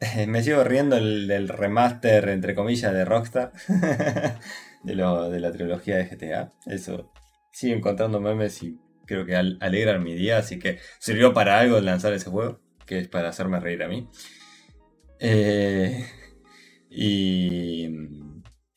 me 0.27 0.42
sigo 0.42 0.64
riendo 0.64 0.96
del 0.96 1.48
remaster, 1.48 2.29
entre 2.29 2.55
comillas, 2.55 2.92
de 2.92 3.05
Rockstar. 3.05 3.53
de, 4.83 4.94
lo, 4.94 5.31
de 5.31 5.40
la 5.40 5.53
trilogía 5.53 5.96
de 5.96 6.05
GTA. 6.07 6.53
Eso. 6.66 7.12
Sigo 7.53 7.77
encontrando 7.77 8.20
memes 8.20 8.62
y 8.62 8.79
creo 9.07 9.24
que 9.24 9.37
alegran 9.37 10.03
mi 10.03 10.14
día. 10.14 10.38
Así 10.38 10.59
que 10.59 10.79
sirvió 10.98 11.33
para 11.33 11.59
algo 11.59 11.81
lanzar 11.81 12.12
ese 12.12 12.31
juego 12.31 12.61
que 12.88 12.98
es 12.98 13.09
para 13.09 13.29
hacerme 13.29 13.61
reír 13.61 13.83
a 13.83 13.88
mí. 13.88 14.09
Eh, 15.20 16.05
y, 16.90 17.88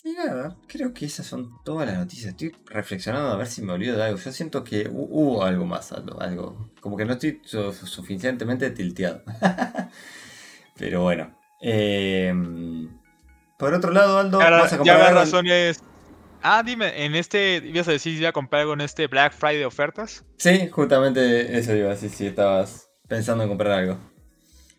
y 0.04 0.14
nada, 0.14 0.58
creo 0.68 0.94
que 0.94 1.06
esas 1.06 1.26
son 1.26 1.64
todas 1.64 1.88
las 1.88 1.98
noticias. 1.98 2.32
Estoy 2.32 2.56
reflexionando 2.66 3.30
a 3.30 3.36
ver 3.36 3.48
si 3.48 3.62
me 3.62 3.74
olvido 3.74 3.96
de 3.96 4.04
algo. 4.04 4.18
Yo 4.18 4.32
siento 4.32 4.64
que 4.64 4.90
hubo 4.92 5.44
algo 5.44 5.66
más, 5.66 5.92
algo, 5.92 6.72
como 6.80 6.98
que 6.98 7.06
no 7.06 7.14
estoy 7.14 7.42
suficientemente 7.46 8.72
tilteado. 8.72 9.24
Pero 10.78 11.04
bueno. 11.04 11.38
Eh, 11.62 12.34
por 13.58 13.74
otro 13.76 13.92
lado, 13.92 14.18
Aldo, 14.18 14.40
vas 14.40 14.74
a 14.74 14.78
comprar 14.78 15.00
ya 15.00 15.12
razones. 15.12 15.84
Ah, 16.42 16.64
dime, 16.66 17.06
en 17.06 17.14
este, 17.14 17.62
¿ibas 17.64 17.88
a 17.88 17.92
decir 17.92 18.14
si 18.14 18.20
iba 18.20 18.30
a 18.30 18.34
comprar 18.34 18.62
algo 18.62 18.74
en 18.74 18.82
este 18.82 19.06
Black 19.06 19.34
Friday 19.34 19.64
ofertas? 19.64 20.26
Sí, 20.38 20.68
justamente 20.70 21.56
eso 21.56 21.76
iba 21.76 21.90
decir, 21.90 22.10
si 22.10 22.26
estabas 22.26 22.90
pensando 23.08 23.44
en 23.44 23.50
comprar 23.50 23.74
algo? 23.74 24.11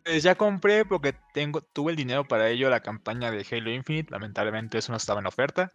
Pues 0.04 0.22
ya 0.22 0.34
compré 0.34 0.84
porque 0.84 1.14
tengo, 1.32 1.60
tuve 1.60 1.92
el 1.92 1.96
dinero 1.96 2.26
para 2.26 2.48
ello 2.50 2.68
la 2.70 2.80
campaña 2.80 3.30
de 3.30 3.46
Halo 3.50 3.70
Infinite. 3.70 4.10
Lamentablemente 4.10 4.78
eso 4.78 4.92
no 4.92 4.96
estaba 4.96 5.20
en 5.20 5.26
oferta. 5.26 5.70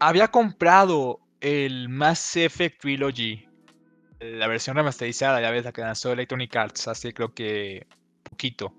Había 0.00 0.28
comprado 0.28 1.20
el 1.40 1.88
Mass 1.88 2.36
Effect 2.36 2.80
Trilogy. 2.80 3.48
La 4.18 4.48
versión 4.48 4.76
remasterizada, 4.76 5.40
ya 5.40 5.50
ves, 5.50 5.64
la 5.64 5.72
que 5.72 5.82
lanzó 5.82 6.12
Electronic 6.12 6.54
Arts 6.56 6.88
hace 6.88 7.12
creo 7.12 7.34
que 7.34 7.86
poquito. 8.22 8.72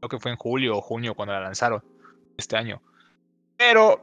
Creo 0.00 0.08
que 0.08 0.18
fue 0.18 0.32
en 0.32 0.36
julio 0.36 0.76
o 0.76 0.80
junio 0.80 1.14
cuando 1.14 1.34
la 1.34 1.40
lanzaron 1.40 1.84
este 2.36 2.56
año. 2.56 2.82
Pero 3.56 4.00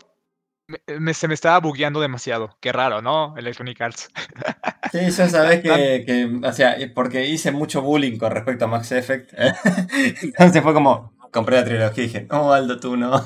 se 1.14 1.28
me 1.28 1.34
estaba 1.34 1.60
bugueando 1.60 2.00
demasiado. 2.00 2.56
Qué 2.62 2.72
raro, 2.72 3.02
¿no? 3.02 3.36
Electronic 3.38 3.82
Arts. 3.82 4.10
Sí, 4.92 5.00
ya 5.10 5.30
sabes 5.30 5.62
que, 5.64 6.40
o 6.44 6.54
sea, 6.54 6.76
porque 6.94 7.26
hice 7.26 7.52
mucho 7.52 7.82
bullying 7.82 8.18
con 8.18 8.32
respecto 8.32 8.66
a 8.66 8.68
Max 8.68 8.92
Effect. 8.92 9.34
Entonces 10.22 10.62
fue 10.62 10.74
como, 10.74 11.14
compré 11.32 11.58
la 11.58 11.66
trilogía 11.66 12.04
y 12.04 12.08
dije, 12.08 12.28
no, 12.30 12.54
Aldo, 12.54 12.80
tú 12.80 12.98
no. 12.98 13.22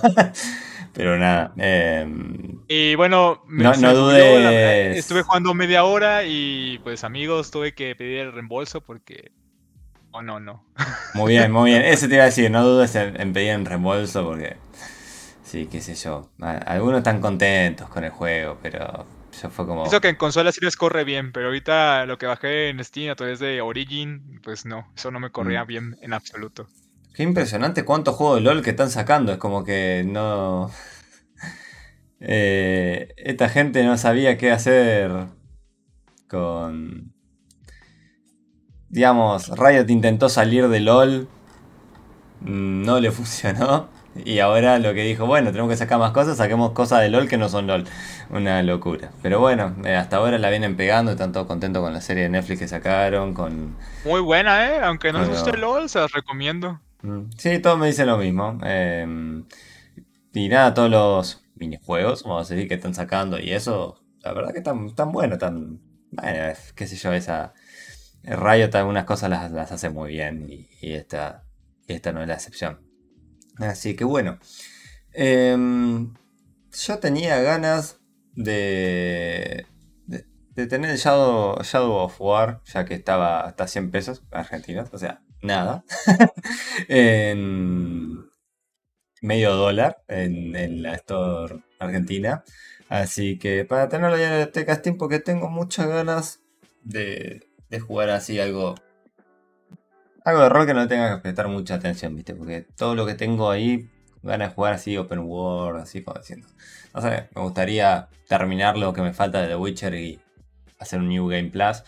Pero 0.94 1.18
nada. 1.18 1.54
Em, 1.56 2.60
y 2.68 2.96
bueno, 2.96 3.44
no, 3.48 3.74
no 3.76 3.94
dudes. 3.94 4.98
Estuve 4.98 5.24
jugando 5.24 5.54
media 5.54 5.86
hora 5.86 6.26
y 6.26 6.80
pues 6.84 7.06
amigos, 7.06 7.50
tuve 7.50 7.74
que 7.74 7.96
pedir 7.96 8.20
el 8.20 8.34
reembolso 8.34 8.82
porque... 8.82 9.32
Oh, 10.12 10.22
no, 10.22 10.42
no. 10.42 10.66
Muy 11.14 11.32
bien, 11.32 11.54
muy 11.54 11.72
bien. 11.72 11.84
Eso 11.84 12.10
te 12.10 12.16
iba 12.16 12.24
a 12.24 12.26
decir, 12.26 12.52
no 12.52 12.66
dudes 12.66 12.94
en 12.96 13.32
pedir 13.32 13.52
el 13.52 13.66
reembolso 13.66 14.26
porque 14.26 14.58
Sí, 15.52 15.68
qué 15.70 15.82
sé 15.82 15.96
yo. 15.96 16.30
Algunos 16.40 17.00
están 17.00 17.20
contentos 17.20 17.90
con 17.90 18.06
el 18.06 18.12
juego, 18.12 18.58
pero 18.62 19.06
yo 19.42 19.50
fue 19.50 19.66
como. 19.66 19.86
Eso 19.86 20.02
que 20.02 20.10
en 20.10 20.16
consola 20.16 20.52
sí 20.52 20.60
les 20.62 20.76
corre 20.76 21.04
bien, 21.04 21.32
pero 21.32 21.48
ahorita 21.48 22.06
lo 22.06 22.18
que 22.18 22.26
bajé 22.26 22.70
en 22.70 22.84
Steam 22.84 23.12
a 23.12 23.16
través 23.16 23.40
de 23.40 23.62
Origin, 23.62 24.40
pues 24.44 24.66
no, 24.66 24.88
eso 24.96 25.12
no 25.12 25.20
me 25.20 25.32
corría 25.32 25.64
mm. 25.64 25.68
bien 25.68 25.98
en 26.02 26.14
absoluto. 26.14 26.68
Qué 27.14 27.24
impresionante 27.24 27.84
cuántos 27.84 28.16
juegos 28.16 28.38
de 28.38 28.42
LOL 28.42 28.62
que 28.62 28.70
están 28.70 28.90
sacando. 28.90 29.32
Es 29.34 29.38
como 29.38 29.64
que 29.64 30.04
no. 30.06 30.72
Eh, 32.24 33.16
esta 33.18 33.50
gente 33.50 33.84
no 33.84 33.98
sabía 33.98 34.38
qué 34.38 34.52
hacer 34.52 35.12
con. 36.28 37.16
Digamos, 38.90 39.50
Riot 39.58 39.90
intentó 39.90 40.30
salir 40.30 40.68
de 40.68 40.82
LOL. 40.82 41.28
Mm, 42.42 42.84
no 42.84 43.00
le 43.00 43.10
funcionó. 43.12 43.90
Y 44.16 44.40
ahora 44.40 44.78
lo 44.80 44.94
que 44.94 45.04
dijo, 45.04 45.26
bueno, 45.26 45.52
tenemos 45.52 45.70
que 45.70 45.78
sacar 45.78 45.98
más 45.98 46.12
cosas, 46.12 46.38
saquemos 46.38 46.72
cosas 46.72 47.02
de 47.02 47.10
LOL 47.10 47.28
que 47.28 47.38
no 47.38 47.50
son 47.50 47.68
LOL. 47.68 47.86
Una 48.30 48.62
locura. 48.64 49.12
Pero 49.22 49.40
bueno, 49.40 49.76
eh, 49.86 49.96
hasta 49.96 50.18
ahora 50.18 50.38
la 50.38 50.50
vienen 50.50 50.76
pegando, 50.76 51.12
están 51.12 51.32
todos 51.32 51.48
contentos 51.48 51.82
con 51.82 51.94
la 51.94 52.02
serie 52.02 52.24
de 52.24 52.30
Netflix 52.30 52.60
que 52.60 52.68
sacaron, 52.68 53.34
con... 53.34 53.78
Muy 54.06 54.22
buena, 54.22 54.70
¿eh? 54.70 54.80
Aunque 54.82 55.12
no 55.12 55.20
les 55.20 55.30
guste 55.30 55.58
LOL, 55.58 55.90
se 55.90 56.00
las 56.00 56.12
recomiendo. 56.12 56.82
Mm, 57.02 57.30
sí, 57.38 57.60
todos 57.60 57.80
me 57.80 57.88
dicen 57.88 58.08
lo 58.08 58.18
mismo. 58.18 58.60
Em, 58.64 59.46
y 60.34 60.50
nada, 60.50 60.74
todos 60.74 60.90
los 60.90 61.44
minijuegos, 61.56 62.24
vamos 62.24 62.50
a 62.50 62.54
decir, 62.54 62.68
que 62.68 62.76
están 62.76 62.94
sacando 62.94 63.40
y 63.40 63.52
eso, 63.52 64.04
la 64.24 64.34
verdad 64.34 64.52
que 64.52 64.60
están, 64.60 64.94
tan 64.96 65.12
buenos, 65.12 65.40
tan... 65.40 65.80
Bueno, 66.12 66.54
qué 66.76 66.88
sé 66.88 66.96
yo, 66.98 67.14
esa... 67.14 67.54
Riot 68.24 68.76
algunas 68.76 69.06
cosas 69.06 69.32
las, 69.32 69.72
hace 69.72 69.90
muy 69.90 70.12
bien 70.12 70.46
y, 70.48 70.70
y 70.80 70.94
esta 70.94 71.44
y 71.92 71.94
esta 71.94 72.12
no 72.12 72.22
es 72.22 72.28
la 72.28 72.36
excepción. 72.36 72.80
Así 73.58 73.96
que 73.96 74.04
bueno. 74.04 74.40
Em, 75.14 76.14
yo 76.72 77.00
tenía 77.00 77.42
ganas 77.42 78.00
de, 78.34 79.66
de, 80.08 80.68
tener 80.68 80.96
Shadow, 80.98 81.62
Shadow, 81.64 81.94
of 81.94 82.22
War, 82.22 82.62
ya 82.66 82.86
que 82.86 82.94
estaba 82.96 83.42
hasta 83.42 83.68
100 83.68 83.92
pesos 83.92 84.24
argentinos, 84.32 84.90
o 84.94 84.98
sea, 84.98 85.22
nada. 85.42 85.84
en 86.88 88.30
medio 89.22 89.56
dólar 89.56 90.04
en, 90.08 90.82
la 90.82 90.96
Store 90.96 91.64
Argentina. 91.80 92.44
Así 92.90 93.38
que 93.38 93.66
para 93.66 93.90
tenerlo 93.90 94.18
ya 94.18 94.42
en 94.44 94.50
el 94.54 94.76
Steam, 94.76 94.98
porque 94.98 95.20
tengo 95.20 95.50
muchas 95.50 95.88
ganas 95.88 96.42
de, 96.84 97.48
de 97.70 97.80
jugar 97.80 98.10
así 98.10 98.40
algo 98.40 98.76
algo 100.24 100.42
de 100.42 100.50
rol 100.50 100.66
que 100.66 100.74
no 100.74 100.88
tenga 100.88 101.16
que 101.16 101.22
prestar 101.22 101.48
mucha 101.48 101.76
atención, 101.76 102.16
¿viste? 102.16 102.36
Porque 102.36 102.66
todo 102.76 102.96
lo 102.96 103.06
que 103.06 103.16
tengo 103.16 103.50
ahí, 103.50 103.90
ganas 104.22 104.50
de 104.50 104.56
jugar 104.56 104.74
así 104.74 104.98
open 104.98 105.20
world, 105.20 105.82
así 105.82 106.04
como 106.04 106.20
diciendo. 106.20 106.48
No 106.94 107.02
sé, 107.02 107.30
me 107.36 107.42
gustaría 107.42 108.10
terminar 108.28 108.78
lo 108.78 108.94
que 108.94 109.02
me 109.02 109.14
falta 109.14 109.42
de 109.42 109.48
The 109.48 109.56
Witcher 109.56 109.94
y 109.96 110.20
hacer 110.80 111.00
un 111.00 111.10
New 111.10 111.28
Game 111.28 111.50
Plus. 111.50 111.84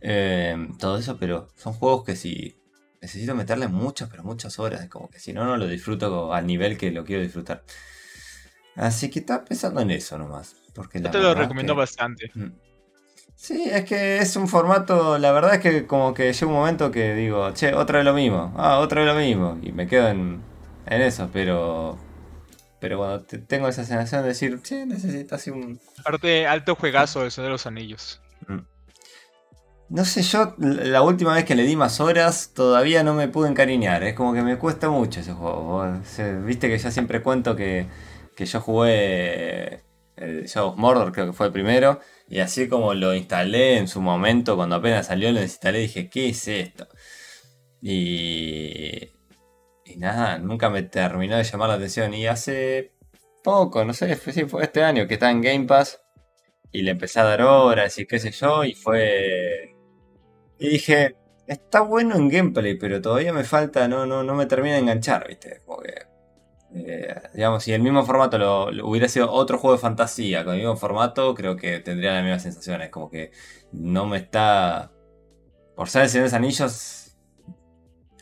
Eh, 0.00 0.68
todo 0.78 0.98
eso, 0.98 1.16
pero 1.18 1.48
son 1.56 1.72
juegos 1.72 2.04
que 2.04 2.16
si 2.16 2.56
necesito 3.00 3.34
meterle 3.34 3.68
muchas, 3.68 4.08
pero 4.08 4.24
muchas 4.24 4.58
horas. 4.58 4.86
Como 4.88 5.08
que 5.08 5.20
si 5.20 5.32
no, 5.32 5.44
no 5.44 5.56
lo 5.56 5.66
disfruto 5.66 6.32
al 6.32 6.46
nivel 6.46 6.76
que 6.78 6.90
lo 6.90 7.04
quiero 7.04 7.22
disfrutar. 7.22 7.62
Así 8.76 9.10
que 9.10 9.20
estaba 9.20 9.44
pensando 9.44 9.80
en 9.80 9.90
eso 9.90 10.18
nomás. 10.18 10.56
Porque 10.74 11.00
Yo 11.00 11.10
te 11.10 11.18
lo 11.18 11.34
recomiendo 11.34 11.74
bastante. 11.74 12.30
Mm. 12.34 12.67
Sí, 13.40 13.70
es 13.70 13.84
que 13.84 14.18
es 14.18 14.34
un 14.34 14.48
formato, 14.48 15.16
la 15.16 15.30
verdad 15.30 15.54
es 15.54 15.60
que 15.60 15.86
como 15.86 16.12
que 16.12 16.32
llega 16.32 16.46
un 16.48 16.54
momento 16.54 16.90
que 16.90 17.14
digo, 17.14 17.52
che, 17.52 17.72
otra 17.72 17.98
vez 17.98 18.04
lo 18.04 18.12
mismo, 18.12 18.52
ah, 18.56 18.80
otra 18.80 19.00
vez 19.00 19.14
lo 19.14 19.16
mismo, 19.16 19.56
y 19.62 19.70
me 19.70 19.86
quedo 19.86 20.08
en, 20.08 20.42
eso, 20.86 21.30
pero 21.32 21.96
pero 22.80 22.98
cuando 22.98 23.22
tengo 23.22 23.68
esa 23.68 23.84
sensación 23.84 24.22
de 24.22 24.28
decir, 24.28 24.60
che, 24.62 24.84
necesito 24.86 25.36
así 25.36 25.50
un... 25.50 25.78
Aparte, 26.00 26.48
alto 26.48 26.74
juegazo 26.74 27.24
eso 27.24 27.40
de 27.42 27.48
los 27.50 27.64
anillos. 27.68 28.20
Mm. 28.48 28.58
No 29.90 30.04
sé, 30.04 30.22
yo 30.22 30.56
la 30.58 31.02
última 31.02 31.32
vez 31.32 31.44
que 31.44 31.54
le 31.54 31.62
di 31.62 31.76
más 31.76 32.00
horas 32.00 32.50
todavía 32.52 33.04
no 33.04 33.14
me 33.14 33.28
pude 33.28 33.48
encariñar, 33.48 34.02
es 34.02 34.14
como 34.14 34.34
que 34.34 34.42
me 34.42 34.58
cuesta 34.58 34.90
mucho 34.90 35.20
ese 35.20 35.32
juego. 35.32 35.86
Viste 36.44 36.68
que 36.68 36.76
yo 36.76 36.90
siempre 36.90 37.22
cuento 37.22 37.54
que, 37.54 37.86
que 38.34 38.46
yo 38.46 38.60
jugué 38.60 39.84
el 40.16 40.46
Shadow 40.46 40.70
of 40.70 40.76
Mordor, 40.76 41.12
creo 41.12 41.26
que 41.26 41.32
fue 41.32 41.46
el 41.46 41.52
primero, 41.52 42.00
y 42.28 42.40
así 42.40 42.68
como 42.68 42.94
lo 42.94 43.14
instalé 43.14 43.78
en 43.78 43.88
su 43.88 44.00
momento, 44.00 44.56
cuando 44.56 44.76
apenas 44.76 45.06
salió, 45.06 45.32
lo 45.32 45.40
instalé 45.40 45.80
dije, 45.80 46.10
¿qué 46.10 46.28
es 46.28 46.46
esto? 46.48 46.86
Y, 47.80 49.10
y 49.84 49.96
nada, 49.96 50.38
nunca 50.38 50.68
me 50.70 50.82
terminó 50.82 51.36
de 51.36 51.44
llamar 51.44 51.70
la 51.70 51.74
atención. 51.76 52.12
Y 52.14 52.26
hace 52.26 52.92
poco, 53.42 53.84
no 53.84 53.94
sé, 53.94 54.16
fue, 54.16 54.32
fue 54.46 54.64
este 54.64 54.82
año 54.82 55.06
que 55.08 55.14
está 55.14 55.30
en 55.30 55.40
Game 55.42 55.66
Pass. 55.66 56.02
Y 56.70 56.82
le 56.82 56.90
empecé 56.92 57.20
a 57.20 57.24
dar 57.24 57.42
horas 57.42 57.98
y 57.98 58.06
qué 58.06 58.18
sé 58.18 58.30
yo. 58.30 58.64
Y 58.64 58.74
fue. 58.74 59.74
Y 60.58 60.68
dije, 60.68 61.16
está 61.46 61.80
bueno 61.80 62.16
en 62.16 62.28
gameplay, 62.28 62.76
pero 62.78 63.00
todavía 63.00 63.32
me 63.32 63.44
falta, 63.44 63.88
no, 63.88 64.06
no, 64.06 64.22
no 64.22 64.34
me 64.34 64.46
termina 64.46 64.74
de 64.74 64.80
enganchar, 64.80 65.26
¿viste? 65.28 65.62
Porque 65.64 65.94
eh, 66.74 67.14
digamos, 67.34 67.62
si 67.64 67.72
el 67.72 67.82
mismo 67.82 68.04
formato 68.04 68.38
lo, 68.38 68.66
hubiera 68.86 69.08
sido 69.08 69.30
otro 69.32 69.58
juego 69.58 69.76
de 69.76 69.80
fantasía 69.80 70.44
con 70.44 70.54
el 70.54 70.60
mismo 70.60 70.76
formato, 70.76 71.34
creo 71.34 71.56
que 71.56 71.80
tendría 71.80 72.12
las 72.12 72.22
mismas 72.22 72.42
sensaciones. 72.42 72.90
Como 72.90 73.10
que 73.10 73.32
no 73.72 74.06
me 74.06 74.18
está. 74.18 74.92
Por 75.76 75.88
ser 75.88 76.02
el 76.02 76.08
Señor 76.08 76.24
de 76.24 76.30
los 76.30 76.34
Anillos, 76.34 77.16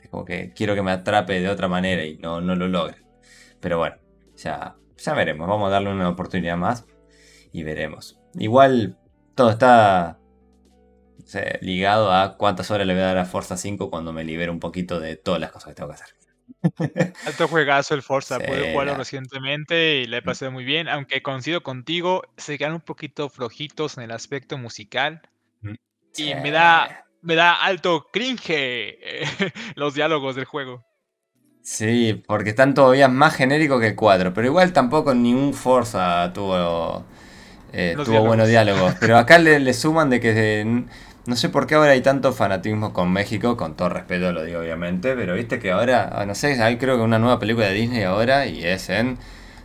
es 0.03 0.11
como 0.11 0.25
que 0.25 0.53
quiero 0.53 0.75
que 0.75 0.83
me 0.83 0.93
atrape 0.93 1.41
de 1.41 1.49
otra 1.49 1.69
manera 1.69 2.05
y 2.05 2.19
no, 2.19 2.41
no 2.41 2.55
lo 2.55 2.69
logre. 2.69 2.99
Pero 3.61 3.79
bueno, 3.79 3.97
ya, 4.37 4.77
ya 4.99 5.15
veremos. 5.15 5.49
Vamos 5.49 5.69
a 5.69 5.71
darle 5.71 5.91
una 5.91 6.09
oportunidad 6.09 6.57
más 6.57 6.87
y 7.53 7.63
veremos. 7.63 8.21
Igual 8.35 8.99
todo 9.35 9.51
está 9.51 10.19
ligado 11.61 12.13
a 12.13 12.37
cuántas 12.37 12.71
horas 12.71 12.87
le 12.87 12.95
voy 12.95 13.03
a 13.03 13.07
dar 13.07 13.19
a 13.19 13.25
Forza 13.25 13.57
5 13.57 13.91
cuando 13.91 14.13
me 14.13 14.25
libere 14.25 14.51
un 14.51 14.61
poquito 14.61 15.01
de 15.01 15.17
todas 15.17 15.41
las 15.41 15.51
cosas 15.51 15.71
que 15.71 15.75
tengo 15.75 15.89
que 15.89 15.95
hacer. 15.95 16.16
Alto 17.27 17.49
juegazo 17.49 17.95
el 17.95 18.03
Forza, 18.03 18.39
pude 18.39 18.73
jugarlo 18.73 18.97
recientemente 18.97 19.97
y 19.97 20.07
le 20.07 20.19
he 20.19 20.23
pasado 20.23 20.51
muy 20.53 20.65
bien, 20.65 20.89
aunque 20.89 21.23
coincido 21.23 21.63
contigo, 21.63 22.23
se 22.37 22.59
quedan 22.59 22.75
un 22.75 22.81
poquito 22.81 23.29
flojitos 23.29 23.97
en 23.99 24.05
el 24.05 24.11
aspecto 24.11 24.59
musical 24.59 25.23
y 26.17 26.35
me 26.35 26.51
da 26.51 27.07
me 27.23 27.35
da 27.35 27.55
alto 27.55 28.07
cringe 28.13 28.99
los 29.75 29.95
diálogos 29.95 30.37
del 30.37 30.45
juego. 30.45 30.85
Sí, 31.63 32.23
porque 32.27 32.51
están 32.51 32.75
todavía 32.75 33.09
más 33.09 33.35
genéricos 33.35 33.81
que 33.81 33.89
el 33.89 33.97
4, 33.97 34.33
pero 34.33 34.47
igual 34.47 34.73
tampoco 34.73 35.13
ningún 35.13 35.53
Forza 35.53 36.33
tuvo, 36.33 37.05
eh, 37.73 37.97
tuvo 38.05 38.25
buenos 38.25 38.47
diálogos, 38.47 38.95
pero 39.01 39.19
acá 39.19 39.39
le, 39.39 39.59
le 39.59 39.75
suman 39.75 40.09
de 40.09 40.21
que 40.21 40.85
no 41.27 41.37
sé 41.37 41.49
por 41.49 41.67
qué 41.67 41.75
ahora 41.75 41.93
hay 41.93 42.01
tanto 42.01 42.33
fanatismo 42.33 42.93
con 42.93 43.13
México, 43.13 43.57
con 43.57 43.77
todo 43.77 43.89
respeto 43.89 44.33
lo 44.33 44.45
digo 44.45 44.61
obviamente, 44.61 45.15
pero 45.15 45.35
viste 45.35 45.59
que 45.59 45.73
ahora, 45.73 46.11
ah, 46.13 46.27
no 46.27 46.35
sé, 46.35 46.63
hay 46.63 46.79
creo 46.79 46.97
que 46.97 47.03
una 47.03 47.19
nueva 47.19 47.39
película 47.39 47.67
de 47.67 47.75
Disney 47.75 48.03
ahora 48.03 48.47
y 48.47 48.65
es 48.65 48.89
en... 48.89 49.19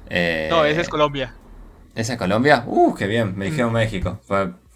Eh, 0.09 0.47
no, 0.49 0.66
esa 0.66 0.82
es 0.82 0.89
Colombia. 0.89 1.36
¿Esa 1.95 2.14
es 2.14 2.20
Colombia? 2.20 2.64
Uh, 2.66 2.93
qué 2.95 3.07
bien, 3.07 3.38
me 3.38 3.45
dijeron 3.45 3.72
mm. 3.72 3.76
México. 3.76 4.20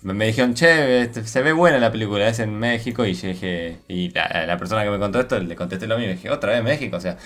Me 0.01 0.27
dijeron, 0.27 0.53
che, 0.53 1.01
este, 1.01 1.25
se 1.25 1.41
ve 1.41 1.51
buena 1.51 1.79
la 1.79 1.91
película, 1.91 2.27
es 2.27 2.39
en 2.39 2.55
México 2.59 3.05
y 3.05 3.13
yo 3.15 3.29
dije, 3.29 3.79
y 3.87 4.11
la, 4.11 4.55
persona 4.57 4.83
que 4.83 4.91
me 4.91 4.99
contó 4.99 5.19
esto 5.19 5.39
le 5.39 5.55
contesté 5.55 5.87
lo 5.87 5.97
mismo, 5.97 6.11
y 6.11 6.15
dije, 6.15 6.29
otra 6.29 6.51
vez 6.51 6.63
México, 6.63 6.97
o 6.97 7.01
sea, 7.01 7.17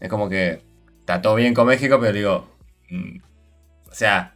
es 0.00 0.08
como 0.08 0.30
que 0.30 0.62
está 1.00 1.20
todo 1.20 1.34
bien 1.34 1.52
con 1.52 1.66
México, 1.66 1.98
pero 2.00 2.12
digo, 2.12 2.48
mm, 2.88 3.18
o 3.90 3.94
sea, 3.94 4.34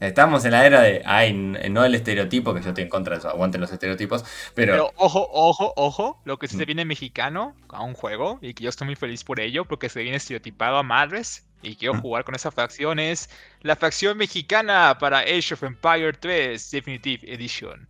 Estamos 0.00 0.44
en 0.44 0.52
la 0.52 0.64
era 0.64 0.82
de, 0.82 1.02
ay, 1.04 1.32
no 1.32 1.84
el 1.84 1.94
estereotipo, 1.94 2.54
que 2.54 2.62
yo 2.62 2.68
estoy 2.68 2.84
en 2.84 2.90
contra 2.90 3.14
de 3.14 3.18
eso, 3.18 3.28
aguanten 3.28 3.60
los 3.60 3.72
estereotipos, 3.72 4.24
pero... 4.54 4.72
Pero 4.72 4.92
ojo, 4.96 5.28
ojo, 5.32 5.72
ojo, 5.76 6.22
lo 6.24 6.38
que 6.38 6.46
se 6.46 6.56
mm. 6.56 6.66
viene 6.66 6.84
mexicano 6.84 7.56
a 7.68 7.82
un 7.82 7.94
juego, 7.94 8.38
y 8.40 8.54
que 8.54 8.62
yo 8.62 8.70
estoy 8.70 8.86
muy 8.86 8.94
feliz 8.94 9.24
por 9.24 9.40
ello, 9.40 9.64
porque 9.64 9.88
se 9.88 10.02
viene 10.02 10.16
estereotipado 10.16 10.76
a 10.76 10.84
madres, 10.84 11.48
y 11.62 11.74
quiero 11.74 11.94
mm. 11.94 12.00
jugar 12.00 12.24
con 12.24 12.36
esa 12.36 12.52
facción, 12.52 13.00
es 13.00 13.28
la 13.62 13.74
facción 13.74 14.16
mexicana 14.16 14.96
para 15.00 15.18
Age 15.18 15.54
of 15.54 15.64
Empire 15.64 16.12
3 16.12 16.70
Definitive 16.70 17.32
Edition. 17.32 17.88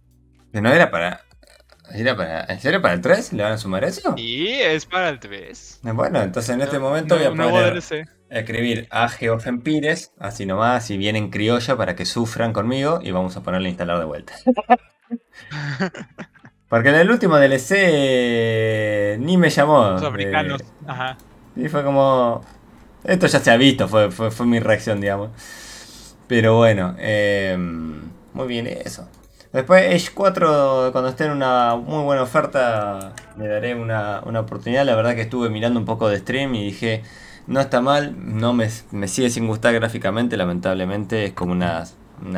Que 0.53 0.63
no 0.63 0.73
era 0.73 0.91
para... 0.91 1.21
¿Era 1.93 2.15
para, 2.15 2.45
¿En 2.45 2.61
serio 2.61 2.83
para 2.83 2.95
el 2.95 3.01
3? 3.01 3.33
¿Le 3.33 3.43
van 3.43 3.53
a 3.53 3.59
sumar 3.59 3.83
eso? 3.83 4.15
Sí, 4.17 4.47
es 4.61 4.85
para 4.85 5.09
el 5.09 5.19
3. 5.19 5.81
Bueno, 5.83 6.23
entonces 6.23 6.55
en 6.55 6.61
este 6.61 6.79
momento 6.79 7.17
voy 7.17 7.25
a 7.25 7.31
poner 7.31 7.83
escribir 8.31 8.87
a 8.91 9.09
Geofempires, 9.09 10.13
así 10.19 10.47
nomás, 10.47 10.91
y 10.91 10.97
vienen 10.97 11.31
criolla 11.31 11.77
para 11.77 11.97
que 11.97 12.05
sufran 12.05 12.53
conmigo 12.53 13.01
y 13.03 13.11
vamos 13.11 13.37
a 13.37 13.43
ponerle 13.43 13.69
a 13.69 13.71
instalar 13.71 13.99
de 13.99 14.05
vuelta. 14.05 14.35
Porque 16.69 16.91
en 16.91 16.97
el 16.97 17.11
último 17.11 17.39
DLC 17.39 19.19
ni 19.19 19.39
me 19.39 19.49
llamó. 19.49 19.91
Los 19.91 20.03
africanos, 20.03 20.63
ajá. 20.87 21.17
Y 21.57 21.69
fue 21.69 21.83
como. 21.83 22.43
Esto 23.05 23.27
ya 23.27 23.41
se 23.41 23.51
ha 23.51 23.57
visto, 23.57 23.89
fue, 23.89 24.11
fue, 24.11 24.47
mi 24.47 24.61
reacción, 24.61 25.01
digamos. 25.01 25.31
Pero 26.27 26.57
bueno, 26.57 26.95
em, 26.99 28.03
muy 28.35 28.47
bien 28.47 28.67
eso. 28.67 29.09
Después 29.53 29.83
Age 29.87 30.11
4, 30.15 30.91
cuando 30.93 31.09
esté 31.09 31.25
en 31.25 31.31
una 31.31 31.75
muy 31.77 32.05
buena 32.05 32.23
oferta, 32.23 33.15
le 33.39 33.49
daré 33.49 33.75
una, 33.75 34.21
una 34.27 34.41
oportunidad. 34.41 34.85
La 34.85 34.95
verdad 34.95 35.15
que 35.15 35.23
estuve 35.23 35.49
mirando 35.49 35.81
un 35.81 35.87
poco 35.87 36.09
de 36.11 36.19
stream 36.19 36.55
y 36.55 36.67
dije, 36.67 37.03
no 37.49 37.61
está 37.61 37.81
mal, 37.81 38.15
no 38.19 38.53
me, 38.53 38.69
sigue 38.69 39.31
sin 39.31 39.47
gustar 39.47 39.73
gráficamente, 39.75 40.37
lamentablemente 40.37 41.25
es 41.25 41.33
como 41.33 41.53
una, 41.53 41.85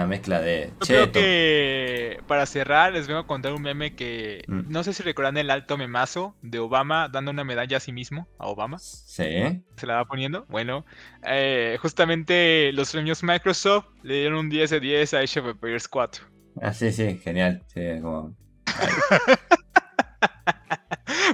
mezcla 0.07 0.41
de... 0.41 0.71
Yo 0.81 0.87
creo 0.87 1.13
que 1.13 2.21
para 2.29 2.47
cerrar 2.47 2.93
les 2.93 3.09
vengo 3.09 3.21
a 3.21 3.27
contar 3.27 3.53
un 3.53 3.63
meme 3.63 3.97
que 3.97 4.45
mm. 4.47 4.61
no 4.69 4.85
sé 4.85 4.93
si 4.93 5.03
recuerdan 5.03 5.37
el 5.37 5.51
alto 5.51 5.77
memazo 5.77 6.37
de 6.43 6.61
Obama 6.61 7.09
dando 7.09 7.33
una 7.33 7.43
medalla 7.43 7.79
a 7.79 7.81
sí 7.81 7.91
mismo, 7.91 8.29
a 8.39 8.47
Obama. 8.47 8.79
Sí. 8.79 9.65
Se 9.77 9.87
la 9.87 9.97
va 9.97 10.05
poniendo. 10.05 10.47
Bueno, 10.49 10.87
eh, 11.27 11.77
justamente 11.83 12.71
los 12.73 12.93
premios 12.93 13.25
Microsoft 13.25 13.87
le 14.05 14.15
dieron 14.15 14.39
un 14.39 14.49
10 14.49 14.71
de 14.71 14.81
10 14.81 15.15
a 15.15 15.19
Age 15.19 15.41
of 15.41 15.47
Empires 15.49 15.89
4. 15.89 16.25
Ah, 16.63 16.73
sí, 16.73 16.93
sí, 16.93 17.19
genial. 17.19 17.65
Sí, 17.75 17.81
como... 18.01 18.37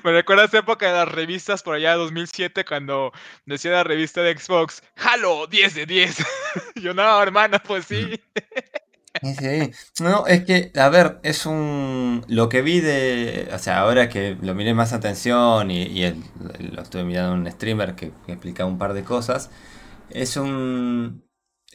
Me 0.05 0.13
recuerda 0.13 0.45
esa 0.45 0.59
época 0.59 0.87
de 0.87 0.93
las 0.93 1.09
revistas 1.09 1.63
por 1.63 1.75
allá 1.75 1.93
de 1.93 1.99
2007 1.99 2.65
cuando 2.65 3.13
decía 3.45 3.73
la 3.73 3.85
revista 3.85 4.23
de 4.23 4.37
Xbox, 4.37 4.83
Halo, 4.97 5.47
10 5.47 5.75
de 5.75 5.87
10. 5.87 6.17
Yo 6.77 6.95
no, 6.95 7.23
hermano, 7.23 7.59
pues 7.67 7.87
sí. 7.89 8.21
Sí, 9.23 9.71
no, 10.01 10.27
es 10.27 10.45
que, 10.45 10.73
a 10.79 10.91
ver, 10.91 11.21
es 11.23 11.47
un. 11.47 12.23
Lo 12.29 12.51
que 12.51 12.61
vi 12.61 12.81
de. 12.81 13.49
O 13.53 13.59
sea, 13.59 13.79
ahora 13.79 14.11
que 14.11 14.37
lo 14.43 14.55
miré 14.55 14.75
más 14.75 14.93
atención 14.93 15.71
y, 15.71 16.05
lo 16.73 16.83
estuve 16.83 17.05
mirando 17.05 17.35
en 17.35 17.41
un 17.41 17.51
streamer 17.51 17.95
que, 17.95 18.13
que 18.27 18.33
explicaba 18.33 18.69
un 18.69 18.77
par 18.77 18.93
de 18.93 19.05
cosas, 19.05 19.51
es 20.11 20.37
un 20.37 21.26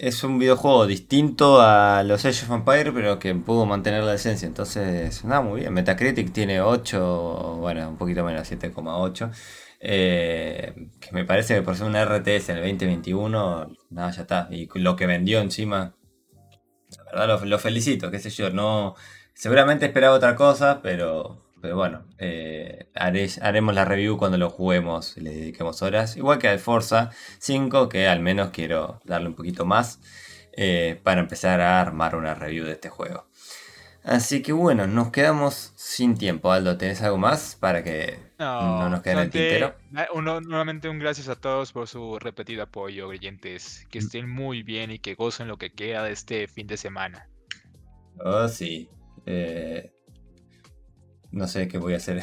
es 0.01 0.23
un 0.23 0.39
videojuego 0.39 0.87
distinto 0.87 1.61
a 1.61 2.01
los 2.01 2.25
Age 2.25 2.45
of 2.45 2.51
Empire, 2.51 2.91
pero 2.91 3.19
que 3.19 3.35
pudo 3.35 3.67
mantener 3.67 4.03
la 4.03 4.15
esencia. 4.15 4.47
Entonces, 4.47 5.23
nada, 5.23 5.41
muy 5.41 5.59
bien. 5.61 5.73
Metacritic 5.73 6.33
tiene 6.33 6.59
8, 6.59 7.57
bueno, 7.59 7.87
un 7.87 7.97
poquito 7.97 8.23
menos, 8.23 8.51
7,8. 8.51 9.31
Eh, 9.79 10.73
que 10.99 11.11
me 11.11 11.23
parece 11.23 11.53
que 11.53 11.61
por 11.61 11.75
ser 11.75 11.85
una 11.85 12.03
RTS 12.03 12.49
en 12.49 12.57
el 12.57 12.63
2021, 12.63 13.75
nada, 13.91 14.09
ya 14.09 14.21
está. 14.23 14.47
Y 14.49 14.67
lo 14.79 14.95
que 14.95 15.05
vendió 15.05 15.39
encima, 15.39 15.95
la 17.13 17.25
verdad 17.25 17.43
lo, 17.43 17.59
felicito, 17.59 18.09
qué 18.09 18.17
sé 18.17 18.31
yo. 18.31 18.49
No, 18.49 18.95
seguramente 19.35 19.85
esperaba 19.85 20.15
otra 20.15 20.35
cosa, 20.35 20.81
pero, 20.81 21.50
pero 21.61 21.75
bueno, 21.75 22.03
eh, 22.17 22.87
haremos 22.95 23.75
la 23.75 23.85
review 23.85 24.17
cuando 24.17 24.37
lo 24.37 24.49
juguemos 24.49 25.15
y 25.17 25.21
le 25.21 25.31
dediquemos 25.31 25.81
horas. 25.81 26.17
Igual 26.17 26.39
que 26.39 26.47
al 26.47 26.59
Forza 26.59 27.11
5, 27.39 27.87
que 27.87 28.07
al 28.07 28.19
menos 28.19 28.49
quiero 28.49 28.99
darle 29.05 29.27
un 29.27 29.35
poquito 29.35 29.65
más 29.65 29.99
eh, 30.53 30.99
para 31.03 31.21
empezar 31.21 31.61
a 31.61 31.79
armar 31.79 32.15
una 32.15 32.33
review 32.33 32.65
de 32.65 32.73
este 32.73 32.89
juego. 32.89 33.27
Así 34.03 34.41
que 34.41 34.51
bueno, 34.51 34.87
nos 34.87 35.11
quedamos 35.11 35.73
sin 35.75 36.17
tiempo. 36.17 36.51
Aldo, 36.51 36.77
¿tenés 36.77 37.03
algo 37.03 37.19
más 37.19 37.55
para 37.59 37.83
que 37.83 38.17
no, 38.39 38.89
nos 38.89 39.01
quede 39.03 39.13
en 39.13 39.19
el 39.19 39.29
tintero? 39.29 39.75
nuevamente 40.21 40.89
un 40.89 40.97
gracias 40.97 41.29
a 41.29 41.35
todos 41.35 41.71
por 41.71 41.87
su 41.87 42.17
repetido 42.17 42.63
apoyo, 42.63 43.07
oyentes. 43.07 43.85
Que 43.91 43.99
mm. 43.99 44.03
estén 44.03 44.29
muy 44.29 44.63
bien 44.63 44.89
y 44.89 44.97
que 44.97 45.13
gocen 45.13 45.47
lo 45.47 45.57
que 45.57 45.71
queda 45.71 46.03
de 46.03 46.13
este 46.13 46.47
fin 46.47 46.65
de 46.65 46.77
semana. 46.77 47.29
Oh, 48.19 48.47
sí. 48.47 48.89
Eh, 49.27 49.91
no 51.31 51.47
sé 51.47 51.67
qué 51.67 51.77
voy 51.77 51.93
a 51.93 51.97
hacer. 51.97 52.21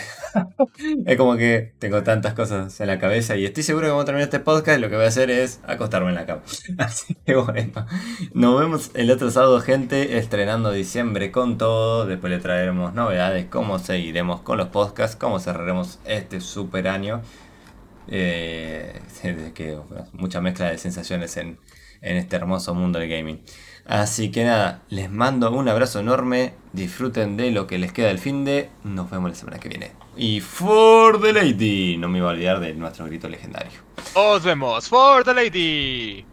es 1.07 1.17
como 1.17 1.37
que 1.37 1.73
tengo 1.79 2.03
tantas 2.03 2.35
cosas 2.35 2.79
en 2.81 2.87
la 2.87 2.99
cabeza 2.99 3.37
y 3.37 3.45
estoy 3.45 3.63
seguro 3.63 3.87
que 3.87 3.91
cuando 3.91 4.05
termine 4.05 4.25
este 4.25 4.41
podcast 4.41 4.81
lo 4.81 4.91
que 4.91 4.97
voy 4.97 5.07
a 5.07 5.09
hacer 5.09 5.31
es 5.31 5.61
acostarme 5.67 6.11
en 6.11 6.17
la 6.17 6.27
cama. 6.27 6.43
Así 6.79 7.15
que 7.15 7.35
bueno, 7.37 7.87
nos 8.35 8.61
vemos 8.61 8.91
el 8.95 9.11
otro 9.11 9.31
sábado, 9.31 9.61
gente, 9.61 10.19
estrenando 10.19 10.71
diciembre 10.71 11.33
con 11.33 11.57
todo. 11.59 12.07
Después 12.07 12.31
le 12.31 12.39
traeremos 12.39 12.95
novedades, 12.95 13.47
cómo 13.47 13.79
seguiremos 13.79 14.43
con 14.43 14.59
los 14.59 14.69
podcasts, 14.69 15.17
cómo 15.17 15.41
cerraremos 15.41 15.99
este 16.05 16.41
super 16.41 16.89
año. 16.89 17.23
Eh, 18.09 19.01
que, 19.55 19.79
mucha 20.13 20.41
mezcla 20.41 20.71
de 20.71 20.79
sensaciones 20.79 21.37
en, 21.37 21.59
en 22.03 22.17
este 22.17 22.37
hermoso 22.37 22.75
mundo 22.75 22.99
del 22.99 23.09
gaming. 23.09 23.43
Así 23.89 24.30
que 24.30 24.45
nada, 24.45 24.82
les 24.91 25.11
mando 25.11 25.51
un 25.51 25.66
abrazo 25.66 26.01
enorme, 26.01 26.53
disfruten 26.74 27.39
de 27.39 27.51
lo 27.51 27.66
que 27.66 27.78
les 27.78 27.91
queda 27.91 28.09
del 28.09 28.18
fin 28.18 28.45
de, 28.45 28.68
nos 28.84 29.11
vemos 29.11 29.30
la 29.30 29.34
semana 29.34 29.59
que 29.59 29.70
viene. 29.70 29.93
Y 30.14 30.41
for 30.43 31.18
the 31.18 31.32
lady, 31.32 31.97
no 31.97 32.07
me 32.07 32.18
iba 32.18 32.28
a 32.28 32.32
olvidar 32.32 32.61
de 32.61 32.74
nuestro 32.74 33.07
grito 33.07 33.30
legendario. 33.30 33.80
Os 34.12 34.45
vemos, 34.45 34.91
for 34.91 35.24
the 35.24 35.32
lady. 35.32 36.26